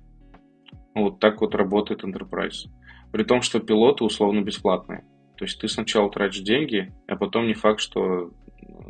Вот 0.95 1.19
так 1.19 1.41
вот 1.41 1.55
работает 1.55 2.03
Enterprise. 2.03 2.69
При 3.11 3.23
том, 3.23 3.41
что 3.41 3.59
пилоты 3.59 4.03
условно 4.05 4.41
бесплатные. 4.41 5.03
То 5.41 5.45
есть 5.45 5.59
ты 5.59 5.67
сначала 5.67 6.07
тратишь 6.11 6.41
деньги, 6.41 6.93
а 7.07 7.15
потом 7.15 7.47
не 7.47 7.55
факт, 7.55 7.79
что 7.79 8.29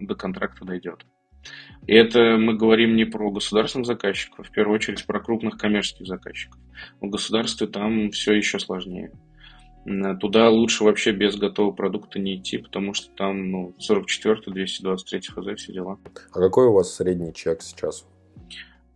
до 0.01 0.15
контракта 0.15 0.65
дойдет. 0.65 1.05
И 1.87 1.93
это 1.93 2.35
мы 2.37 2.57
говорим 2.57 2.97
не 2.97 3.05
про 3.05 3.31
государственных 3.31 3.87
заказчиков, 3.87 4.49
в 4.49 4.51
первую 4.51 4.75
очередь 4.75 5.05
про 5.05 5.21
крупных 5.21 5.57
коммерческих 5.57 6.05
заказчиков. 6.05 6.59
В 6.99 7.07
государстве 7.07 7.67
там 7.67 8.11
все 8.11 8.33
еще 8.33 8.59
сложнее. 8.59 9.13
Туда 10.19 10.49
лучше 10.49 10.83
вообще 10.83 11.13
без 11.13 11.37
готового 11.37 11.71
продукта 11.71 12.19
не 12.19 12.35
идти, 12.35 12.57
потому 12.57 12.93
что 12.93 13.09
там 13.15 13.49
ну, 13.49 13.73
44 13.79 14.41
223 14.47 15.21
ФЗ, 15.21 15.55
все 15.55 15.71
дела. 15.71 15.99
А 16.33 16.39
какой 16.41 16.67
у 16.67 16.73
вас 16.73 16.93
средний 16.93 17.33
чек 17.33 17.61
сейчас? 17.61 18.05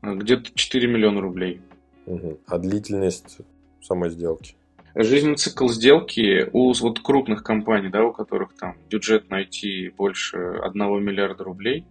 Где-то 0.02 0.52
4 0.54 0.88
миллиона 0.90 1.22
рублей. 1.22 1.62
Угу. 2.06 2.42
А 2.48 2.60
длительность 2.60 3.38
самой 3.80 4.10
сделки? 4.10 4.58
Жизненный 4.96 5.36
цикл 5.36 5.68
сделки 5.68 6.50
у 6.54 6.72
вот 6.72 7.02
крупных 7.02 7.44
компаний, 7.44 7.90
да, 7.90 8.06
у 8.06 8.14
которых 8.14 8.56
там 8.56 8.78
бюджет 8.90 9.30
найти 9.30 9.90
больше 9.90 10.38
1 10.38 11.04
миллиарда 11.04 11.44
рублей, 11.44 11.86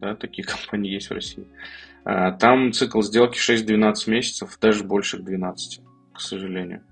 да, 0.00 0.16
такие 0.16 0.42
компании 0.46 0.94
есть 0.94 1.10
в 1.10 1.12
России, 1.12 1.46
а, 2.04 2.32
там 2.32 2.72
цикл 2.72 3.02
сделки 3.02 3.38
6-12 3.38 4.10
месяцев, 4.10 4.58
даже 4.58 4.84
больше 4.84 5.18
12, 5.18 5.82
к 6.14 6.20
сожалению. 6.20 6.82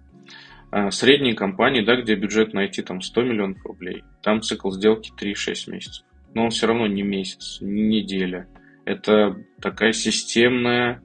А, 0.71 0.91
средние 0.91 1.35
компании, 1.35 1.81
да, 1.81 1.97
где 1.97 2.15
бюджет 2.15 2.53
найти 2.53 2.83
там 2.83 3.01
100 3.01 3.23
миллионов 3.23 3.65
рублей, 3.65 4.05
там 4.23 4.43
цикл 4.43 4.71
сделки 4.71 5.13
3-6 5.19 5.71
месяцев. 5.71 6.05
Но 6.35 6.45
он 6.45 6.51
все 6.51 6.67
равно 6.67 6.87
не 6.87 7.03
месяц, 7.03 7.59
не 7.63 8.01
неделя. 8.01 8.49
Это 8.85 9.37
такая 9.63 9.93
системная 9.93 11.01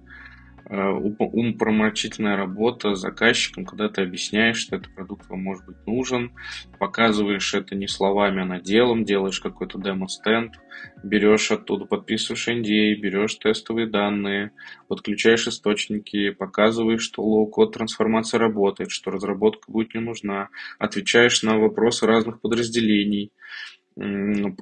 Умопромочительная 0.69 2.35
работа 2.35 2.93
с 2.93 2.99
заказчиком, 3.01 3.65
когда 3.65 3.89
ты 3.89 4.03
объясняешь, 4.03 4.57
что 4.57 4.75
этот 4.75 4.93
продукт 4.93 5.27
вам 5.27 5.41
может 5.41 5.65
быть 5.65 5.87
нужен, 5.87 6.31
показываешь 6.77 7.55
это 7.55 7.73
не 7.73 7.87
словами, 7.87 8.43
а 8.43 8.45
на 8.45 8.61
делом, 8.61 9.03
делаешь 9.03 9.39
какой-то 9.39 9.79
демо-стенд, 9.79 10.53
берешь 11.03 11.51
оттуда, 11.51 11.85
подписываешь 11.85 12.47
NDA, 12.47 12.93
берешь 13.01 13.35
тестовые 13.35 13.87
данные, 13.87 14.51
подключаешь 14.87 15.47
источники, 15.47 16.29
показываешь, 16.29 17.01
что 17.01 17.23
low-code 17.23 17.73
трансформация 17.73 18.39
работает, 18.39 18.91
что 18.91 19.09
разработка 19.09 19.71
будет 19.71 19.95
не 19.95 20.01
нужна, 20.01 20.49
отвечаешь 20.77 21.41
на 21.41 21.57
вопросы 21.57 22.05
разных 22.05 22.41
подразделений, 22.41 23.31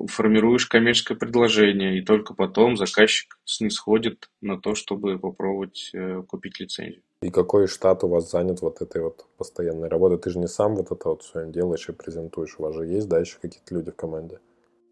формируешь 0.07 0.65
коммерческое 0.65 1.17
предложение, 1.17 1.97
и 1.97 2.01
только 2.01 2.33
потом 2.33 2.75
заказчик 2.75 3.37
снисходит 3.45 4.29
на 4.41 4.59
то, 4.59 4.73
чтобы 4.73 5.19
попробовать 5.19 5.91
э, 5.93 6.23
купить 6.27 6.59
лицензию. 6.59 7.03
И 7.21 7.29
какой 7.29 7.67
штат 7.67 8.03
у 8.03 8.07
вас 8.07 8.29
занят 8.31 8.61
вот 8.61 8.81
этой 8.81 9.01
вот 9.01 9.25
постоянной 9.37 9.89
работой? 9.89 10.19
Ты 10.19 10.29
же 10.29 10.39
не 10.39 10.47
сам 10.47 10.75
вот 10.75 10.91
это 10.91 11.09
вот 11.09 11.23
все 11.23 11.45
делаешь 11.51 11.89
и 11.89 11.93
презентуешь. 11.93 12.55
У 12.57 12.63
вас 12.63 12.75
же 12.75 12.85
есть, 12.85 13.07
да, 13.07 13.19
еще 13.19 13.37
какие-то 13.41 13.73
люди 13.73 13.91
в 13.91 13.95
команде? 13.95 14.39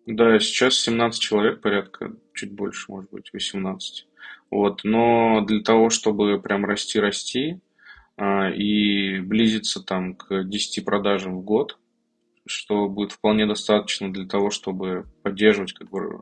Да, 0.05 0.39
сейчас 0.39 0.75
17 0.75 1.19
человек 1.19 1.61
порядка, 1.61 2.13
чуть 2.33 2.51
больше, 2.51 2.91
может 2.91 3.11
быть, 3.11 3.33
18. 3.33 4.07
Вот, 4.51 4.81
но 4.83 5.41
для 5.41 5.61
того, 5.61 5.89
чтобы 5.89 6.39
прям 6.39 6.65
расти-расти 6.65 7.59
а, 8.17 8.49
и 8.49 9.19
близиться 9.19 9.81
там 9.83 10.15
к 10.15 10.43
10 10.43 10.85
продажам 10.85 11.37
в 11.37 11.43
год, 11.43 11.77
что 12.45 12.87
будет 12.87 13.11
вполне 13.11 13.45
достаточно 13.45 14.11
для 14.11 14.25
того, 14.27 14.49
чтобы 14.49 15.05
поддерживать 15.23 15.73
как 15.73 15.89
бы 15.89 16.21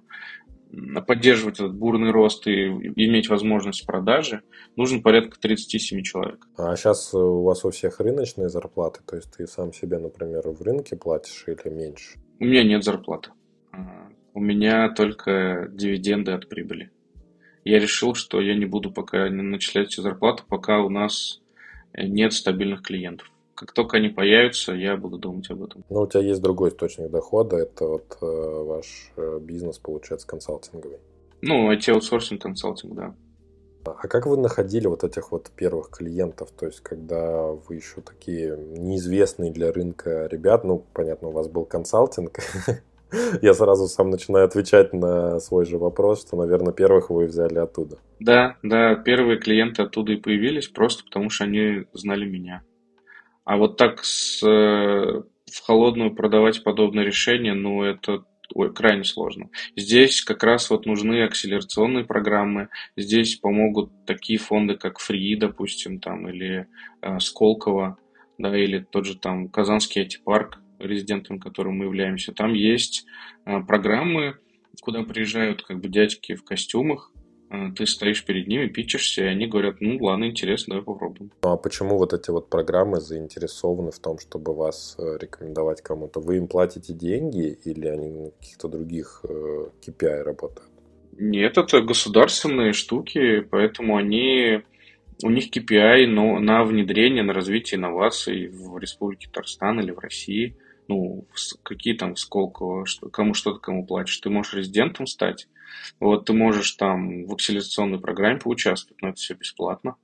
поддерживать 1.05 1.55
этот 1.55 1.75
бурный 1.75 2.11
рост 2.11 2.47
и 2.47 2.65
иметь 2.65 3.29
возможность 3.29 3.85
продажи, 3.85 4.41
нужно 4.75 5.01
порядка 5.01 5.39
37 5.39 6.01
человек. 6.01 6.47
А 6.57 6.75
сейчас 6.75 7.13
у 7.13 7.43
вас 7.43 7.63
у 7.63 7.69
всех 7.69 7.99
рыночные 7.99 8.49
зарплаты? 8.49 9.01
То 9.05 9.15
есть 9.15 9.31
ты 9.37 9.45
сам 9.45 9.71
себе, 9.71 9.99
например, 9.99 10.41
в 10.47 10.61
рынке 10.63 10.95
платишь 10.95 11.45
или 11.47 11.71
меньше? 11.71 12.19
У 12.39 12.45
меня 12.45 12.63
нет 12.63 12.83
зарплаты. 12.83 13.31
А, 13.71 14.09
у 14.33 14.39
меня 14.39 14.89
только 14.89 15.69
дивиденды 15.71 16.31
от 16.31 16.49
прибыли. 16.49 16.91
Я 17.63 17.79
решил, 17.79 18.15
что 18.15 18.41
я 18.41 18.55
не 18.55 18.65
буду 18.65 18.91
пока 18.91 19.29
начислять 19.29 19.91
все 19.91 20.01
зарплаты, 20.01 20.43
пока 20.47 20.79
у 20.79 20.89
нас 20.89 21.41
нет 21.95 22.33
стабильных 22.33 22.81
клиентов. 22.81 23.31
Как 23.55 23.71
только 23.71 23.97
они 23.97 24.09
появятся, 24.09 24.73
я 24.73 24.97
буду 24.97 25.17
думать 25.17 25.49
об 25.51 25.63
этом. 25.63 25.83
Но 25.89 26.01
у 26.01 26.07
тебя 26.07 26.21
есть 26.23 26.41
другой 26.41 26.69
источник 26.69 27.09
дохода, 27.09 27.57
это 27.57 27.85
вот 27.85 28.17
э, 28.21 28.25
ваш 28.25 29.11
э, 29.15 29.39
бизнес, 29.41 29.77
получается, 29.77 30.27
консалтинговый. 30.27 30.97
Ну, 31.41 31.71
IT-аутсорсинг, 31.71 32.41
консалтинг, 32.41 32.95
да. 32.95 33.15
А 33.85 34.07
как 34.07 34.25
вы 34.25 34.37
находили 34.37 34.87
вот 34.87 35.03
этих 35.03 35.31
вот 35.31 35.51
первых 35.55 35.89
клиентов? 35.89 36.49
То 36.57 36.65
есть, 36.65 36.79
когда 36.79 37.47
вы 37.47 37.75
еще 37.75 38.01
такие 38.01 38.57
неизвестные 38.57 39.51
для 39.51 39.71
рынка 39.71 40.27
ребят, 40.31 40.63
ну, 40.63 40.85
понятно, 40.93 41.27
у 41.27 41.31
вас 41.31 41.49
был 41.49 41.65
консалтинг, 41.65 42.39
я 43.41 43.53
сразу 43.53 43.87
сам 43.87 44.09
начинаю 44.09 44.45
отвечать 44.45 44.93
на 44.93 45.39
свой 45.39 45.65
же 45.65 45.77
вопрос, 45.77 46.21
что, 46.21 46.37
наверное, 46.37 46.73
первых 46.73 47.09
вы 47.09 47.25
взяли 47.25 47.57
оттуда. 47.57 47.97
Да, 48.19 48.57
да, 48.63 48.95
первые 48.95 49.37
клиенты 49.37 49.81
оттуда 49.81 50.13
и 50.13 50.17
появились, 50.17 50.67
просто 50.67 51.03
потому 51.03 51.29
что 51.29 51.43
они 51.43 51.85
знали 51.93 52.25
меня. 52.25 52.63
А 53.45 53.57
вот 53.57 53.77
так 53.77 54.03
с, 54.03 54.41
э, 54.43 54.47
в 54.47 55.59
холодную 55.65 56.15
продавать 56.15 56.63
подобное 56.63 57.03
решение, 57.03 57.53
ну, 57.53 57.83
это 57.83 58.23
ой, 58.53 58.73
крайне 58.73 59.03
сложно. 59.03 59.49
Здесь 59.75 60.21
как 60.21 60.43
раз 60.43 60.69
вот 60.69 60.85
нужны 60.85 61.23
акселерационные 61.23 62.05
программы. 62.05 62.69
Здесь 62.95 63.35
помогут 63.35 63.91
такие 64.05 64.39
фонды, 64.39 64.75
как 64.75 64.99
Free, 64.99 65.35
допустим, 65.37 65.99
там, 65.99 66.29
или 66.29 66.67
э, 67.01 67.19
Сколково, 67.19 67.97
да, 68.37 68.57
или 68.57 68.79
тот 68.79 69.05
же 69.05 69.17
там 69.17 69.49
Казанский 69.49 70.03
IT-парк, 70.03 70.59
резидентом 70.79 71.39
которым 71.39 71.77
мы 71.77 71.85
являемся. 71.85 72.33
Там 72.33 72.53
есть 72.53 73.05
э, 73.45 73.59
программы, 73.61 74.37
куда 74.81 75.03
приезжают 75.03 75.63
как 75.63 75.79
бы 75.79 75.89
дядьки 75.89 76.35
в 76.35 76.43
костюмах, 76.43 77.11
ты 77.75 77.85
стоишь 77.85 78.23
перед 78.25 78.47
ними, 78.47 78.67
пичешься, 78.67 79.23
и 79.23 79.27
они 79.27 79.47
говорят, 79.47 79.75
ну 79.79 79.97
ладно, 80.03 80.25
интересно, 80.25 80.75
давай 80.75 80.85
попробуем. 80.85 81.31
Ну 81.43 81.49
а 81.49 81.57
почему 81.57 81.97
вот 81.97 82.13
эти 82.13 82.29
вот 82.29 82.49
программы 82.49 82.99
заинтересованы 82.99 83.91
в 83.91 83.99
том, 83.99 84.19
чтобы 84.19 84.53
вас 84.53 84.95
э, 84.97 85.17
рекомендовать 85.19 85.81
кому-то? 85.81 86.19
Вы 86.19 86.37
им 86.37 86.47
платите 86.47 86.93
деньги 86.93 87.57
или 87.63 87.87
они 87.87 88.09
на 88.09 88.31
каких-то 88.31 88.67
других 88.67 89.23
KPI 89.23 90.07
э, 90.07 90.23
работают? 90.23 90.69
Нет, 91.17 91.57
это 91.57 91.81
государственные 91.81 92.73
штуки, 92.73 93.41
поэтому 93.41 93.97
они 93.97 94.63
у 95.23 95.29
них 95.29 95.55
KPI 95.55 96.07
но 96.07 96.39
на 96.39 96.63
внедрение, 96.63 97.23
на 97.23 97.33
развитие 97.33 97.77
инноваций 97.77 98.47
в 98.47 98.77
Республике 98.77 99.27
Татарстан 99.27 99.79
или 99.79 99.91
в 99.91 99.99
России. 99.99 100.55
Ну, 100.87 101.27
какие 101.63 101.95
там 101.95 102.15
сколько, 102.15 102.85
что, 102.85 103.09
кому 103.09 103.33
что-то, 103.33 103.59
кому 103.59 103.85
платишь. 103.85 104.17
Ты 104.19 104.29
можешь 104.29 104.53
резидентом 104.53 105.07
стать, 105.07 105.47
вот 105.99 106.25
ты 106.25 106.33
можешь 106.33 106.71
там 106.73 107.25
в 107.25 107.33
акселерационной 107.33 107.99
программе 107.99 108.39
поучаствовать, 108.39 109.01
но 109.01 109.09
это 109.09 109.17
все 109.17 109.33
бесплатно. 109.33 109.95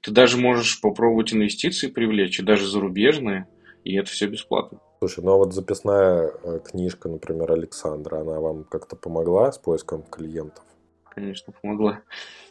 Ты 0.00 0.10
даже 0.10 0.38
можешь 0.38 0.80
попробовать 0.80 1.34
инвестиции 1.34 1.88
привлечь, 1.88 2.38
и 2.38 2.44
даже 2.44 2.66
зарубежные, 2.66 3.48
и 3.84 3.96
это 3.96 4.10
все 4.10 4.26
бесплатно. 4.26 4.80
Слушай, 4.98 5.24
ну 5.24 5.32
а 5.32 5.36
вот 5.36 5.54
записная 5.54 6.30
э, 6.42 6.60
книжка, 6.64 7.08
например, 7.08 7.52
Александра, 7.52 8.20
она 8.20 8.40
вам 8.40 8.64
как-то 8.64 8.96
помогла 8.96 9.52
с 9.52 9.58
поиском 9.58 10.02
клиентов? 10.02 10.64
Конечно, 11.14 11.52
помогла. 11.52 12.02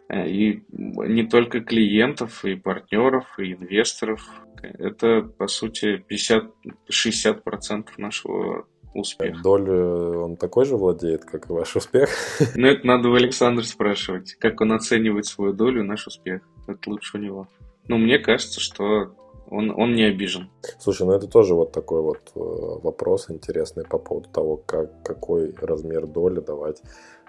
Э, 0.10 0.28
и 0.28 0.64
не 0.72 1.28
только 1.28 1.60
клиентов, 1.62 2.46
и 2.46 2.56
партнеров, 2.56 3.38
и 3.38 3.54
инвесторов. 3.54 4.30
Это, 4.62 5.22
по 5.22 5.48
сути, 5.48 6.04
50-60% 6.10 7.88
нашего 7.98 8.66
успех. 8.94 9.42
Долю 9.42 10.24
он 10.24 10.38
такой 10.38 10.66
же 10.66 10.76
владеет, 10.76 11.26
как 11.26 11.50
и 11.50 11.54
ваш 11.54 11.76
успех? 11.76 12.10
Ну, 12.56 12.68
это 12.68 12.86
надо 12.86 13.10
у 13.10 13.14
Александра 13.14 13.64
спрашивать, 13.64 14.36
как 14.36 14.62
он 14.62 14.72
оценивает 14.72 15.26
свою 15.26 15.54
долю 15.54 15.82
и 15.82 15.88
наш 15.88 16.08
успех. 16.08 16.42
Это 16.68 16.90
лучше 16.90 17.18
у 17.18 17.20
него. 17.20 17.48
Ну, 17.88 17.98
мне 17.98 18.20
кажется, 18.20 18.60
что 18.60 19.16
он, 19.50 19.72
он 19.72 19.96
не 19.96 20.04
обижен. 20.04 20.50
Слушай, 20.80 21.08
ну 21.08 21.14
это 21.14 21.28
тоже 21.28 21.54
вот 21.54 21.72
такой 21.72 22.02
вот 22.02 22.20
э, 22.36 22.40
вопрос 22.84 23.30
интересный 23.30 23.86
по 23.86 23.98
поводу 23.98 24.30
того, 24.30 24.58
как, 24.58 25.04
какой 25.04 25.54
размер 25.62 26.06
доли 26.06 26.42
давать 26.42 26.82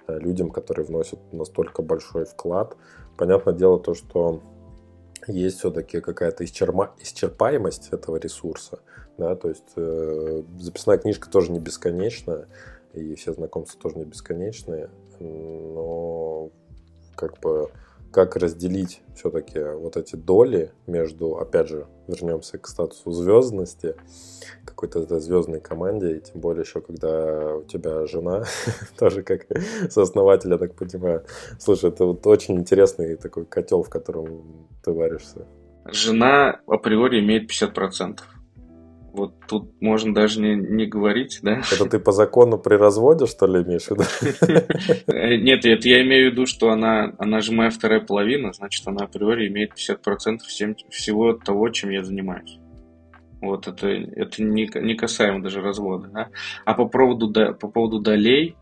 э, 0.07 0.19
людям, 0.19 0.51
которые 0.51 0.85
вносят 0.85 1.21
настолько 1.33 1.83
большой 1.83 2.25
вклад. 2.25 2.77
Понятное 3.17 3.55
дело 3.55 3.79
то, 3.79 3.95
что 3.95 4.43
есть 5.29 5.59
все-таки 5.59 6.01
какая-то 6.01 6.45
исчерма... 6.45 6.95
исчерпаемость 7.01 7.89
этого 7.93 8.17
ресурса 8.17 8.81
да, 9.19 9.35
то 9.35 9.49
есть 9.49 9.73
э, 9.77 10.43
записная 10.59 10.97
книжка 10.97 11.29
тоже 11.29 11.51
не 11.51 11.59
бесконечная, 11.59 12.47
и 12.95 13.17
все 13.17 13.33
знакомства 13.33 13.81
тоже 13.81 13.99
не 13.99 14.05
бесконечные, 14.05 14.89
но 15.19 16.51
как 17.17 17.39
бы 17.41 17.71
как 18.11 18.37
разделить 18.37 19.03
все-таки 19.15 19.61
вот 19.61 19.97
эти 19.97 20.17
доли 20.17 20.73
между, 20.87 21.37
опять 21.37 21.69
же, 21.69 21.87
вернемся 22.07 22.59
к 22.59 22.67
статусу 22.67 23.11
звездности, 23.13 23.97
какой-то 24.65 25.21
звездной 25.21 25.61
команде, 25.61 26.17
и 26.17 26.21
тем 26.21 26.41
более 26.41 26.63
еще, 26.63 26.81
когда 26.81 27.57
у 27.57 27.65
тебя 27.65 28.07
жена, 28.07 28.45
тоже 28.99 29.23
как 29.23 29.47
сооснователь, 29.91 30.51
я 30.51 30.59
так 30.59 30.75
понимаю. 30.75 31.25
Слушай, 31.59 31.91
это 31.91 32.05
вот 32.05 32.27
очень 32.27 32.57
интересный 32.57 33.17
такой 33.17 33.45
котел, 33.45 33.83
в 33.83 33.91
котором 33.91 34.69
ты 34.85 34.93
варишься. 34.93 35.47
Жена 35.87 36.61
априори 36.67 37.21
имеет 37.21 37.51
50%. 37.51 38.21
Вот 39.19 39.35
тут 39.49 39.83
можно 39.83 40.15
даже 40.15 40.41
не, 40.41 40.55
не 40.55 40.87
говорить, 40.87 41.41
да? 41.43 41.61
Это 41.73 41.87
ты 41.87 41.99
по 41.99 42.13
закону 42.13 42.57
при 42.57 42.77
разводе, 42.77 43.27
что 43.27 43.47
ли, 43.47 43.65
имеешь 43.65 43.87
в 43.87 43.91
виду? 43.91 44.05
Э, 45.09 45.37
нет, 45.37 45.65
это 45.65 45.89
я 45.89 46.03
имею 46.03 46.31
в 46.31 46.33
виду, 46.33 46.47
что 46.47 46.71
она, 46.71 47.15
она 47.19 47.41
же 47.41 47.53
моя 47.53 47.71
вторая 47.71 48.01
половина, 48.01 48.53
значит, 48.53 48.87
она 48.87 49.07
априори 49.07 49.49
имеет 49.49 49.73
50% 49.73 50.39
всем, 50.47 50.77
всего 50.89 51.33
того, 51.33 51.69
чем 51.71 51.91
я 51.91 52.05
занимаюсь. 52.05 52.59
Вот 53.41 53.67
это, 53.67 53.89
это 53.89 54.43
не, 54.43 54.71
не 54.81 54.95
касаемо 54.95 55.43
даже 55.43 55.63
развода. 55.63 56.09
Да? 56.09 56.29
А 56.65 56.75
по 56.75 56.87
поводу, 56.87 57.33
по 57.33 57.69
поводу 57.69 57.99
долей, 57.99 58.57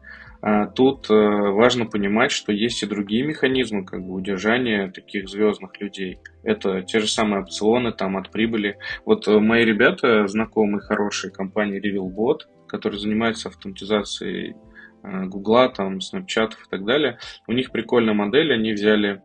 тут 0.76 1.10
э, 1.10 1.14
важно 1.14 1.86
понимать, 1.86 2.30
что 2.30 2.52
есть 2.52 2.80
и 2.84 2.86
другие 2.86 3.24
механизмы 3.24 3.84
как 3.84 4.00
бы, 4.04 4.14
удержания 4.14 4.92
таких 4.92 5.28
звездных 5.28 5.80
людей. 5.80 6.20
Это 6.44 6.82
те 6.82 7.00
же 7.00 7.08
самые 7.08 7.42
опционы 7.42 7.90
там, 7.90 8.16
от 8.16 8.30
прибыли. 8.30 8.78
Вот 9.04 9.26
э, 9.26 9.40
мои 9.40 9.64
ребята, 9.64 10.28
знакомые, 10.28 10.82
хорошие 10.82 11.32
компании 11.32 11.82
RevealBot, 11.82 12.42
которые 12.68 13.00
занимаются 13.00 13.48
автоматизацией 13.48 14.54
э, 15.02 15.24
Гугла, 15.24 15.68
там, 15.68 15.98
Snapchat 15.98 16.50
и 16.50 16.70
так 16.70 16.84
далее, 16.84 17.18
у 17.48 17.52
них 17.52 17.72
прикольная 17.72 18.14
модель, 18.14 18.52
они 18.52 18.72
взяли 18.72 19.22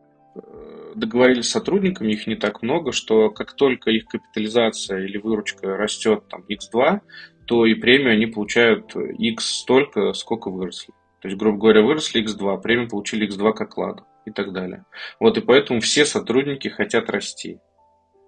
договорились 0.95 1.49
с 1.49 1.51
сотрудниками, 1.51 2.13
их 2.13 2.26
не 2.26 2.36
так 2.36 2.63
много, 2.63 2.93
что 2.93 3.30
как 3.30 3.53
только 3.53 3.91
их 3.91 4.05
капитализация 4.05 5.05
или 5.05 5.17
выручка 5.17 5.78
растет 5.78 6.24
там 6.30 6.43
x2, 6.49 7.01
то 7.45 7.65
и 7.65 7.76
премию 7.76 8.13
они 8.13 8.26
получают 8.26 8.95
x 8.95 9.45
столько, 9.45 10.13
сколько 10.13 10.49
выросли. 10.49 10.93
То 11.22 11.28
есть, 11.28 11.39
грубо 11.39 11.59
говоря, 11.59 11.82
выросли 11.84 12.24
X2, 12.24 12.61
премию 12.61 12.89
получили 12.89 13.28
X2 13.28 13.53
как 13.53 13.78
ладу 13.78 14.05
и 14.26 14.32
так 14.32 14.53
далее. 14.53 14.86
Вот 15.19 15.38
и 15.38 15.41
поэтому 15.41 15.80
все 15.80 16.05
сотрудники 16.05 16.67
хотят 16.67 17.09
расти. 17.09 17.59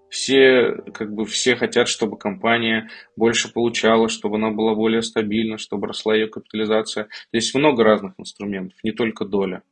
Все, 0.10 0.76
как 0.94 1.12
бы, 1.12 1.26
все 1.26 1.56
хотят, 1.56 1.88
чтобы 1.88 2.20
компания 2.20 2.88
больше 3.16 3.52
получала, 3.52 4.10
чтобы 4.10 4.36
она 4.36 4.52
была 4.52 4.76
более 4.76 5.02
стабильна, 5.02 5.58
чтобы 5.58 5.88
росла 5.88 6.14
ее 6.14 6.28
капитализация. 6.28 7.08
Здесь 7.32 7.52
много 7.56 7.84
разных 7.84 8.14
инструментов, 8.20 8.78
не 8.84 8.92
только 8.92 9.26
доля. 9.26 9.64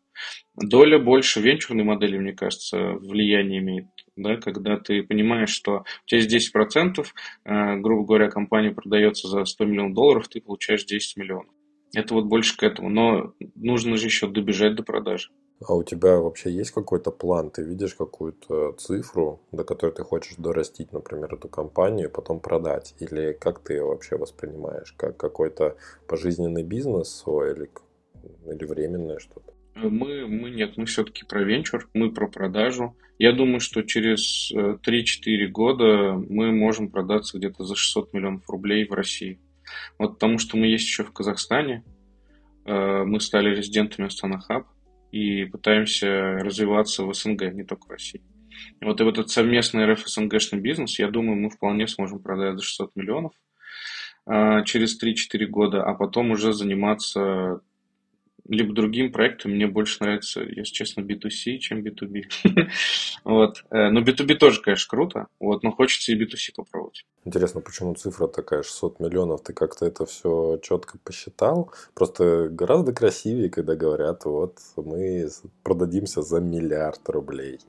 Доля 0.56 0.98
больше 0.98 1.42
венчурной 1.42 1.84
модели, 1.84 2.18
мне 2.18 2.34
кажется, 2.34 2.94
влияние 2.94 3.60
имеет. 3.60 3.86
Да, 4.16 4.38
когда 4.38 4.78
ты 4.78 5.04
понимаешь, 5.04 5.52
что 5.52 5.82
у 5.82 6.08
тебя 6.08 6.22
есть 6.22 6.56
10%, 6.56 7.06
э, 7.46 7.76
грубо 7.78 8.06
говоря, 8.06 8.30
компания 8.30 8.72
продается 8.72 9.28
за 9.28 9.46
100 9.46 9.66
миллионов 9.66 9.94
долларов, 9.94 10.28
ты 10.28 10.42
получаешь 10.42 10.86
10 10.86 11.18
миллионов. 11.18 11.54
Это 11.94 12.14
вот 12.14 12.26
больше 12.26 12.58
к 12.58 12.64
этому. 12.64 12.90
Но 12.90 13.34
нужно 13.56 13.98
же 13.98 14.06
еще 14.06 14.28
добежать 14.28 14.76
до 14.76 14.84
продажи. 14.84 15.30
А 15.68 15.76
у 15.76 15.84
тебя 15.84 16.18
вообще 16.18 16.52
есть 16.52 16.72
какой-то 16.72 17.12
план? 17.12 17.52
Ты 17.52 17.62
видишь 17.64 17.94
какую-то 17.94 18.74
цифру, 18.74 19.42
до 19.52 19.64
которой 19.64 19.92
ты 19.92 20.04
хочешь 20.04 20.36
дорастить, 20.38 20.92
например, 20.92 21.34
эту 21.36 21.50
компанию, 21.50 22.10
и 22.10 22.12
потом 22.12 22.40
продать? 22.40 22.96
Или 23.00 23.34
как 23.40 23.60
ты 23.60 23.74
ее 23.74 23.84
вообще 23.84 24.18
воспринимаешь? 24.18 24.94
Как 24.98 25.18
какой-то 25.18 25.78
пожизненный 26.08 26.64
бизнес 26.64 27.24
или, 27.28 27.70
или 28.48 28.66
временное 28.66 29.20
что-то? 29.20 29.54
Мы, 29.76 30.28
мы 30.28 30.50
нет, 30.50 30.78
мы 30.78 30.86
все-таки 30.86 31.26
про 31.26 31.44
венчур, 31.44 31.88
мы 31.94 32.12
про 32.12 32.28
продажу. 32.28 32.96
Я 33.20 33.32
думаю, 33.32 33.60
что 33.60 33.84
через 33.84 34.52
3-4 34.52 34.80
э, 35.28 35.48
года 35.48 36.14
мы 36.14 36.52
можем 36.52 36.90
продаться 36.90 37.38
где-то 37.38 37.64
за 37.64 37.76
600 37.76 38.14
миллионов 38.14 38.50
рублей 38.50 38.88
в 38.88 38.94
России. 38.94 39.40
Вот 39.98 40.14
потому 40.14 40.38
что 40.38 40.58
мы 40.58 40.68
есть 40.68 40.86
еще 40.86 41.04
в 41.04 41.14
Казахстане, 41.14 41.84
э, 42.66 43.04
мы 43.04 43.20
стали 43.20 43.56
резидентами 43.56 44.08
Астана 44.08 44.40
Хаб 44.40 44.68
и 45.12 45.46
пытаемся 45.46 46.08
развиваться 46.40 47.04
в 47.04 47.14
СНГ, 47.14 47.54
не 47.54 47.64
только 47.64 47.88
в 47.88 47.92
России. 47.92 48.22
И 48.80 48.86
вот 48.86 49.00
и 49.00 49.04
вот 49.04 49.18
этот 49.18 49.30
совместный 49.30 49.86
РФ-СНГшный 49.86 50.60
бизнес, 50.60 51.00
я 51.00 51.10
думаю, 51.10 51.38
мы 51.38 51.50
вполне 51.50 51.88
сможем 51.88 52.20
продать 52.20 52.58
за 52.58 52.64
600 52.64 52.96
миллионов 52.96 53.34
э, 54.28 54.64
через 54.66 55.02
3-4 55.02 55.46
года, 55.48 55.84
а 55.84 55.94
потом 55.94 56.32
уже 56.32 56.54
заниматься 56.54 57.62
либо 58.48 58.74
другим 58.74 59.12
проектам. 59.12 59.52
Мне 59.52 59.68
больше 59.68 59.98
нравится, 60.02 60.42
если 60.42 60.74
честно, 60.74 61.02
B2C, 61.02 61.58
чем 61.58 61.84
B2B. 61.84 62.24
вот. 63.24 63.64
Э, 63.70 63.90
но 63.90 64.02
B2B 64.02 64.36
тоже, 64.36 64.62
конечно, 64.62 64.90
круто, 64.90 65.28
вот, 65.40 65.64
но 65.64 65.72
хочется 65.72 66.12
и 66.12 66.22
B2C 66.22 66.54
попробовать. 66.56 67.06
Интересно, 67.26 67.62
почему 67.62 67.94
цифра 67.96 68.28
такая 68.28 68.64
600 68.64 69.00
миллионов? 69.00 69.44
Ты 69.44 69.54
как-то 69.54 69.86
это 69.86 70.06
все 70.06 70.60
четко 70.64 70.98
посчитал? 70.98 71.72
Просто 71.94 72.50
гораздо 72.50 72.94
красивее, 72.94 73.50
когда 73.50 73.76
говорят, 73.76 74.26
вот 74.26 74.58
мы 74.76 75.28
продадимся 75.64 76.22
за 76.22 76.40
миллиард 76.40 77.08
рублей. 77.10 77.60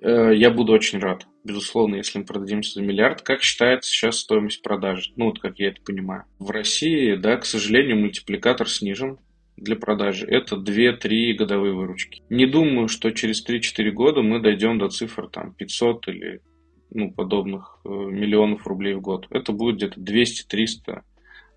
Э, 0.00 0.32
я 0.34 0.50
буду 0.50 0.72
очень 0.72 0.98
рад, 0.98 1.26
безусловно, 1.44 1.96
если 1.96 2.18
мы 2.18 2.24
продадимся 2.24 2.74
за 2.74 2.82
миллиард. 2.82 3.22
Как 3.22 3.42
считается 3.42 3.90
сейчас 3.90 4.18
стоимость 4.18 4.62
продажи? 4.62 5.12
Ну, 5.16 5.26
вот 5.26 5.40
как 5.40 5.58
я 5.58 5.68
это 5.68 5.82
понимаю. 5.82 6.24
В 6.38 6.50
России, 6.50 7.14
да, 7.16 7.36
к 7.36 7.44
сожалению, 7.44 7.98
мультипликатор 7.98 8.68
снижен 8.68 9.18
для 9.56 9.76
продажи. 9.76 10.26
Это 10.26 10.56
2-3 10.56 11.34
годовые 11.34 11.74
выручки. 11.74 12.22
Не 12.30 12.46
думаю, 12.46 12.88
что 12.88 13.10
через 13.10 13.46
3-4 13.46 13.90
года 13.90 14.22
мы 14.22 14.40
дойдем 14.40 14.78
до 14.78 14.88
цифр 14.88 15.28
там 15.28 15.52
500 15.54 16.08
или 16.08 16.40
ну, 16.90 17.12
подобных 17.12 17.78
э, 17.84 17.88
миллионов 17.88 18.66
рублей 18.66 18.94
в 18.94 19.00
год. 19.00 19.26
Это 19.30 19.52
будет 19.52 19.76
где-то 19.76 20.00
200-300 20.00 21.02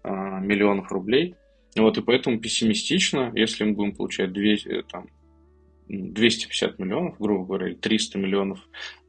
э, 0.03 0.09
миллионов 0.41 0.91
рублей. 0.91 1.35
Вот, 1.75 1.97
и 1.97 2.01
поэтому 2.01 2.39
пессимистично, 2.39 3.31
если 3.33 3.63
мы 3.63 3.73
будем 3.73 3.95
получать 3.95 4.31
200, 4.31 4.67
э, 4.67 4.83
там, 4.83 5.07
250 5.87 6.79
миллионов, 6.79 7.15
грубо 7.19 7.45
говоря, 7.45 7.67
или 7.69 7.75
300 7.75 8.19
миллионов 8.19 8.59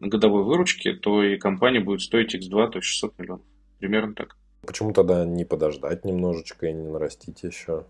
годовой 0.01 0.45
выручки, 0.45 0.93
то 0.93 1.22
и 1.22 1.37
компания 1.37 1.80
будет 1.80 2.01
стоить 2.01 2.35
X2, 2.35 2.70
то 2.70 2.78
есть 2.78 2.89
600 2.89 3.18
миллионов. 3.18 3.47
Примерно 3.78 4.14
так. 4.14 4.37
Почему 4.66 4.93
тогда 4.93 5.24
не 5.26 5.45
подождать 5.45 6.05
немножечко 6.05 6.66
и 6.66 6.72
не 6.72 6.89
нарастить 6.89 7.43
еще? 7.43 7.85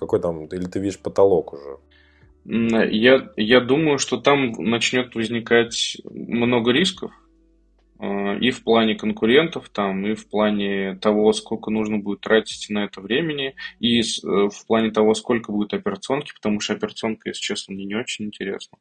Какой 0.00 0.20
там, 0.20 0.46
или 0.46 0.64
ты 0.64 0.80
видишь 0.80 0.98
потолок 0.98 1.52
уже? 1.52 1.78
Я, 2.44 3.30
я 3.36 3.60
думаю, 3.60 3.98
что 3.98 4.16
там 4.16 4.52
начнет 4.52 5.14
возникать 5.14 5.98
много 6.04 6.72
рисков, 6.72 7.12
Э, 8.00 8.38
и 8.38 8.50
в 8.50 8.64
плане 8.64 8.94
конкурентов, 8.94 9.68
там, 9.68 10.06
и 10.06 10.14
в 10.14 10.28
плане 10.28 10.96
того, 10.96 11.32
сколько 11.32 11.70
нужно 11.70 11.98
будет 11.98 12.22
тратить 12.22 12.70
на 12.70 12.84
это 12.84 13.00
времени, 13.00 13.54
и 13.78 14.00
э, 14.00 14.02
в 14.22 14.66
плане 14.66 14.90
того, 14.90 15.14
сколько 15.14 15.52
будет 15.52 15.74
операционки, 15.74 16.32
потому 16.34 16.60
что 16.60 16.72
операционка, 16.72 17.28
если 17.28 17.42
честно, 17.42 17.74
мне 17.74 17.84
не 17.84 17.94
очень 17.94 18.26
интересна. 18.26 18.78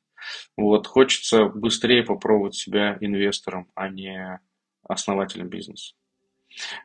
Вот, 0.56 0.88
хочется 0.88 1.46
быстрее 1.46 2.04
попробовать 2.04 2.56
себя 2.56 2.98
инвестором, 3.02 3.68
а 3.76 3.90
не 3.90 4.40
основателем 4.88 5.50
бизнеса. 5.50 5.96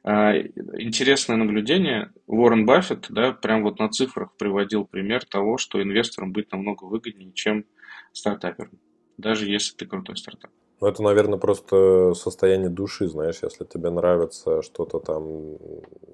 Э, 0.05 0.39
интересное 0.79 1.37
наблюдение. 1.37 2.13
Уоррен 2.27 2.67
Баффет, 2.67 3.07
да, 3.09 3.33
прям 3.33 3.63
вот 3.63 3.79
на 3.79 3.89
цифрах 3.89 4.37
приводил 4.37 4.85
пример 4.85 5.25
того, 5.25 5.59
что 5.59 5.83
инвесторам 5.83 6.33
быть 6.33 6.53
намного 6.53 6.85
выгоднее, 6.85 7.33
чем 7.33 7.65
стартапером, 8.13 8.79
даже 9.17 9.47
если 9.51 9.75
ты 9.77 9.87
крутой 9.87 10.17
стартап. 10.17 10.51
Ну, 10.81 10.89
это, 10.89 11.03
наверное, 11.03 11.39
просто 11.39 12.15
состояние 12.15 12.69
души, 12.69 13.09
знаешь, 13.09 13.41
если 13.43 13.65
тебе 13.65 13.91
нравится 13.91 14.61
что-то 14.61 14.99
там 14.99 15.57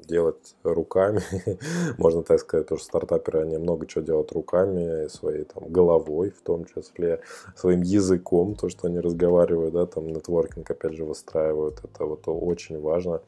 делать 0.06 0.54
руками, 0.64 1.22
можно 1.98 2.22
так 2.22 2.40
сказать, 2.40 2.66
потому 2.66 2.78
что 2.78 2.86
стартаперы, 2.86 3.40
они 3.40 3.56
много 3.56 3.86
чего 3.86 4.04
делают 4.04 4.32
руками, 4.32 5.08
своей 5.08 5.44
там 5.44 5.68
головой 5.72 6.30
в 6.30 6.42
том 6.42 6.66
числе, 6.66 7.20
своим 7.56 7.80
языком, 7.82 8.54
то, 8.54 8.68
что 8.68 8.88
они 8.88 9.00
разговаривают, 9.00 9.72
да, 9.72 9.86
там 9.86 10.08
нетворкинг, 10.08 10.70
опять 10.70 10.94
же, 10.94 11.04
выстраивают, 11.04 11.80
это 11.82 12.04
вот 12.04 12.22
очень 12.26 12.80
важно 12.80 13.22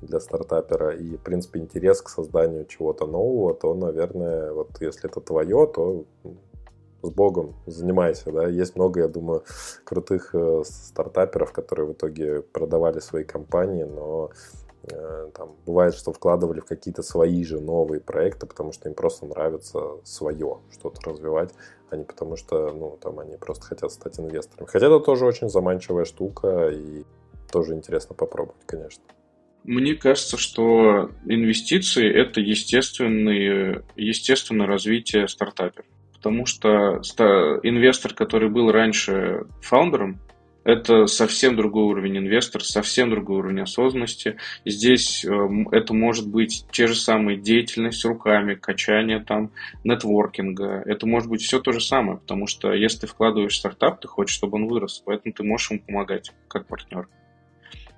для 0.00 0.18
стартапера. 0.18 0.96
И, 0.96 1.16
в 1.16 1.22
принципе, 1.22 1.60
интерес 1.60 2.00
к 2.00 2.08
созданию 2.08 2.64
чего-то 2.64 3.06
нового, 3.06 3.54
то, 3.54 3.74
наверное, 3.74 4.52
вот 4.52 4.70
если 4.80 5.10
это 5.10 5.20
твое, 5.20 5.66
то 5.66 6.04
с 7.02 7.10
Богом, 7.10 7.54
занимайся, 7.66 8.32
да. 8.32 8.46
Есть 8.48 8.76
много, 8.76 9.00
я 9.00 9.08
думаю, 9.08 9.44
крутых 9.84 10.34
э, 10.34 10.62
стартаперов, 10.64 11.52
которые 11.52 11.86
в 11.86 11.92
итоге 11.92 12.42
продавали 12.42 13.00
свои 13.00 13.24
компании, 13.24 13.84
но 13.84 14.30
э, 14.84 15.30
там 15.34 15.56
бывает, 15.66 15.94
что 15.94 16.12
вкладывали 16.12 16.60
в 16.60 16.66
какие-то 16.66 17.02
свои 17.02 17.44
же 17.44 17.60
новые 17.60 18.00
проекты, 18.00 18.46
потому 18.46 18.72
что 18.72 18.88
им 18.88 18.94
просто 18.94 19.26
нравится 19.26 19.80
свое 20.04 20.58
что-то 20.70 21.10
развивать, 21.10 21.50
а 21.90 21.96
не 21.96 22.04
потому 22.04 22.36
что, 22.36 22.72
ну, 22.72 22.98
там 23.00 23.18
они 23.18 23.36
просто 23.36 23.64
хотят 23.64 23.92
стать 23.92 24.18
инвесторами. 24.20 24.68
Хотя 24.68 24.86
это 24.86 25.00
тоже 25.00 25.24
очень 25.24 25.48
заманчивая 25.48 26.04
штука 26.04 26.68
и 26.68 27.04
тоже 27.50 27.74
интересно 27.74 28.14
попробовать, 28.14 28.62
конечно. 28.66 29.02
Мне 29.64 29.94
кажется, 29.94 30.38
что 30.38 31.10
инвестиции– 31.26 32.08
это 32.14 32.40
естественное, 32.40 33.84
естественное 33.94 34.66
развитие 34.66 35.28
стартапера 35.28 35.84
потому 36.20 36.44
что 36.44 37.00
инвестор, 37.62 38.12
который 38.12 38.50
был 38.50 38.70
раньше 38.70 39.46
фаундером, 39.62 40.20
это 40.64 41.06
совсем 41.06 41.56
другой 41.56 41.84
уровень 41.84 42.18
инвестора, 42.18 42.62
совсем 42.62 43.08
другой 43.08 43.38
уровень 43.38 43.62
осознанности. 43.62 44.36
Здесь 44.66 45.24
э, 45.24 45.30
это 45.72 45.94
может 45.94 46.28
быть 46.28 46.66
те 46.70 46.86
же 46.86 46.94
самые 46.94 47.38
деятельность 47.38 48.04
руками, 48.04 48.54
качание 48.54 49.20
там, 49.20 49.52
нетворкинга. 49.84 50.82
Это 50.84 51.06
может 51.06 51.30
быть 51.30 51.40
все 51.40 51.60
то 51.60 51.72
же 51.72 51.80
самое, 51.80 52.18
потому 52.18 52.46
что 52.46 52.74
если 52.74 53.00
ты 53.00 53.06
вкладываешь 53.06 53.54
в 53.54 53.58
стартап, 53.58 54.02
ты 54.02 54.08
хочешь, 54.08 54.36
чтобы 54.36 54.56
он 54.56 54.68
вырос, 54.68 55.02
поэтому 55.04 55.32
ты 55.32 55.42
можешь 55.42 55.70
ему 55.70 55.80
помогать 55.80 56.30
как 56.46 56.66
партнер. 56.66 57.08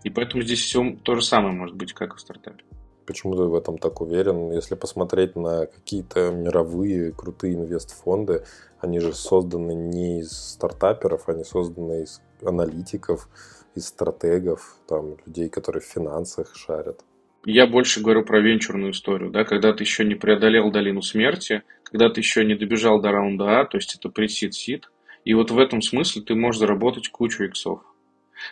И 0.05 0.11
поэтому 0.11 0.45
здесь 0.45 0.61
все 0.61 0.97
то 1.03 1.17
же 1.17 1.23
самое 1.23 1.53
может 1.53 1.75
быть, 1.75 1.93
как 1.93 2.15
в 2.15 2.21
стартапе. 2.21 2.63
Почему 3.07 3.35
ты 3.35 3.43
в 3.43 3.55
этом 3.55 3.79
так 3.79 4.01
уверен? 4.01 4.53
Если 4.53 4.75
посмотреть 4.75 5.37
на 5.37 5.67
какие-то 5.67 6.31
мировые 6.31 7.13
крутые 7.13 7.55
инвестфонды, 7.55 8.45
они 8.81 9.01
же 9.01 9.13
созданы 9.13 9.73
не 9.73 10.21
из 10.21 10.33
стартаперов, 10.33 11.29
они 11.29 11.45
созданы 11.45 12.03
из 12.03 12.21
аналитиков, 12.43 13.29
из 13.75 13.87
стратегов, 13.87 14.77
там, 14.87 15.17
людей, 15.27 15.49
которые 15.49 15.83
в 15.83 15.87
финансах 15.87 16.55
шарят. 16.55 17.05
Я 17.45 17.67
больше 17.67 18.01
говорю 18.01 18.25
про 18.25 18.41
венчурную 18.41 18.93
историю, 18.93 19.31
да, 19.31 19.45
когда 19.45 19.73
ты 19.73 19.83
еще 19.83 20.05
не 20.05 20.15
преодолел 20.15 20.71
долину 20.71 21.03
смерти, 21.03 21.63
когда 21.83 22.09
ты 22.09 22.21
еще 22.21 22.45
не 22.45 22.55
добежал 22.55 23.01
до 23.01 23.11
раунда 23.11 23.61
А, 23.61 23.65
то 23.65 23.79
есть 23.79 23.97
это 23.97 24.09
пресид-сид, 24.09 24.91
и 25.25 25.35
вот 25.35 25.51
в 25.51 25.59
этом 25.59 25.83
смысле 25.83 26.23
ты 26.23 26.35
можешь 26.35 26.61
заработать 26.61 27.09
кучу 27.09 27.45
иксов. 27.45 27.81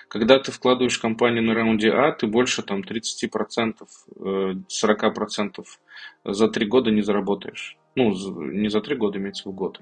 Когда 0.08 0.38
ты 0.38 0.52
вкладываешь 0.52 0.98
компанию 0.98 1.42
на 1.42 1.54
раунде 1.54 1.90
А, 1.90 2.12
ты 2.12 2.26
больше 2.26 2.62
там 2.62 2.80
30%, 2.80 3.74
40% 4.16 5.58
э, 5.58 6.32
за 6.32 6.48
три 6.48 6.66
года 6.66 6.90
не 6.90 7.02
заработаешь. 7.02 7.76
Ну, 7.96 8.10
не 8.52 8.68
за 8.68 8.80
три 8.80 8.96
года, 8.96 9.18
имеется 9.18 9.48
в 9.48 9.52
год. 9.52 9.80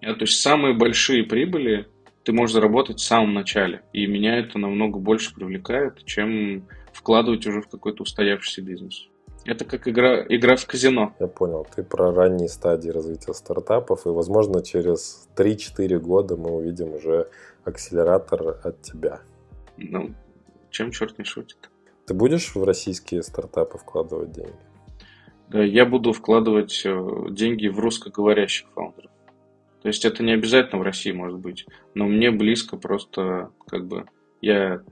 То 0.00 0.16
есть 0.20 0.40
самые 0.40 0.74
большие 0.74 1.24
прибыли 1.24 1.86
ты 2.28 2.34
можешь 2.34 2.52
заработать 2.52 2.98
в 2.98 3.04
самом 3.04 3.32
начале. 3.32 3.80
И 3.94 4.06
меня 4.06 4.38
это 4.38 4.58
намного 4.58 4.98
больше 4.98 5.34
привлекает, 5.34 6.04
чем 6.04 6.68
вкладывать 6.92 7.46
уже 7.46 7.62
в 7.62 7.68
какой-то 7.68 8.02
устоявшийся 8.02 8.60
бизнес. 8.60 9.08
Это 9.46 9.64
как 9.64 9.88
игра, 9.88 10.26
игра 10.28 10.56
в 10.56 10.66
казино. 10.66 11.14
Я 11.20 11.26
понял. 11.26 11.66
Ты 11.74 11.82
про 11.82 12.12
ранние 12.12 12.50
стадии 12.50 12.90
развития 12.90 13.32
стартапов. 13.32 14.04
И, 14.04 14.10
возможно, 14.10 14.62
через 14.62 15.26
3-4 15.36 15.98
года 16.00 16.36
мы 16.36 16.50
увидим 16.50 16.92
уже 16.92 17.30
акселератор 17.68 18.60
от 18.64 18.82
тебя. 18.82 19.20
Ну, 19.76 20.14
чем 20.70 20.90
черт 20.90 21.18
не 21.18 21.24
шутит. 21.24 21.70
Ты 22.06 22.14
будешь 22.14 22.54
в 22.54 22.64
российские 22.64 23.22
стартапы 23.22 23.78
вкладывать 23.78 24.32
деньги? 24.32 24.52
Да, 25.48 25.62
я 25.62 25.86
буду 25.86 26.12
вкладывать 26.12 26.82
э, 26.84 27.26
деньги 27.30 27.68
в 27.68 27.78
русскоговорящих 27.78 28.68
фаундеров. 28.74 29.10
То 29.82 29.88
есть 29.88 30.04
это 30.04 30.22
не 30.22 30.32
обязательно 30.32 30.80
в 30.80 30.84
России 30.84 31.12
может 31.12 31.38
быть, 31.38 31.66
но 31.94 32.06
мне 32.06 32.30
близко 32.30 32.76
просто 32.76 33.50
как 33.66 33.86
бы 33.86 34.06
я 34.40 34.82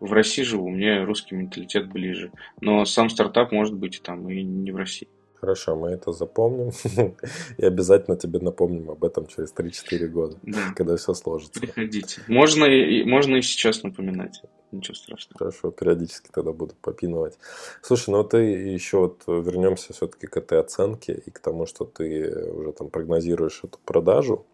в 0.00 0.12
России 0.12 0.42
живу, 0.42 0.68
мне 0.68 1.02
русский 1.04 1.34
менталитет 1.34 1.90
ближе. 1.90 2.30
Но 2.60 2.84
сам 2.84 3.08
стартап 3.08 3.52
может 3.52 3.74
быть 3.74 4.02
там 4.02 4.28
и 4.28 4.42
не 4.42 4.70
в 4.70 4.76
России. 4.76 5.08
Хорошо, 5.44 5.76
мы 5.76 5.90
это 5.90 6.12
запомним 6.12 6.70
и 7.58 7.66
обязательно 7.66 8.16
тебе 8.16 8.38
напомним 8.38 8.90
об 8.90 9.04
этом 9.04 9.26
через 9.26 9.52
3-4 9.52 10.06
года, 10.06 10.38
да. 10.42 10.72
когда 10.74 10.96
все 10.96 11.12
сложится. 11.12 11.60
Приходите. 11.60 12.22
Можно 12.28 12.64
и, 12.64 13.04
можно 13.04 13.36
и 13.36 13.42
сейчас 13.42 13.82
напоминать. 13.82 14.40
Ничего 14.72 14.94
страшного. 14.94 15.38
Хорошо, 15.38 15.70
периодически 15.70 16.30
тогда 16.32 16.52
буду 16.52 16.74
попинывать. 16.80 17.38
Слушай, 17.82 18.10
ну 18.12 18.24
ты 18.24 18.38
еще 18.38 19.00
вот 19.00 19.24
вернемся 19.26 19.92
все-таки 19.92 20.26
к 20.26 20.34
этой 20.38 20.58
оценке 20.58 21.12
и 21.12 21.30
к 21.30 21.40
тому, 21.40 21.66
что 21.66 21.84
ты 21.84 22.48
уже 22.50 22.72
там 22.72 22.88
прогнозируешь 22.88 23.60
эту 23.64 23.78
продажу. 23.84 24.46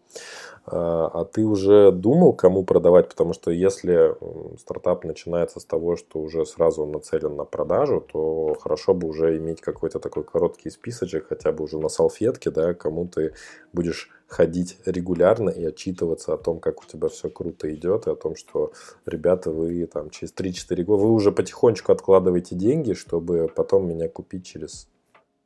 А, 0.65 1.09
а 1.13 1.25
ты 1.25 1.43
уже 1.43 1.91
думал, 1.91 2.33
кому 2.33 2.63
продавать? 2.63 3.09
Потому 3.09 3.33
что 3.33 3.51
если 3.51 4.15
стартап 4.59 5.03
начинается 5.03 5.59
с 5.59 5.65
того, 5.65 5.97
что 5.97 6.19
уже 6.19 6.45
сразу 6.45 6.85
нацелен 6.85 7.35
на 7.35 7.45
продажу, 7.45 8.01
то 8.01 8.55
хорошо 8.59 8.93
бы 8.93 9.07
уже 9.07 9.37
иметь 9.37 9.61
какой-то 9.61 9.99
такой 9.99 10.23
короткий 10.23 10.69
списочек, 10.69 11.27
хотя 11.27 11.51
бы 11.51 11.63
уже 11.63 11.79
на 11.79 11.89
салфетке, 11.89 12.51
да, 12.51 12.73
кому 12.73 13.07
ты 13.07 13.33
будешь 13.73 14.09
ходить 14.27 14.77
регулярно 14.85 15.49
и 15.49 15.65
отчитываться 15.65 16.33
о 16.33 16.37
том, 16.37 16.59
как 16.59 16.81
у 16.81 16.85
тебя 16.85 17.09
все 17.09 17.29
круто 17.29 17.73
идет, 17.73 18.07
и 18.07 18.11
о 18.11 18.15
том, 18.15 18.35
что, 18.35 18.71
ребята, 19.05 19.51
вы 19.51 19.85
там 19.87 20.09
через 20.09 20.33
3-4 20.33 20.83
года, 20.83 21.03
вы 21.03 21.11
уже 21.11 21.31
потихонечку 21.31 21.91
откладываете 21.91 22.55
деньги, 22.55 22.93
чтобы 22.93 23.49
потом 23.53 23.89
меня 23.89 24.07
купить 24.07 24.45
через 24.45 24.87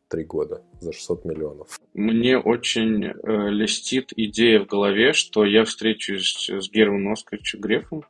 три 0.09 0.23
года 0.23 0.63
за 0.79 0.91
600 0.91 1.25
миллионов. 1.25 1.79
Мне 1.93 2.37
очень 2.37 3.05
э, 3.05 3.13
льстит 3.49 4.11
идея 4.15 4.59
в 4.59 4.67
голове, 4.67 5.13
что 5.13 5.45
я 5.45 5.65
встречусь 5.65 6.49
с 6.49 6.69
Германом 6.69 7.13
Оскаровичем 7.13 7.61
Грефом, 7.61 8.03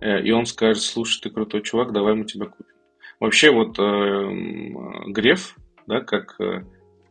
э, 0.00 0.22
и 0.22 0.30
он 0.32 0.46
скажет, 0.46 0.82
слушай, 0.82 1.20
ты 1.22 1.30
крутой 1.30 1.62
чувак, 1.62 1.92
давай 1.92 2.14
мы 2.14 2.24
тебя 2.24 2.46
купим. 2.46 2.74
Вообще 3.20 3.50
вот 3.50 3.78
э, 3.78 5.10
Греф, 5.12 5.56
да, 5.86 6.00
как, 6.00 6.40
э, 6.40 6.64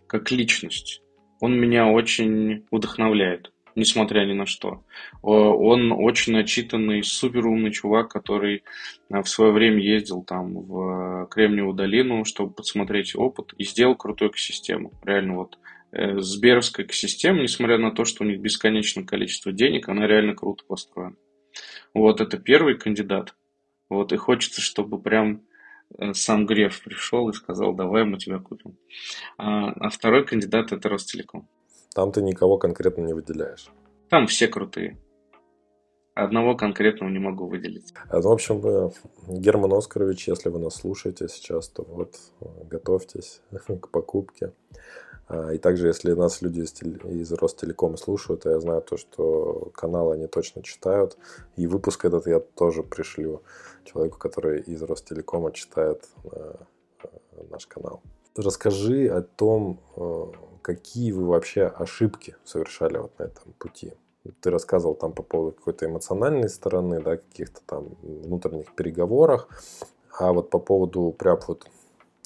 как 0.08 0.32
личность, 0.32 1.02
он 1.40 1.60
меня 1.60 1.88
очень 1.88 2.66
вдохновляет 2.72 3.53
несмотря 3.76 4.26
ни 4.26 4.34
на 4.34 4.46
что. 4.46 4.84
Он 5.22 5.92
очень 5.92 6.34
начитанный, 6.34 7.04
супер 7.04 7.48
умный 7.48 7.72
чувак, 7.72 8.10
который 8.10 8.64
э, 9.10 9.22
в 9.22 9.28
свое 9.28 9.52
время 9.52 9.82
ездил 9.82 10.24
там 10.24 10.54
в 10.54 11.28
Кремниевую 11.32 11.74
долину, 11.74 12.26
чтобы 12.26 12.54
подсмотреть 12.54 13.16
опыт 13.16 13.54
и 13.58 13.64
сделал 13.64 13.96
крутую 13.96 14.32
экосистему. 14.32 14.92
Реально 15.04 15.36
вот 15.36 15.58
э, 15.92 16.20
Сберовская 16.20 16.86
экосистема, 16.86 17.42
несмотря 17.42 17.78
на 17.78 17.92
то, 17.92 18.06
что 18.06 18.24
у 18.24 18.28
них 18.28 18.40
бесконечное 18.40 19.04
количество 19.04 19.52
денег, 19.52 19.90
она 19.90 20.08
реально 20.08 20.36
круто 20.36 20.64
построена. 20.66 21.16
Вот 21.94 22.22
это 22.22 22.38
первый 22.38 22.78
кандидат. 22.78 23.36
Вот 23.90 24.12
и 24.12 24.18
хочется, 24.18 24.62
чтобы 24.62 25.00
прям 25.00 25.42
э, 25.98 26.14
сам 26.14 26.46
Греф 26.46 26.84
пришел 26.84 27.30
и 27.30 27.34
сказал, 27.34 27.74
давай 27.74 28.06
мы 28.06 28.18
тебя 28.18 28.40
купим. 28.40 28.78
А, 29.38 29.72
а 29.72 29.90
второй 29.90 30.26
кандидат 30.26 30.72
это 30.72 30.90
Ростелеком. 30.90 31.48
Там 31.94 32.12
ты 32.12 32.22
никого 32.22 32.58
конкретно 32.58 33.02
не 33.02 33.14
выделяешь. 33.14 33.72
Там 34.10 34.28
все 34.28 34.48
крутые. 34.48 34.98
Одного 36.16 36.56
конкретного 36.56 37.10
не 37.10 37.18
могу 37.18 37.48
выделить. 37.48 37.92
А, 38.08 38.20
ну, 38.20 38.30
в 38.30 38.32
общем, 38.32 38.62
э, 38.64 38.92
Герман 39.28 39.74
Оскарович, 39.74 40.28
если 40.28 40.50
вы 40.50 40.60
нас 40.60 40.76
слушаете 40.76 41.28
сейчас, 41.28 41.70
то 41.70 41.84
вот 41.84 42.20
э, 42.40 42.46
готовьтесь 42.70 43.42
к 43.52 43.90
покупке. 43.90 44.54
А, 45.28 45.52
и 45.54 45.58
также, 45.58 45.88
если 45.88 46.12
нас 46.12 46.44
люди 46.44 46.62
из, 46.62 46.80
из 46.84 47.32
Ростелекома 47.32 47.98
слушают, 47.98 48.46
я 48.46 48.60
знаю 48.60 48.84
то, 48.84 48.96
что 48.96 49.72
канал 49.74 50.12
они 50.12 50.28
точно 50.28 50.62
читают. 50.62 51.18
И 51.56 51.66
выпуск 51.66 52.06
этот 52.06 52.28
я 52.28 52.40
тоже 52.40 52.84
пришлю 52.84 53.42
человеку, 53.84 54.20
который 54.20 54.62
из 54.62 54.84
Ростелекома 54.84 55.52
читает 55.52 56.08
э, 56.26 56.56
наш 57.50 57.66
канал. 57.66 58.04
Расскажи 58.36 59.08
о 59.10 59.22
том, 59.22 59.80
какие 60.64 61.12
вы 61.12 61.26
вообще 61.26 61.66
ошибки 61.66 62.36
совершали 62.44 62.98
вот 62.98 63.20
на 63.20 63.24
этом 63.26 63.54
пути? 63.60 63.94
Ты 64.42 64.50
рассказывал 64.50 64.96
там 64.96 65.14
по 65.14 65.22
поводу 65.22 65.56
какой-то 65.56 65.86
эмоциональной 65.86 66.50
стороны, 66.50 67.00
да, 67.00 67.18
каких-то 67.18 67.62
там 67.66 67.90
внутренних 68.02 68.74
переговорах, 68.74 69.50
а 70.18 70.34
вот 70.34 70.50
по 70.50 70.58
поводу 70.58 71.12
прям 71.12 71.38
вот 71.48 71.68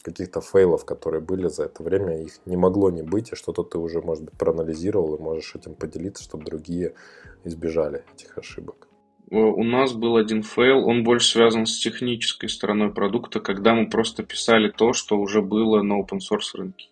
каких-то 0.02 0.40
фейлов, 0.40 0.86
которые 0.86 1.20
были 1.20 1.50
за 1.50 1.66
это 1.66 1.84
время, 1.84 2.22
их 2.22 2.40
не 2.46 2.56
могло 2.56 2.90
не 2.90 3.02
быть, 3.02 3.34
и 3.34 3.36
что-то 3.36 3.64
ты 3.64 3.78
уже, 3.78 4.02
может 4.02 4.24
быть, 4.24 4.36
проанализировал 4.36 5.16
и 5.16 5.22
можешь 5.22 5.56
этим 5.56 5.76
поделиться, 5.76 6.24
чтобы 6.24 6.46
другие 6.46 6.94
избежали 7.44 8.06
этих 8.14 8.38
ошибок. 8.38 8.87
У 9.30 9.64
нас 9.64 9.94
был 9.94 10.16
один 10.16 10.42
фейл, 10.42 10.88
он 10.88 11.04
больше 11.04 11.28
связан 11.28 11.66
с 11.66 11.80
технической 11.80 12.48
стороной 12.48 12.94
продукта, 12.94 13.42
когда 13.42 13.74
мы 13.74 13.90
просто 13.90 14.24
писали 14.24 14.70
то, 14.70 14.94
что 14.94 15.18
уже 15.18 15.42
было 15.42 15.82
на 15.82 16.00
open 16.00 16.20
source 16.20 16.56
рынке. 16.56 16.88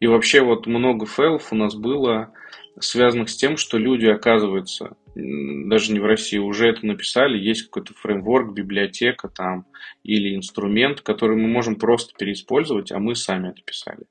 И 0.00 0.06
вообще 0.06 0.40
вот 0.40 0.66
много 0.66 1.04
фейлов 1.04 1.52
у 1.52 1.56
нас 1.56 1.74
было 1.74 2.32
связанных 2.80 3.28
с 3.28 3.36
тем, 3.36 3.56
что 3.58 3.76
люди, 3.76 4.06
оказывается, 4.06 4.96
даже 5.14 5.92
не 5.92 6.00
в 6.00 6.06
России, 6.06 6.38
уже 6.38 6.68
это 6.68 6.86
написали, 6.86 7.36
есть 7.36 7.64
какой-то 7.64 7.92
фреймворк, 7.92 8.54
библиотека 8.54 9.28
там 9.28 9.66
или 10.04 10.34
инструмент, 10.34 11.02
который 11.02 11.36
мы 11.36 11.48
можем 11.48 11.76
просто 11.76 12.14
переиспользовать, 12.16 12.92
а 12.92 12.98
мы 12.98 13.14
сами 13.14 13.48
это 13.48 13.60
писали. 13.62 14.06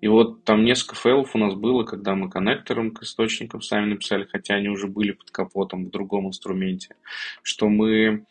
И 0.00 0.08
вот 0.08 0.44
там 0.44 0.64
несколько 0.64 0.94
фейлов 0.96 1.34
у 1.34 1.38
нас 1.38 1.54
было, 1.54 1.84
когда 1.84 2.14
мы 2.14 2.30
коннектором 2.30 2.90
к 2.92 3.02
источникам 3.02 3.60
сами 3.60 3.90
написали, 3.90 4.24
хотя 4.24 4.54
они 4.54 4.68
уже 4.68 4.86
были 4.86 5.12
под 5.12 5.30
капотом 5.30 5.86
в 5.86 5.90
другом 5.90 6.28
инструменте, 6.28 6.96
что 7.42 7.68
мы 7.68 8.24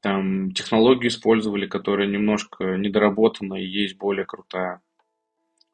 там 0.00 0.52
технологию 0.52 1.08
использовали, 1.08 1.66
которая 1.66 2.06
немножко 2.06 2.76
недоработана 2.76 3.54
и 3.54 3.66
есть 3.66 3.98
более 3.98 4.24
крутая. 4.24 4.80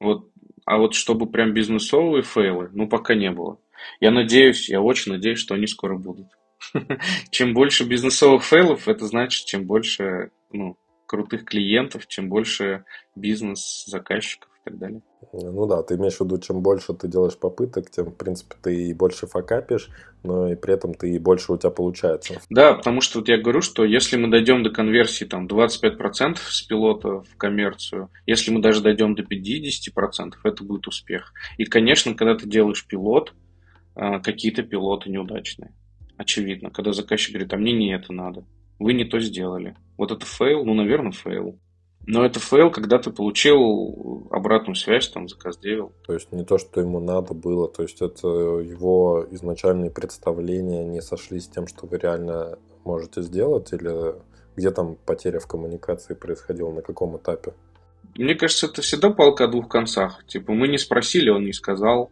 Вот 0.00 0.30
а 0.66 0.78
вот 0.78 0.94
чтобы 0.94 1.30
прям 1.30 1.52
бизнесовые 1.54 2.22
фейлы, 2.22 2.70
ну, 2.72 2.88
пока 2.88 3.14
не 3.14 3.30
было. 3.30 3.58
Я 4.00 4.10
надеюсь, 4.10 4.68
я 4.68 4.82
очень 4.82 5.12
надеюсь, 5.12 5.38
что 5.38 5.54
они 5.54 5.68
скоро 5.68 5.96
будут. 5.96 6.26
Чем 7.30 7.54
больше 7.54 7.84
бизнесовых 7.84 8.42
фейлов, 8.44 8.88
это 8.88 9.06
значит, 9.06 9.44
чем 9.46 9.64
больше 9.64 10.32
ну, 10.52 10.76
крутых 11.06 11.44
клиентов, 11.44 12.08
чем 12.08 12.28
больше 12.28 12.84
бизнес 13.14 13.84
заказчиков 13.86 14.50
и 14.50 14.55
так 14.66 14.78
далее. 14.78 15.00
Ну 15.32 15.66
да, 15.66 15.82
ты 15.82 15.94
имеешь 15.94 16.16
в 16.16 16.20
виду, 16.22 16.38
чем 16.38 16.60
больше 16.60 16.92
ты 16.92 17.08
делаешь 17.08 17.38
попыток, 17.38 17.90
тем, 17.90 18.06
в 18.06 18.16
принципе, 18.16 18.56
ты 18.60 18.88
и 18.88 18.94
больше 18.94 19.26
факапишь, 19.26 19.88
но 20.24 20.50
и 20.50 20.56
при 20.56 20.74
этом 20.74 20.92
ты 20.94 21.10
и 21.10 21.18
больше 21.18 21.52
у 21.52 21.56
тебя 21.56 21.70
получается. 21.70 22.40
Да, 22.50 22.74
потому 22.74 23.00
что 23.00 23.20
вот 23.20 23.28
я 23.28 23.38
говорю, 23.38 23.62
что 23.62 23.84
если 23.84 24.16
мы 24.16 24.28
дойдем 24.28 24.64
до 24.64 24.70
конверсии 24.70 25.24
там 25.24 25.46
25% 25.46 26.38
с 26.48 26.62
пилота 26.62 27.20
в 27.22 27.36
коммерцию, 27.36 28.10
если 28.26 28.50
мы 28.50 28.60
даже 28.60 28.82
дойдем 28.82 29.14
до 29.14 29.22
50%, 29.22 30.34
это 30.42 30.64
будет 30.64 30.88
успех. 30.88 31.32
И, 31.58 31.64
конечно, 31.64 32.14
когда 32.14 32.34
ты 32.34 32.48
делаешь 32.48 32.86
пилот, 32.86 33.32
а, 33.94 34.18
какие-то 34.18 34.62
пилоты 34.62 35.10
неудачные. 35.10 35.72
Очевидно, 36.16 36.70
когда 36.70 36.92
заказчик 36.92 37.34
говорит, 37.34 37.52
а 37.52 37.56
мне 37.56 37.72
не 37.72 37.94
это 37.94 38.12
надо, 38.12 38.44
вы 38.78 38.94
не 38.94 39.04
то 39.04 39.20
сделали. 39.20 39.76
Вот 39.96 40.10
это 40.10 40.26
фейл, 40.26 40.64
ну, 40.64 40.74
наверное, 40.74 41.12
фейл. 41.12 41.58
Но 42.06 42.24
это 42.24 42.38
фейл, 42.38 42.70
когда 42.70 42.98
ты 42.98 43.10
получил 43.10 44.28
обратную 44.30 44.76
связь, 44.76 45.08
там, 45.08 45.28
заказ 45.28 45.58
девил. 45.58 45.92
То 46.06 46.14
есть 46.14 46.30
не 46.30 46.44
то, 46.44 46.56
что 46.56 46.80
ему 46.80 47.00
надо 47.00 47.34
было, 47.34 47.68
то 47.68 47.82
есть 47.82 48.00
это 48.00 48.28
его 48.28 49.26
изначальные 49.32 49.90
представления 49.90 50.84
не 50.84 51.02
сошлись 51.02 51.44
с 51.44 51.48
тем, 51.48 51.66
что 51.66 51.86
вы 51.86 51.98
реально 51.98 52.58
можете 52.84 53.22
сделать, 53.22 53.72
или 53.72 54.14
где 54.54 54.70
там 54.70 54.96
потеря 55.04 55.40
в 55.40 55.48
коммуникации 55.48 56.14
происходила, 56.14 56.70
на 56.70 56.82
каком 56.82 57.16
этапе? 57.16 57.54
Мне 58.14 58.36
кажется, 58.36 58.66
это 58.66 58.82
всегда 58.82 59.10
палка 59.10 59.44
о 59.44 59.48
двух 59.48 59.68
концах. 59.68 60.24
Типа, 60.26 60.52
мы 60.52 60.68
не 60.68 60.78
спросили, 60.78 61.28
он 61.28 61.44
не 61.44 61.52
сказал, 61.52 62.10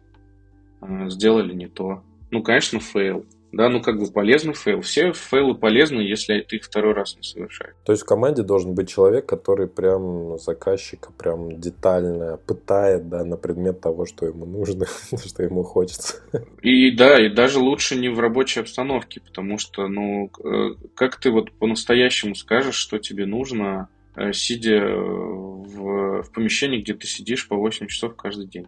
а, 0.81 1.09
сделали 1.09 1.53
не 1.53 1.67
то. 1.67 2.03
Ну, 2.31 2.43
конечно, 2.43 2.81
фейл. 2.81 3.25
Да, 3.51 3.69
ну 3.69 3.81
как 3.81 3.99
бы 3.99 4.11
полезный 4.11 4.53
фейл. 4.53 4.81
Все 4.81 5.13
фейлы 5.13 5.55
полезны, 5.55 6.01
если 6.01 6.41
ты 6.41 6.57
их 6.57 6.65
второй 6.65 6.93
раз 6.93 7.15
не 7.15 7.23
совершаешь. 7.23 7.73
То 7.85 7.93
есть 7.93 8.03
в 8.03 8.05
команде 8.05 8.43
должен 8.43 8.75
быть 8.75 8.89
человек, 8.89 9.25
который 9.25 9.67
прям 9.67 10.37
заказчика 10.37 11.11
прям 11.13 11.59
детально 11.59 12.37
пытает, 12.37 13.07
да, 13.07 13.23
на 13.23 13.37
предмет 13.37 13.79
того, 13.79 14.05
что 14.05 14.25
ему 14.25 14.45
нужно, 14.45 14.85
что 15.25 15.43
ему 15.43 15.63
хочется. 15.63 16.21
И 16.61 16.91
да, 16.91 17.25
и 17.25 17.29
даже 17.29 17.59
лучше 17.59 17.95
не 17.95 18.09
в 18.09 18.19
рабочей 18.19 18.59
обстановке, 18.59 19.21
потому 19.21 19.57
что, 19.57 19.87
ну, 19.87 20.29
э, 20.43 20.75
как 20.95 21.17
ты 21.17 21.31
вот 21.31 21.51
по-настоящему 21.53 22.35
скажешь, 22.35 22.75
что 22.75 22.99
тебе 22.99 23.25
нужно, 23.25 23.87
э, 24.15 24.33
сидя 24.33 24.81
в, 24.85 26.23
в 26.23 26.31
помещении, 26.33 26.81
где 26.81 26.93
ты 26.93 27.07
сидишь 27.07 27.47
по 27.47 27.55
8 27.55 27.87
часов 27.87 28.15
каждый 28.15 28.47
день. 28.47 28.67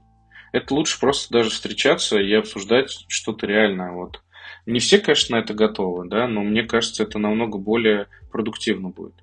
Это 0.53 0.73
лучше 0.73 0.99
просто 0.99 1.33
даже 1.33 1.49
встречаться 1.49 2.17
и 2.17 2.33
обсуждать 2.33 3.05
что-то 3.09 3.45
реальное. 3.45 3.91
Вот 3.91 4.21
не 4.67 4.79
все, 4.79 4.99
конечно, 4.99 5.37
на 5.37 5.41
это 5.41 5.53
готовы, 5.53 6.07
да, 6.07 6.27
но 6.27 6.43
мне 6.43 6.63
кажется, 6.63 7.03
это 7.03 7.19
намного 7.19 7.57
более 7.57 8.07
продуктивно 8.31 8.89
будет. 8.89 9.15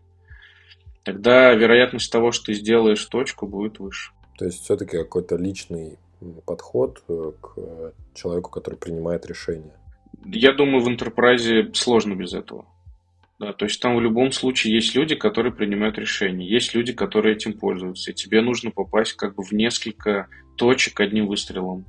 Тогда 1.02 1.52
вероятность 1.52 2.10
того, 2.10 2.32
что 2.32 2.46
ты 2.46 2.54
сделаешь 2.54 3.04
точку, 3.04 3.46
будет 3.46 3.78
выше. 3.78 4.12
То 4.38 4.46
есть 4.46 4.64
все-таки 4.64 4.96
какой-то 4.96 5.36
личный 5.36 5.98
подход 6.46 7.02
э, 7.08 7.32
к 7.42 7.92
человеку, 8.14 8.50
который 8.50 8.76
принимает 8.76 9.26
решение. 9.26 9.74
Я 10.24 10.52
думаю, 10.52 10.82
в 10.82 10.88
интерпрайзе 10.88 11.70
сложно 11.74 12.14
без 12.14 12.32
этого. 12.32 12.64
Да, 13.38 13.52
то 13.52 13.66
есть 13.66 13.82
там 13.82 13.96
в 13.96 14.00
любом 14.00 14.32
случае 14.32 14.74
есть 14.74 14.94
люди, 14.94 15.14
которые 15.14 15.52
принимают 15.52 15.98
решения, 15.98 16.46
есть 16.46 16.74
люди, 16.74 16.92
которые 16.94 17.34
этим 17.34 17.52
пользуются, 17.52 18.12
и 18.12 18.14
тебе 18.14 18.40
нужно 18.40 18.70
попасть 18.70 19.12
как 19.14 19.34
бы 19.34 19.42
в 19.42 19.52
несколько 19.52 20.28
точек 20.56 21.00
одним 21.00 21.26
выстрелом. 21.26 21.84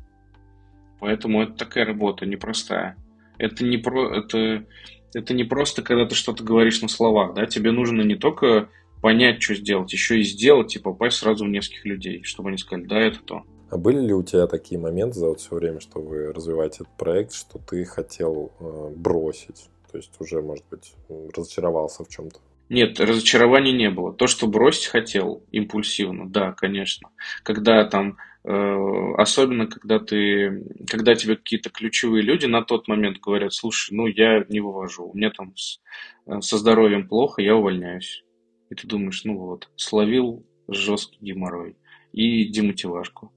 Поэтому 0.99 1.43
это 1.43 1.53
такая 1.53 1.85
работа 1.85 2.25
непростая. 2.25 2.97
Это 3.37 3.63
не, 3.63 3.77
про, 3.77 4.17
это, 4.17 4.65
это 5.13 5.33
не 5.33 5.43
просто, 5.43 5.81
когда 5.81 6.05
ты 6.05 6.15
что-то 6.15 6.43
говоришь 6.43 6.81
на 6.81 6.87
словах, 6.87 7.33
да, 7.33 7.45
тебе 7.45 7.71
нужно 7.71 8.01
не 8.01 8.15
только 8.15 8.69
понять, 9.01 9.41
что 9.41 9.55
сделать, 9.55 9.93
еще 9.93 10.19
и 10.19 10.23
сделать 10.23 10.75
и 10.75 10.79
попасть 10.79 11.17
сразу 11.17 11.45
в 11.45 11.49
нескольких 11.49 11.85
людей, 11.85 12.23
чтобы 12.23 12.49
они 12.49 12.57
сказали, 12.57 12.85
да, 12.85 12.99
это 12.99 13.19
то. 13.23 13.43
А 13.69 13.77
были 13.77 13.99
ли 13.99 14.13
у 14.13 14.23
тебя 14.23 14.47
такие 14.47 14.79
моменты 14.79 15.19
за 15.19 15.27
вот 15.27 15.39
все 15.39 15.55
время, 15.55 15.79
что 15.79 15.99
вы 15.99 16.31
развиваете 16.31 16.77
этот 16.81 16.97
проект, 16.97 17.33
что 17.33 17.59
ты 17.59 17.83
хотел 17.85 18.51
э, 18.59 18.89
бросить? 18.95 19.69
То 19.91 19.97
есть 19.97 20.11
уже, 20.19 20.41
может 20.41 20.65
быть, 20.69 20.93
разочаровался 21.35 22.03
в 22.03 22.09
чем-то? 22.09 22.39
Нет, 22.69 22.99
разочарования 22.99 23.71
не 23.71 23.89
было. 23.89 24.11
То, 24.11 24.27
что 24.27 24.47
бросить 24.47 24.87
хотел 24.87 25.43
импульсивно, 25.51 26.27
да, 26.27 26.51
конечно. 26.53 27.09
Когда 27.43 27.85
там 27.85 28.17
особенно 28.47 29.67
когда 29.67 29.99
ты, 29.99 30.63
когда 30.89 31.15
тебе 31.15 31.35
какие-то 31.35 31.69
ключевые 31.69 32.21
люди 32.21 32.45
на 32.45 32.61
тот 32.61 32.87
момент 32.87 33.19
говорят, 33.19 33.53
слушай, 33.53 33.93
ну 33.93 34.07
я 34.07 34.45
не 34.49 34.59
вывожу, 34.59 35.07
у 35.07 35.17
меня 35.17 35.31
там 35.31 35.55
с, 35.55 35.81
э, 36.27 36.41
со 36.41 36.57
здоровьем 36.57 37.07
плохо, 37.07 37.41
я 37.41 37.55
увольняюсь. 37.55 38.23
И 38.69 38.75
ты 38.75 38.87
думаешь, 38.87 39.23
ну 39.23 39.37
вот, 39.37 39.69
словил 39.75 40.45
жесткий 40.67 41.17
геморрой. 41.21 41.75
и 42.11 42.45
демотивашку. 42.45 43.33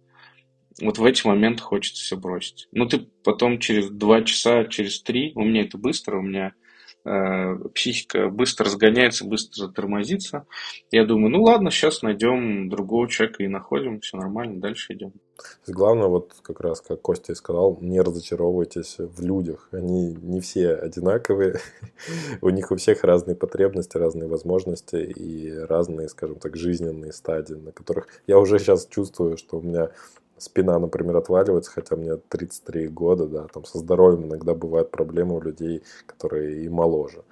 Вот 0.81 0.99
в 0.99 1.05
эти 1.05 1.27
моменты 1.27 1.63
хочется 1.63 2.03
все 2.03 2.17
бросить. 2.17 2.69
Ну, 2.71 2.87
ты 2.87 3.01
потом 3.25 3.59
через 3.59 3.91
два 3.91 4.23
часа, 4.23 4.65
через 4.65 5.03
три, 5.03 5.33
у 5.35 5.43
меня 5.43 5.63
это 5.63 5.77
быстро, 5.77 6.19
у 6.19 6.23
меня 6.23 6.53
Э, 6.53 6.68
психика 7.75 8.29
быстро 8.29 8.67
разгоняется, 8.67 9.25
быстро 9.25 9.69
тормозится. 9.69 10.47
Я 10.91 11.05
думаю, 11.05 11.31
ну 11.31 11.43
ладно, 11.43 11.71
сейчас 11.71 12.03
найдем 12.03 12.69
другого 12.69 13.09
человека 13.09 13.43
и 13.43 13.49
находим, 13.49 14.01
все 14.01 14.17
нормально, 14.17 14.61
дальше 14.61 14.95
идем. 14.95 15.13
Главное, 15.67 16.09
вот 16.09 16.35
как 16.43 16.61
раз, 16.61 16.81
как 16.81 17.01
Костя 17.01 17.35
сказал, 17.35 17.79
не 17.81 18.01
разочаровывайтесь 18.01 18.97
в 18.99 19.23
людях. 19.25 19.69
Они 19.71 20.15
не 20.21 20.41
все 20.41 20.75
одинаковые. 20.75 21.61
у 22.43 22.51
них 22.51 22.71
у 22.73 22.77
всех 22.77 23.05
разные 23.05 23.37
потребности, 23.37 23.97
разные 23.97 24.29
возможности 24.29 24.97
и 24.97 25.53
разные, 25.53 26.09
скажем 26.09 26.37
так, 26.37 26.57
жизненные 26.57 27.13
стадии, 27.13 27.55
на 27.55 27.73
которых 27.73 28.09
я 28.27 28.39
уже 28.39 28.59
сейчас 28.59 28.87
чувствую, 28.87 29.37
что 29.37 29.59
у 29.59 29.63
меня 29.63 29.91
спина, 30.39 30.79
например, 30.79 31.17
отваливается, 31.17 31.71
хотя 31.71 31.97
мне 31.97 32.17
33 32.17 32.89
года, 32.89 33.27
да, 33.27 33.47
там 33.53 33.65
со 33.65 33.79
здоровьем 33.79 34.27
иногда 34.27 34.55
бывают 34.55 34.91
проблемы 34.91 35.37
у 35.37 35.41
людей, 35.41 35.83
которые 36.07 36.65
и 36.65 36.69
моложе. 36.69 37.25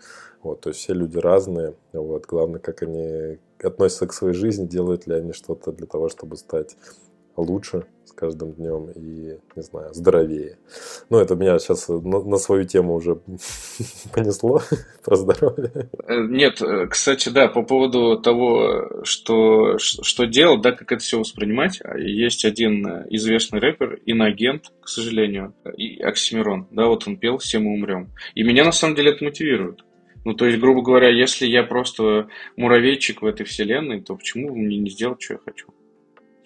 Вот, 0.43 0.61
то 0.61 0.71
есть 0.71 0.81
все 0.81 0.95
люди 0.95 1.19
разные, 1.19 1.75
вот, 1.93 2.27
главное, 2.27 2.61
как 2.61 2.83
они 2.83 3.39
относятся 3.63 4.07
к 4.07 4.13
своей 4.13 4.35
жизни, 4.35 4.67
делают 4.67 5.07
ли 5.07 5.15
они 5.15 5.33
что-то 5.33 5.73
для 5.73 5.87
того, 5.87 6.09
чтобы 6.09 6.37
стать 6.37 6.77
лучше 7.43 7.85
с 8.05 8.13
каждым 8.13 8.53
днем 8.53 8.91
и, 8.91 9.39
не 9.57 9.63
знаю, 9.63 9.93
здоровее. 9.93 10.59
Ну, 11.11 11.19
это 11.19 11.35
меня 11.35 11.59
сейчас 11.59 11.89
на, 11.89 12.21
на 12.21 12.37
свою 12.37 12.65
тему 12.65 12.95
уже 12.95 13.21
понесло 14.13 14.63
про 15.05 15.17
здоровье. 15.17 15.91
Э, 16.07 16.21
нет, 16.29 16.63
э, 16.63 16.87
кстати, 16.87 17.29
да, 17.29 17.49
по 17.49 17.63
поводу 17.63 18.19
того, 18.21 19.03
что, 19.05 19.79
что 19.79 20.25
делать, 20.25 20.63
да, 20.63 20.73
как 20.73 20.93
это 20.93 21.03
все 21.03 21.19
воспринимать, 21.19 21.81
а, 21.83 21.99
есть 21.99 22.45
один 22.45 22.87
э, 22.87 23.07
известный 23.11 23.59
рэпер, 23.59 24.01
инагент, 24.07 24.73
к 24.81 24.89
сожалению, 24.89 25.55
и 25.77 26.01
Оксимирон, 26.01 26.69
да, 26.71 26.87
вот 26.87 27.07
он 27.07 27.17
пел 27.17 27.39
«Все 27.39 27.59
мы 27.59 27.73
умрем». 27.73 28.13
И 28.35 28.43
меня, 28.43 28.65
на 28.65 28.73
самом 28.73 28.95
деле, 28.95 29.13
это 29.13 29.25
мотивирует. 29.25 29.85
Ну, 30.27 30.35
то 30.35 30.45
есть, 30.45 30.59
грубо 30.59 30.83
говоря, 30.83 31.09
если 31.09 31.47
я 31.47 31.63
просто 31.63 32.27
муравейчик 32.57 33.23
в 33.23 33.27
этой 33.27 33.47
вселенной, 33.47 34.01
то 34.01 34.17
почему 34.17 34.57
мне 34.57 34.77
не 34.77 34.91
сделать, 34.91 35.23
что 35.23 35.35
я 35.35 35.39
хочу? 35.39 35.69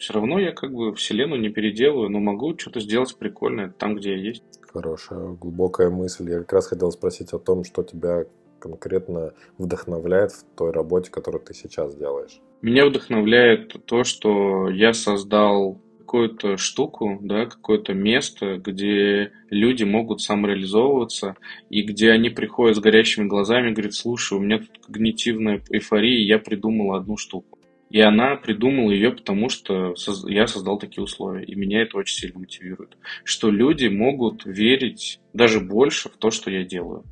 Все 0.00 0.14
равно 0.14 0.38
я 0.38 0.52
как 0.52 0.72
бы 0.72 0.94
вселенную 0.94 1.40
не 1.40 1.50
переделаю, 1.50 2.08
но 2.08 2.18
могу 2.18 2.58
что-то 2.58 2.80
сделать 2.80 3.14
прикольное 3.16 3.68
там, 3.68 3.96
где 3.96 4.12
я 4.12 4.16
есть. 4.16 4.42
Хорошая, 4.62 5.34
глубокая 5.34 5.90
мысль. 5.90 6.30
Я 6.30 6.38
как 6.38 6.54
раз 6.54 6.68
хотел 6.68 6.90
спросить 6.90 7.32
о 7.32 7.38
том, 7.38 7.64
что 7.64 7.82
тебя 7.82 8.24
конкретно 8.58 9.32
вдохновляет 9.58 10.32
в 10.32 10.44
той 10.56 10.72
работе, 10.72 11.10
которую 11.10 11.42
ты 11.42 11.54
сейчас 11.54 11.94
делаешь. 11.96 12.40
Меня 12.62 12.86
вдохновляет 12.86 13.76
то, 13.86 14.04
что 14.04 14.68
я 14.68 14.92
создал 14.92 15.80
какую-то 15.98 16.56
штуку, 16.56 17.18
да, 17.22 17.46
какое-то 17.46 17.94
место, 17.94 18.56
где 18.56 19.32
люди 19.48 19.84
могут 19.84 20.20
самореализовываться, 20.20 21.36
и 21.68 21.82
где 21.82 22.10
они 22.10 22.30
приходят 22.30 22.76
с 22.76 22.80
горящими 22.80 23.28
глазами 23.28 23.70
и 23.70 23.72
говорят, 23.72 23.94
слушай, 23.94 24.36
у 24.36 24.40
меня 24.40 24.58
тут 24.58 24.86
когнитивная 24.86 25.62
эйфория, 25.70 26.26
я 26.26 26.38
придумал 26.38 26.94
одну 26.94 27.16
штуку. 27.16 27.49
И 27.90 28.00
она 28.00 28.36
придумала 28.36 28.92
ее, 28.92 29.10
потому 29.10 29.48
что 29.48 29.94
я 30.28 30.46
создал 30.46 30.78
такие 30.78 31.02
условия. 31.02 31.44
И 31.44 31.56
меня 31.56 31.82
это 31.82 31.96
очень 31.98 32.16
сильно 32.16 32.38
мотивирует. 32.38 32.96
Что 33.24 33.50
люди 33.50 33.88
могут 33.88 34.46
верить 34.46 35.20
даже 35.32 35.60
больше 35.60 36.08
в 36.08 36.16
то, 36.16 36.30
что 36.30 36.50
я 36.50 36.62
делаю. 36.62 37.04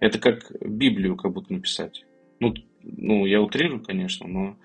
Это 0.00 0.18
как 0.18 0.50
Библию 0.62 1.16
как 1.16 1.32
будто 1.34 1.52
написать. 1.52 2.06
Ну, 2.40 2.54
ну 2.82 3.26
я 3.26 3.42
утрирую, 3.42 3.82
конечно, 3.82 4.26
но 4.26 4.56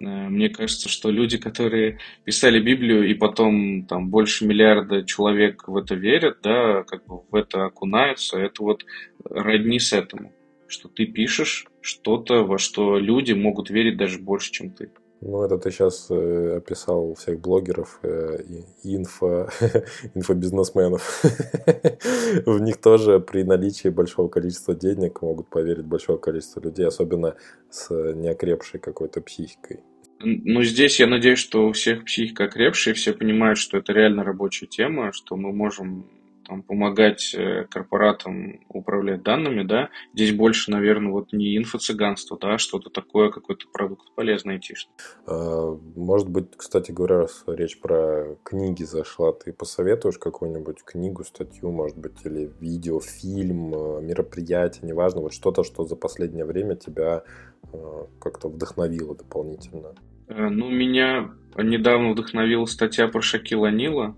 э, 0.00 0.28
мне 0.28 0.50
кажется, 0.50 0.90
что 0.90 1.10
люди, 1.10 1.38
которые 1.38 1.98
писали 2.24 2.60
Библию 2.60 3.08
и 3.08 3.14
потом 3.14 3.86
там 3.86 4.10
больше 4.10 4.46
миллиарда 4.46 5.02
человек 5.04 5.66
в 5.66 5.78
это 5.78 5.94
верят, 5.94 6.40
да, 6.42 6.82
как 6.82 7.06
бы 7.06 7.22
в 7.30 7.34
это 7.34 7.64
окунаются, 7.64 8.38
это 8.38 8.62
вот 8.62 8.84
родни 9.24 9.78
с 9.78 9.94
этому 9.94 10.34
что 10.66 10.88
ты 10.88 11.06
пишешь 11.06 11.66
что-то, 11.80 12.44
во 12.44 12.58
что 12.58 12.98
люди 12.98 13.32
могут 13.32 13.70
верить 13.70 13.96
даже 13.96 14.18
больше, 14.18 14.52
чем 14.52 14.70
ты. 14.70 14.90
Ну, 15.20 15.42
это 15.42 15.56
ты 15.56 15.70
сейчас 15.70 16.08
э, 16.10 16.56
описал 16.58 17.14
всех 17.14 17.40
блогеров 17.40 17.98
э, 18.02 18.42
и 18.82 18.94
инфо, 18.94 19.48
инфобизнесменов. 20.14 21.22
В 22.46 22.60
них 22.60 22.76
тоже 22.76 23.20
при 23.20 23.42
наличии 23.42 23.88
большого 23.88 24.28
количества 24.28 24.74
денег 24.74 25.22
могут 25.22 25.48
поверить 25.48 25.86
большое 25.86 26.18
количество 26.18 26.60
людей, 26.60 26.86
особенно 26.86 27.36
с 27.70 27.88
неокрепшей 27.90 28.80
какой-то 28.80 29.22
психикой. 29.22 29.80
Ну, 30.20 30.62
здесь 30.62 31.00
я 31.00 31.06
надеюсь, 31.06 31.38
что 31.38 31.68
у 31.68 31.72
всех 31.72 32.04
психика 32.04 32.44
окрепшая, 32.44 32.94
все 32.94 33.12
понимают, 33.12 33.58
что 33.58 33.78
это 33.78 33.92
реально 33.92 34.24
рабочая 34.24 34.66
тема, 34.66 35.12
что 35.12 35.36
мы 35.36 35.52
можем 35.52 36.06
там, 36.46 36.62
помогать 36.62 37.34
э, 37.34 37.66
корпоратам 37.70 38.60
управлять 38.68 39.22
данными, 39.22 39.62
да, 39.62 39.90
здесь 40.14 40.32
больше, 40.32 40.70
наверное, 40.70 41.12
вот 41.12 41.32
не 41.32 41.56
инфо-цыганство, 41.56 42.38
да, 42.40 42.54
а 42.54 42.58
что-то 42.58 42.90
такое, 42.90 43.30
какой-то 43.30 43.66
продукт 43.72 44.12
полезный 44.14 44.54
айтишный. 44.54 44.92
А, 45.26 45.78
может 45.96 46.28
быть, 46.28 46.56
кстати 46.56 46.92
говоря, 46.92 47.20
раз 47.20 47.44
речь 47.46 47.80
про 47.80 48.36
книги 48.44 48.84
зашла, 48.84 49.32
ты 49.32 49.52
посоветуешь 49.52 50.18
какую-нибудь 50.18 50.82
книгу, 50.84 51.24
статью, 51.24 51.70
может 51.70 51.98
быть, 51.98 52.24
или 52.24 52.50
видео, 52.60 53.00
фильм, 53.00 53.74
э, 53.74 54.02
мероприятие, 54.02 54.88
неважно, 54.88 55.22
вот 55.22 55.32
что-то, 55.32 55.64
что 55.64 55.84
за 55.84 55.96
последнее 55.96 56.44
время 56.44 56.76
тебя 56.76 57.24
э, 57.72 58.06
как-то 58.20 58.48
вдохновило 58.48 59.14
дополнительно? 59.14 59.94
Ну, 60.28 60.70
меня 60.70 61.30
недавно 61.56 62.12
вдохновила 62.12 62.64
статья 62.64 63.08
про 63.08 63.20
Шакила 63.20 63.70
Нила, 63.70 64.16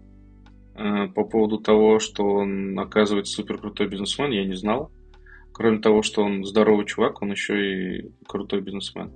по 1.14 1.24
поводу 1.24 1.58
того, 1.58 1.98
что 1.98 2.24
он, 2.24 2.78
оказывается, 2.78 3.34
супер 3.34 3.58
крутой 3.58 3.88
бизнесмен, 3.88 4.30
я 4.30 4.44
не 4.44 4.54
знал. 4.54 4.92
Кроме 5.52 5.78
того, 5.78 6.02
что 6.02 6.22
он 6.22 6.44
здоровый 6.44 6.84
чувак, 6.84 7.22
он 7.22 7.30
еще 7.30 8.00
и 8.00 8.10
крутой 8.26 8.60
бизнесмен. 8.60 9.12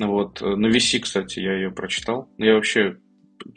Вот. 0.00 0.40
На 0.40 0.66
VC, 0.66 1.00
кстати, 1.00 1.40
я 1.40 1.54
ее 1.54 1.70
прочитал. 1.70 2.28
Я 2.38 2.54
вообще 2.54 2.98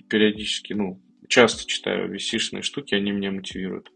периодически, 0.07 0.73
ну, 0.73 1.01
часто 1.27 1.65
читаю 1.67 2.13
VC-шные 2.13 2.61
штуки, 2.61 2.95
они 2.95 3.11
меня 3.11 3.31
мотивируют. 3.31 3.91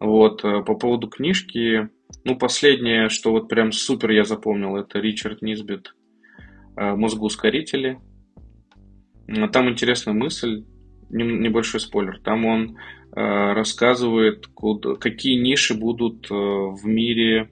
Вот. 0.00 0.44
Э, 0.44 0.62
по 0.62 0.74
поводу 0.74 1.08
книжки, 1.08 1.88
ну, 2.24 2.36
последнее, 2.36 3.08
что 3.08 3.30
вот 3.30 3.48
прям 3.48 3.72
супер 3.72 4.10
я 4.10 4.24
запомнил, 4.24 4.76
это 4.76 4.98
Ричард 4.98 5.42
Низбит 5.42 5.94
э, 6.76 6.94
«Мозгоускорители». 6.94 7.98
Там 9.52 9.70
интересная 9.70 10.14
мысль, 10.14 10.64
небольшой 11.12 11.80
спойлер. 11.80 12.18
Там 12.24 12.44
он 12.44 12.76
э, 13.14 13.20
рассказывает, 13.52 14.46
куда, 14.48 14.96
какие 14.96 15.40
ниши 15.40 15.74
будут 15.74 16.30
э, 16.30 16.34
в 16.34 16.84
мире 16.84 17.50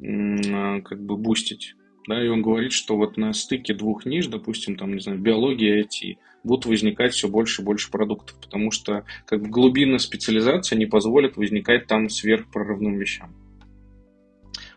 э, 0.00 0.80
как 0.82 1.04
бы 1.04 1.16
бустить. 1.16 1.74
Да, 2.06 2.22
и 2.22 2.28
он 2.28 2.42
говорит, 2.42 2.72
что 2.72 2.96
вот 2.96 3.16
на 3.16 3.32
стыке 3.32 3.72
двух 3.72 4.04
ниш, 4.04 4.26
допустим, 4.26 4.76
там, 4.76 4.92
не 4.92 5.00
знаю, 5.00 5.18
биология 5.18 5.80
и 5.80 5.84
IT, 5.84 6.18
будут 6.42 6.66
возникать 6.66 7.14
все 7.14 7.28
больше 7.28 7.62
и 7.62 7.64
больше 7.64 7.90
продуктов, 7.90 8.38
потому 8.40 8.70
что 8.70 9.04
как 9.26 9.40
бы 9.40 9.48
глубинная 9.48 9.98
специализация 9.98 10.78
не 10.78 10.84
позволит 10.84 11.36
возникать 11.36 11.86
там 11.86 12.10
сверхпрорывным 12.10 12.98
вещам. 12.98 13.34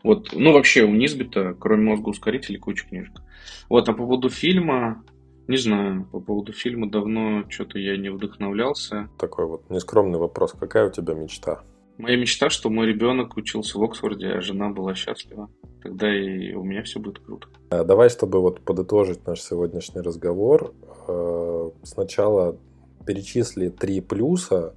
Вот, 0.03 0.29
ну 0.31 0.53
вообще 0.53 0.83
у 0.83 0.93
Низбита, 0.93 1.53
кроме 1.59 1.83
мозга 1.83 2.09
ускорителей, 2.09 2.59
куча 2.59 2.87
книжек. 2.87 3.21
Вот, 3.67 3.89
а 3.89 3.91
по 3.91 3.99
поводу 3.99 4.29
фильма, 4.29 5.03
не 5.47 5.57
знаю, 5.57 6.05
по 6.11 6.19
поводу 6.19 6.51
фильма 6.51 6.89
давно 6.89 7.43
что-то 7.49 7.79
я 7.79 7.97
не 7.97 8.09
вдохновлялся. 8.09 9.09
Такой 9.17 9.45
вот 9.45 9.69
нескромный 9.69 10.19
вопрос. 10.19 10.53
Какая 10.53 10.87
у 10.87 10.91
тебя 10.91 11.13
мечта? 11.13 11.63
Моя 11.97 12.17
мечта, 12.17 12.49
что 12.49 12.69
мой 12.69 12.85
ребенок 12.85 13.37
учился 13.37 13.79
в 13.79 13.83
Оксфорде, 13.83 14.27
а 14.27 14.41
жена 14.41 14.69
была 14.69 14.93
счастлива. 14.93 15.49
Тогда 15.81 16.13
и 16.13 16.53
у 16.53 16.63
меня 16.63 16.83
все 16.83 16.99
будет 16.99 17.19
круто. 17.19 17.47
А 17.69 17.83
давай, 17.83 18.09
чтобы 18.09 18.41
вот 18.41 18.61
подытожить 18.61 19.25
наш 19.25 19.41
сегодняшний 19.41 20.01
разговор, 20.01 20.73
э, 21.07 21.69
сначала 21.83 22.57
перечисли 23.05 23.69
три 23.69 24.01
плюса, 24.01 24.75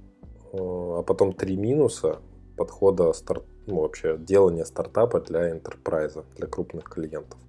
э, 0.53 0.57
а 0.57 1.03
потом 1.03 1.33
три 1.33 1.57
минуса 1.57 2.21
подхода 2.57 3.11
старт, 3.13 3.43
ну, 3.67 3.81
вообще 3.81 4.17
делания 4.17 4.63
стартапа 4.63 5.19
для 5.19 5.51
enterprise, 5.55 6.23
для 6.37 6.47
крупных 6.47 6.85
клиентов. 6.85 7.39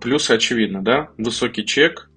Плюсы 0.00 0.30
очевидно, 0.30 0.82
да? 0.82 1.10
Высокий 1.18 1.66
чек, 1.66 2.08
Э, 2.08 2.15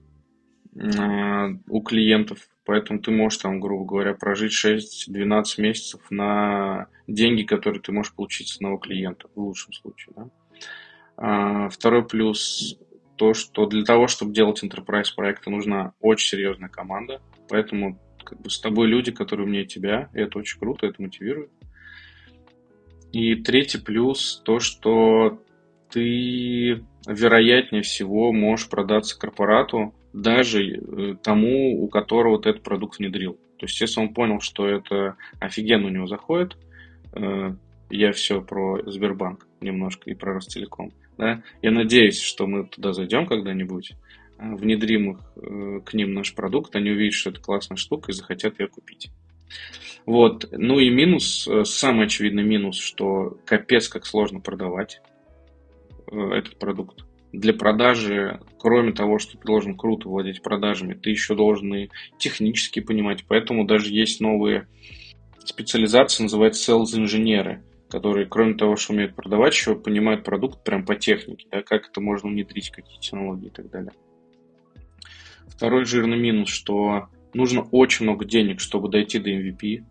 у 0.76 1.82
клиентов, 1.82 2.48
поэтому 2.64 3.00
ты 3.00 3.12
можешь 3.12 3.40
там, 3.40 3.60
грубо 3.60 3.86
говоря, 3.86 4.14
прожить 4.14 4.54
6-12 4.54 5.44
месяцев 5.58 6.02
на 6.10 6.88
деньги, 7.08 7.44
которые 7.44 7.82
ты 7.82 7.92
можешь 7.92 8.14
получить 8.14 8.50
с 8.50 8.58
одного 8.58 8.78
клиента, 8.78 9.28
в 9.34 9.40
лучшем 9.40 9.74
случае. 9.74 10.14
Да? 10.16 10.30
А, 11.18 11.70
второй 11.70 12.08
плюс 12.08 12.78
то, 13.16 13.34
что 13.34 13.66
для 13.66 13.84
того, 13.84 14.08
чтобы 14.08 14.34
делать 14.34 14.64
enterprise 14.64 15.14
проекты, 15.16 15.50
нужна 15.50 15.94
очень 16.00 16.30
серьезная 16.30 16.70
команда, 16.70 17.22
поэтому 17.50 18.00
как 18.24 18.40
бы 18.42 18.50
с 18.50 18.60
тобой 18.60 18.88
люди, 18.88 19.12
которые 19.12 19.46
умнее 19.46 19.66
тебя, 19.66 20.10
и 20.14 20.20
это 20.20 20.38
очень 20.40 20.60
круто, 20.60 20.86
это 20.86 21.02
мотивирует. 21.02 21.52
И 23.12 23.36
третий 23.36 23.80
плюс 23.80 24.42
то, 24.46 24.60
что 24.60 25.42
ты 25.90 26.86
вероятнее 27.08 27.82
всего 27.82 28.32
можешь 28.32 28.70
продаться 28.70 29.18
корпорату 29.18 29.96
даже 30.14 30.64
э, 30.66 31.16
тому, 31.22 31.84
у 31.84 31.88
которого 31.88 32.36
вот 32.36 32.46
этот 32.46 32.64
продукт 32.64 33.00
внедрил. 33.00 33.34
То 33.58 33.66
есть, 33.66 33.80
если 33.82 34.00
он 34.00 34.14
понял, 34.14 34.40
что 34.40 34.68
это 34.68 35.18
офигенно 35.40 35.88
у 35.88 35.90
него 35.90 36.08
заходит, 36.08 36.58
э, 37.14 37.54
я 37.90 38.12
все 38.12 38.42
про 38.42 38.80
Сбербанк 38.90 39.48
немножко 39.62 40.10
и 40.10 40.16
про 40.16 40.34
Ростелеком, 40.34 40.94
да, 41.18 41.44
я 41.62 41.72
надеюсь, 41.72 42.22
что 42.22 42.48
мы 42.48 42.66
туда 42.66 42.94
зайдем 42.94 43.26
когда-нибудь, 43.26 43.92
э, 44.38 44.56
внедрим 44.56 45.12
их, 45.12 45.84
к 45.86 45.94
ним 45.94 46.14
наш 46.14 46.34
продукт, 46.34 46.76
они 46.76 46.92
увидят, 46.92 47.14
что 47.14 47.30
это 47.32 47.42
классная 47.42 47.78
штука 47.78 48.12
и 48.12 48.16
захотят 48.16 48.60
ее 48.60 48.68
купить. 48.68 49.12
Вот. 50.06 50.48
Ну 50.52 50.80
и 50.80 50.90
минус, 50.90 51.48
самый 51.66 52.06
очевидный 52.06 52.44
минус, 52.44 52.80
что 52.80 53.38
капец 53.46 53.90
как 53.90 54.06
сложно 54.06 54.40
продавать 54.40 55.02
этот 56.08 56.58
продукт 56.58 57.04
для 57.32 57.54
продажи, 57.54 58.40
кроме 58.58 58.92
того, 58.92 59.20
что 59.20 59.38
ты 59.38 59.46
должен 59.46 59.78
круто 59.78 60.10
владеть 60.10 60.42
продажами, 60.42 60.94
ты 60.94 61.12
еще 61.12 61.36
должен 61.36 61.74
и 61.76 61.90
технически 62.18 62.80
понимать. 62.80 63.26
Поэтому 63.28 63.66
даже 63.66 63.94
есть 63.94 64.20
новые 64.20 64.68
специализации, 65.44 66.24
называются 66.24 66.72
sales-инженеры, 66.72 67.64
которые, 67.90 68.26
кроме 68.26 68.56
того, 68.56 68.76
что 68.76 68.94
умеют 68.94 69.16
продавать, 69.16 69.54
еще 69.54 69.76
понимают 69.76 70.24
продукт 70.24 70.64
прям 70.64 70.86
по 70.86 70.96
технике, 70.96 71.48
да, 71.52 71.62
как 71.62 71.90
это 71.90 72.02
можно 72.02 72.30
внедрить, 72.30 72.72
какие 72.72 73.00
технологии 73.00 73.48
и 73.48 73.52
так 73.52 73.70
далее. 73.70 73.92
Второй 75.48 75.86
жирный 75.86 76.18
минус, 76.18 76.50
что 76.50 77.08
нужно 77.34 77.62
очень 77.72 78.06
много 78.06 78.26
денег, 78.26 78.60
чтобы 78.60 78.90
дойти 78.90 79.20
до 79.20 79.32
MVP. 79.32 79.84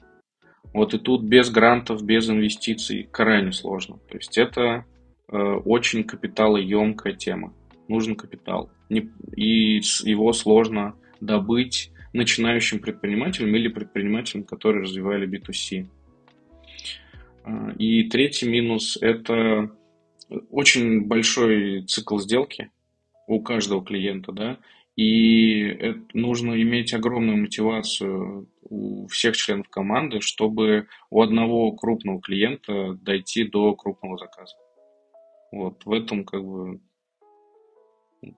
Вот 0.73 0.95
и 0.95 0.99
тут 0.99 1.23
без 1.23 1.51
грантов, 1.51 2.05
без 2.05 2.29
инвестиций 2.29 3.09
крайне 3.11 3.53
сложно. 3.53 3.99
То 4.09 4.17
есть 4.17 4.39
это 4.39 4.85
очень 5.31 6.05
капиталоемкая 6.05 7.13
тема. 7.13 7.53
Нужен 7.87 8.17
капитал. 8.17 8.71
И 8.89 9.81
его 10.05 10.33
сложно 10.33 10.95
добыть 11.21 11.91
начинающим 12.13 12.79
предпринимателям 12.79 13.55
или 13.55 13.69
предпринимателям, 13.69 14.45
которые 14.45 14.83
развивали 14.83 15.29
B2C. 15.29 15.87
Э, 17.45 17.73
и 17.79 18.05
третий 18.09 18.49
минус– 18.49 18.99
это 19.01 19.71
очень 20.51 21.07
большой 21.07 21.85
цикл 21.85 22.19
сделки 22.19 22.71
у 23.27 23.41
каждого 23.41 23.85
клиента, 23.85 24.33
да, 24.33 24.59
и 24.97 25.95
нужно 26.13 26.61
иметь 26.61 26.93
огромную 26.93 27.39
мотивацию 27.39 28.49
у 28.63 29.07
всех 29.07 29.37
членов 29.37 29.69
команды, 29.69 30.21
чтобы 30.21 30.89
у 31.11 31.23
одного 31.23 31.73
крупного 31.73 32.21
клиента 32.21 32.95
дойти 33.01 33.45
до 33.45 33.75
крупного 33.75 34.19
заказа. 34.19 34.57
Вот 35.53 35.85
в 35.85 35.93
этом 35.93 36.25
как 36.25 36.45
бы 36.45 36.81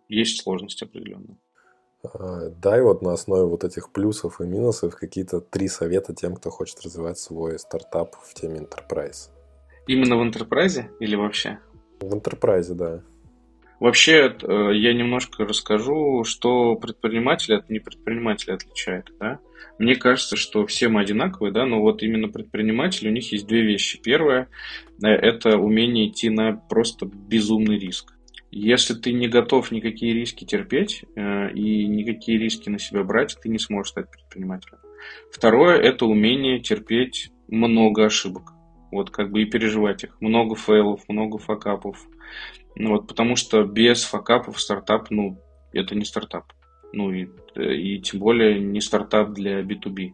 есть 0.08 0.42
сложность 0.42 0.82
определенная. 0.82 1.36
Дай 2.62 2.80
вот 2.82 3.02
на 3.02 3.12
основе 3.12 3.44
вот 3.44 3.64
этих 3.64 3.92
плюсов 3.92 4.40
и 4.40 4.46
минусов 4.46 4.96
какие-то 4.96 5.40
три 5.40 5.68
совета 5.68 6.14
тем, 6.14 6.34
кто 6.36 6.50
хочет 6.50 6.80
развивать 6.80 7.18
свой 7.18 7.58
стартап 7.58 8.16
в 8.22 8.32
теме 8.32 8.60
enterprise. 8.60 9.30
Именно 9.86 10.16
в 10.16 10.22
enterprise 10.22 10.84
или 11.00 11.16
вообще? 11.16 11.58
В 12.00 12.14
enterprise, 12.14 12.72
да. 12.74 13.02
Вообще, 13.80 14.36
э, 14.42 14.70
я 14.74 14.92
немножко 14.92 15.44
расскажу, 15.44 16.22
что 16.24 16.76
предпринимателя 16.76 17.56
от 17.56 17.70
непредпринимателя 17.70 18.54
отличает. 18.54 19.10
Да? 19.18 19.40
Мне 19.78 19.96
кажется, 19.96 20.36
что 20.36 20.66
все 20.66 20.88
мы 20.88 21.00
одинаковые, 21.00 21.50
да, 21.50 21.64
но 21.64 21.80
вот 21.80 22.02
именно 22.02 22.28
предприниматели, 22.28 23.08
у 23.08 23.12
них 23.12 23.32
есть 23.32 23.46
две 23.46 23.62
вещи. 23.62 23.98
Первое– 24.02 24.48
это 25.02 25.56
умение 25.56 26.08
идти 26.08 26.28
на 26.28 26.52
просто 26.52 27.06
безумный 27.06 27.78
риск. 27.78 28.12
Если 28.50 28.92
ты 28.92 29.12
не 29.12 29.28
готов 29.28 29.70
никакие 29.70 30.12
риски 30.12 30.44
терпеть 30.44 31.04
э, 31.16 31.52
и 31.52 31.86
никакие 31.86 32.36
риски 32.36 32.68
на 32.68 32.78
себя 32.78 33.02
брать, 33.02 33.38
ты 33.42 33.48
не 33.48 33.58
сможешь 33.58 33.92
стать 33.92 34.10
предпринимателем. 34.10 34.78
Второе– 35.32 35.76
это 35.80 36.04
умение 36.04 36.60
терпеть 36.60 37.30
много 37.48 38.04
ошибок. 38.04 38.52
Вот 38.92 39.10
как 39.10 39.30
бы 39.30 39.40
и 39.40 39.46
переживать 39.46 40.04
их. 40.04 40.20
Много 40.20 40.56
фейлов, 40.56 41.00
много 41.08 41.38
факапов. 41.38 41.96
Ну, 42.76 42.90
вот, 42.90 43.06
потому 43.08 43.36
что 43.36 43.64
без 43.64 44.04
факапов 44.04 44.60
стартап, 44.60 45.10
ну, 45.10 45.38
это 45.72 45.94
не 45.94 46.04
стартап. 46.04 46.52
Ну 46.92 47.12
и, 47.12 47.28
и 47.56 48.00
тем 48.00 48.20
более 48.20 48.58
не 48.58 48.80
стартап 48.80 49.30
для 49.30 49.60
B2B. 49.60 50.12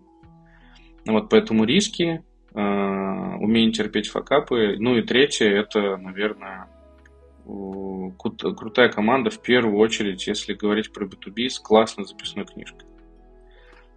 Ну, 1.07 1.13
вот 1.13 1.31
поэтому 1.31 1.65
риски, 1.65 2.23
э, 2.55 2.59
умение 2.59 3.73
терпеть 3.73 4.09
факапы. 4.09 4.77
Ну 4.79 4.97
и 4.97 5.03
третье, 5.03 5.49
это, 5.49 5.97
наверное, 5.97 6.69
крутая 7.47 8.89
команда 8.91 9.31
в 9.31 9.41
первую 9.41 9.79
очередь, 9.79 10.27
если 10.27 10.55
говорить 10.55 10.93
про 10.93 11.07
B2B, 11.07 11.49
с 11.49 11.59
классной 11.61 12.05
записной 12.05 12.45
книжкой. 12.45 12.89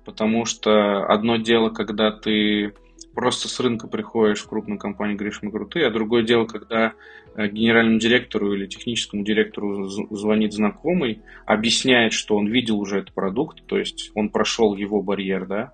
Потому 0.05 0.45
что 0.45 1.05
одно 1.05 1.37
дело, 1.37 1.69
когда 1.69 2.11
ты 2.11 2.73
просто 3.13 3.47
с 3.47 3.59
рынка 3.59 3.87
приходишь 3.87 4.41
в 4.41 4.47
крупную 4.47 4.79
компанию, 4.79 5.17
говоришь, 5.17 5.39
мы 5.41 5.51
крутые, 5.51 5.87
а 5.87 5.91
другое 5.91 6.23
дело, 6.23 6.45
когда 6.45 6.93
э, 7.35 7.47
генеральному 7.47 7.99
директору 7.99 8.53
или 8.53 8.65
техническому 8.65 9.23
директору 9.23 9.85
звонит 9.87 10.53
знакомый, 10.53 11.21
объясняет, 11.45 12.13
что 12.13 12.37
он 12.37 12.47
видел 12.47 12.79
уже 12.79 12.99
этот 12.99 13.13
продукт, 13.13 13.65
то 13.65 13.77
есть 13.77 14.11
он 14.13 14.29
прошел 14.29 14.75
его 14.75 15.01
барьер, 15.01 15.45
да, 15.47 15.73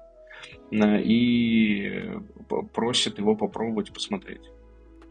э, 0.72 1.02
и 1.02 2.12
просит 2.74 3.20
его 3.20 3.36
попробовать 3.36 3.94
посмотреть. 3.94 4.42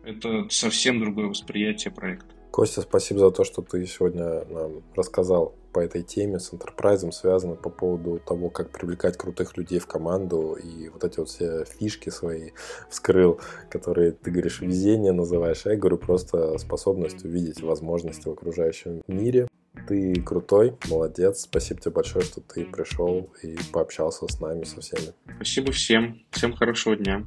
Это 0.04 0.46
совсем 0.50 1.00
другое 1.00 1.26
восприятие 1.26 1.92
проекта. 1.92 2.34
Костя, 2.54 2.82
спасибо 2.82 3.18
за 3.18 3.32
то, 3.32 3.42
что 3.42 3.62
ты 3.62 3.84
сегодня 3.84 4.44
нам 4.44 4.84
рассказал 4.94 5.56
по 5.72 5.80
этой 5.80 6.04
теме 6.04 6.38
с 6.38 6.52
Enterprise, 6.52 7.10
связано 7.10 7.56
по 7.56 7.68
поводу 7.68 8.20
того, 8.24 8.48
как 8.48 8.70
привлекать 8.70 9.16
крутых 9.16 9.56
людей 9.56 9.80
в 9.80 9.88
команду 9.88 10.54
и 10.54 10.88
вот 10.88 11.02
эти 11.02 11.18
вот 11.18 11.28
все 11.30 11.64
фишки 11.64 12.10
свои 12.10 12.52
вскрыл, 12.88 13.40
которые 13.70 14.12
ты 14.12 14.30
говоришь 14.30 14.60
везение 14.60 15.10
называешь, 15.10 15.66
а 15.66 15.70
я 15.70 15.76
говорю 15.76 15.98
просто 15.98 16.56
способность 16.58 17.24
увидеть 17.24 17.60
возможности 17.60 18.28
в 18.28 18.30
окружающем 18.30 19.02
мире. 19.08 19.48
Ты 19.88 20.14
крутой, 20.22 20.76
молодец. 20.88 21.40
Спасибо 21.40 21.80
тебе 21.80 21.90
большое, 21.90 22.24
что 22.24 22.40
ты 22.40 22.64
пришел 22.66 23.30
и 23.42 23.56
пообщался 23.72 24.28
с 24.28 24.38
нами, 24.38 24.62
со 24.62 24.80
всеми. 24.80 25.12
Спасибо 25.34 25.72
всем. 25.72 26.22
Всем 26.30 26.52
хорошего 26.52 26.94
дня. 26.94 27.24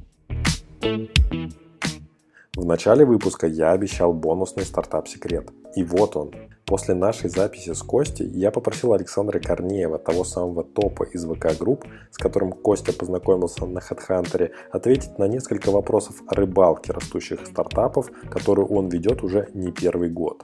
В 2.57 2.65
начале 2.65 3.05
выпуска 3.05 3.45
я 3.45 3.71
обещал 3.71 4.13
бонусный 4.13 4.65
стартап-секрет. 4.65 5.51
И 5.75 5.83
вот 5.83 6.15
он. 6.15 6.31
После 6.65 6.95
нашей 6.95 7.29
записи 7.29 7.71
с 7.71 7.83
Костей 7.83 8.27
я 8.27 8.49
попросил 8.49 8.93
Александра 8.93 9.39
Корнеева, 9.39 9.99
того 9.99 10.23
самого 10.23 10.63
топа 10.63 11.03
из 11.03 11.23
VK 11.23 11.55
Group, 11.59 11.85
с 12.09 12.17
которым 12.17 12.51
Костя 12.51 12.93
познакомился 12.93 13.67
на 13.67 13.77
HeadHunter, 13.77 14.49
ответить 14.71 15.19
на 15.19 15.27
несколько 15.27 15.69
вопросов 15.69 16.15
о 16.27 16.33
рыбалке 16.33 16.93
растущих 16.93 17.45
стартапов, 17.45 18.09
которую 18.31 18.67
он 18.69 18.89
ведет 18.89 19.21
уже 19.21 19.49
не 19.53 19.71
первый 19.71 20.09
год. 20.09 20.41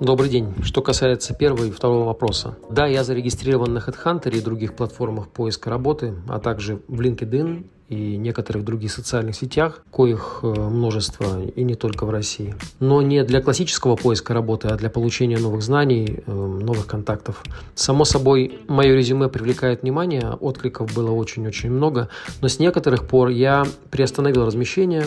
Добрый 0.00 0.30
день. 0.30 0.52
Что 0.64 0.82
касается 0.82 1.32
первого 1.32 1.66
и 1.66 1.70
второго 1.70 2.06
вопроса. 2.06 2.58
Да, 2.70 2.88
я 2.88 3.04
зарегистрирован 3.04 3.72
на 3.72 3.78
HeadHunter 3.78 4.36
и 4.36 4.40
других 4.40 4.74
платформах 4.74 5.28
поиска 5.28 5.70
работы, 5.70 6.16
а 6.28 6.40
также 6.40 6.82
в 6.88 7.00
LinkedIn 7.00 7.66
и 7.92 8.16
некоторых 8.16 8.64
других 8.64 8.90
социальных 8.90 9.36
сетях, 9.36 9.82
коих 9.92 10.40
э, 10.42 10.46
множество 10.46 11.42
и 11.44 11.62
не 11.62 11.74
только 11.74 12.06
в 12.06 12.10
России. 12.10 12.54
Но 12.80 13.02
не 13.02 13.22
для 13.22 13.42
классического 13.42 13.96
поиска 13.96 14.32
работы, 14.32 14.68
а 14.68 14.76
для 14.76 14.88
получения 14.88 15.38
новых 15.38 15.62
знаний, 15.62 16.22
э, 16.26 16.32
новых 16.32 16.86
контактов. 16.86 17.42
Само 17.74 18.04
собой, 18.04 18.58
мое 18.68 18.94
резюме 18.94 19.28
привлекает 19.28 19.82
внимание, 19.82 20.36
откликов 20.40 20.94
было 20.94 21.10
очень-очень 21.10 21.70
много, 21.70 22.08
но 22.40 22.48
с 22.48 22.58
некоторых 22.58 23.06
пор 23.06 23.28
я 23.28 23.66
приостановил 23.90 24.46
размещение, 24.46 25.04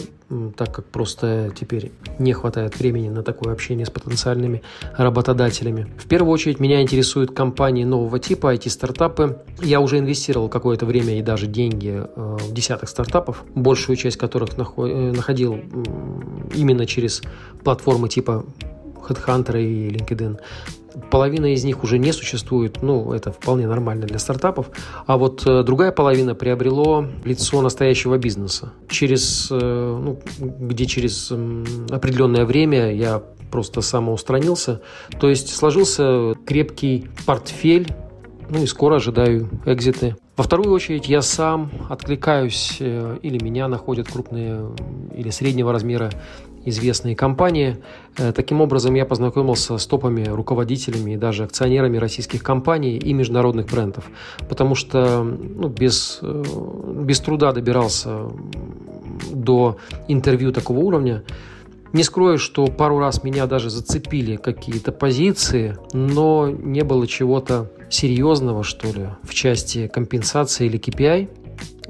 так 0.55 0.73
как 0.73 0.85
просто 0.85 1.51
теперь 1.59 1.91
не 2.19 2.33
хватает 2.33 2.77
времени 2.79 3.09
на 3.09 3.23
такое 3.23 3.53
общение 3.53 3.85
с 3.85 3.89
потенциальными 3.89 4.61
работодателями. 4.97 5.87
В 5.97 6.07
первую 6.07 6.31
очередь 6.31 6.59
меня 6.59 6.81
интересуют 6.81 7.31
компании 7.31 7.83
нового 7.83 8.19
типа, 8.19 8.53
IT-стартапы. 8.55 9.39
Я 9.61 9.79
уже 9.79 9.99
инвестировал 9.99 10.49
какое-то 10.49 10.85
время 10.85 11.17
и 11.17 11.21
даже 11.21 11.47
деньги 11.47 12.03
э, 12.03 12.37
в 12.41 12.53
десятки 12.53 12.74
десяток 12.75 12.89
стартапов, 12.89 13.43
большую 13.55 13.95
часть 13.95 14.17
которых 14.17 14.49
э, 14.57 15.11
находил 15.11 15.59
именно 16.53 16.85
через 16.85 17.21
платформы 17.63 18.09
типа 18.09 18.45
HeadHunter 19.07 19.61
и 19.61 19.89
LinkedIn. 19.89 20.39
Половина 21.11 21.53
из 21.53 21.65
них 21.65 21.83
уже 21.83 21.97
не 21.99 22.13
существует, 22.13 22.81
ну, 22.81 23.11
это 23.11 23.31
вполне 23.31 23.67
нормально 23.67 24.05
для 24.05 24.17
стартапов. 24.17 24.67
А 25.05 25.17
вот 25.17 25.43
э, 25.45 25.63
другая 25.63 25.91
половина 25.91 26.35
приобрело 26.35 27.05
лицо 27.23 27.61
настоящего 27.61 28.17
бизнеса. 28.17 28.73
Через, 28.89 29.49
э, 29.51 29.55
ну, 29.57 30.19
где 30.39 30.85
через 30.85 31.31
определенное 31.91 32.45
время 32.45 32.93
я 32.93 33.21
просто 33.51 33.81
самоустранился. 33.81 34.81
То 35.19 35.29
есть 35.29 35.55
сложился 35.55 36.33
крепкий 36.45 37.07
портфель 37.25 37.93
ну 38.49 38.61
и 38.61 38.65
скоро 38.67 38.95
ожидаю 38.95 39.49
экзиты. 39.65 40.15
Во 40.37 40.43
вторую 40.43 40.73
очередь 40.73 41.07
я 41.07 41.21
сам 41.21 41.71
откликаюсь 41.89 42.77
э, 42.81 43.19
или 43.21 43.41
меня 43.41 43.69
находят 43.69 44.09
крупные 44.11 44.69
или 45.15 45.29
среднего 45.29 45.71
размера 45.71 46.11
известные 46.65 47.15
компании. 47.15 47.77
Э, 48.17 48.33
таким 48.33 48.59
образом, 48.59 48.95
я 48.95 49.05
познакомился 49.05 49.77
с 49.77 49.87
топами 49.87 50.25
руководителями 50.27 51.11
и 51.11 51.17
даже 51.17 51.45
акционерами 51.45 51.97
российских 51.97 52.43
компаний 52.43 52.97
и 52.97 53.13
международных 53.13 53.67
брендов, 53.67 54.09
потому 54.49 54.75
что 54.75 55.23
ну, 55.23 55.69
без, 55.69 56.19
э, 56.21 56.43
без 57.01 57.21
труда 57.21 57.53
добирался 57.53 58.29
до 59.31 59.77
интервью 60.09 60.51
такого 60.51 60.79
уровня. 60.79 61.23
Не 61.95 62.03
скрою, 62.03 62.37
что 62.37 62.67
пару 62.67 62.99
раз 62.99 63.23
меня 63.23 63.45
даже 63.45 63.69
зацепили 63.69 64.35
какие-то 64.35 64.91
позиции, 64.91 65.77
но 65.93 66.49
не 66.49 66.83
было 66.83 67.07
чего-то 67.07 67.71
серьезного, 67.89 68.63
что 68.63 68.87
ли, 68.91 69.11
в 69.23 69.33
части 69.33 69.87
компенсации 69.87 70.65
или 70.65 70.77
KPI. 70.77 71.29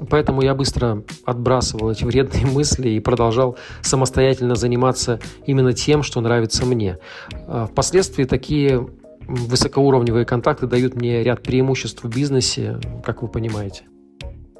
Поэтому 0.08 0.42
я 0.42 0.54
быстро 0.54 1.02
отбрасывал 1.24 1.90
эти 1.90 2.04
вредные 2.04 2.46
мысли 2.52 2.90
и 2.90 3.00
продолжал 3.00 3.58
самостоятельно 3.82 4.54
заниматься 4.54 5.18
именно 5.44 5.72
тем, 5.72 6.04
что 6.04 6.20
нравится 6.20 6.64
мне. 6.66 7.00
А 7.48 7.66
впоследствии 7.66 8.22
такие 8.22 8.88
высокоуровневые 9.26 10.24
контакты 10.24 10.68
дают 10.68 10.94
мне 10.94 11.24
ряд 11.24 11.42
преимуществ 11.42 12.04
в 12.04 12.08
бизнесе, 12.08 12.78
как 13.04 13.22
вы 13.22 13.28
понимаете. 13.28 13.82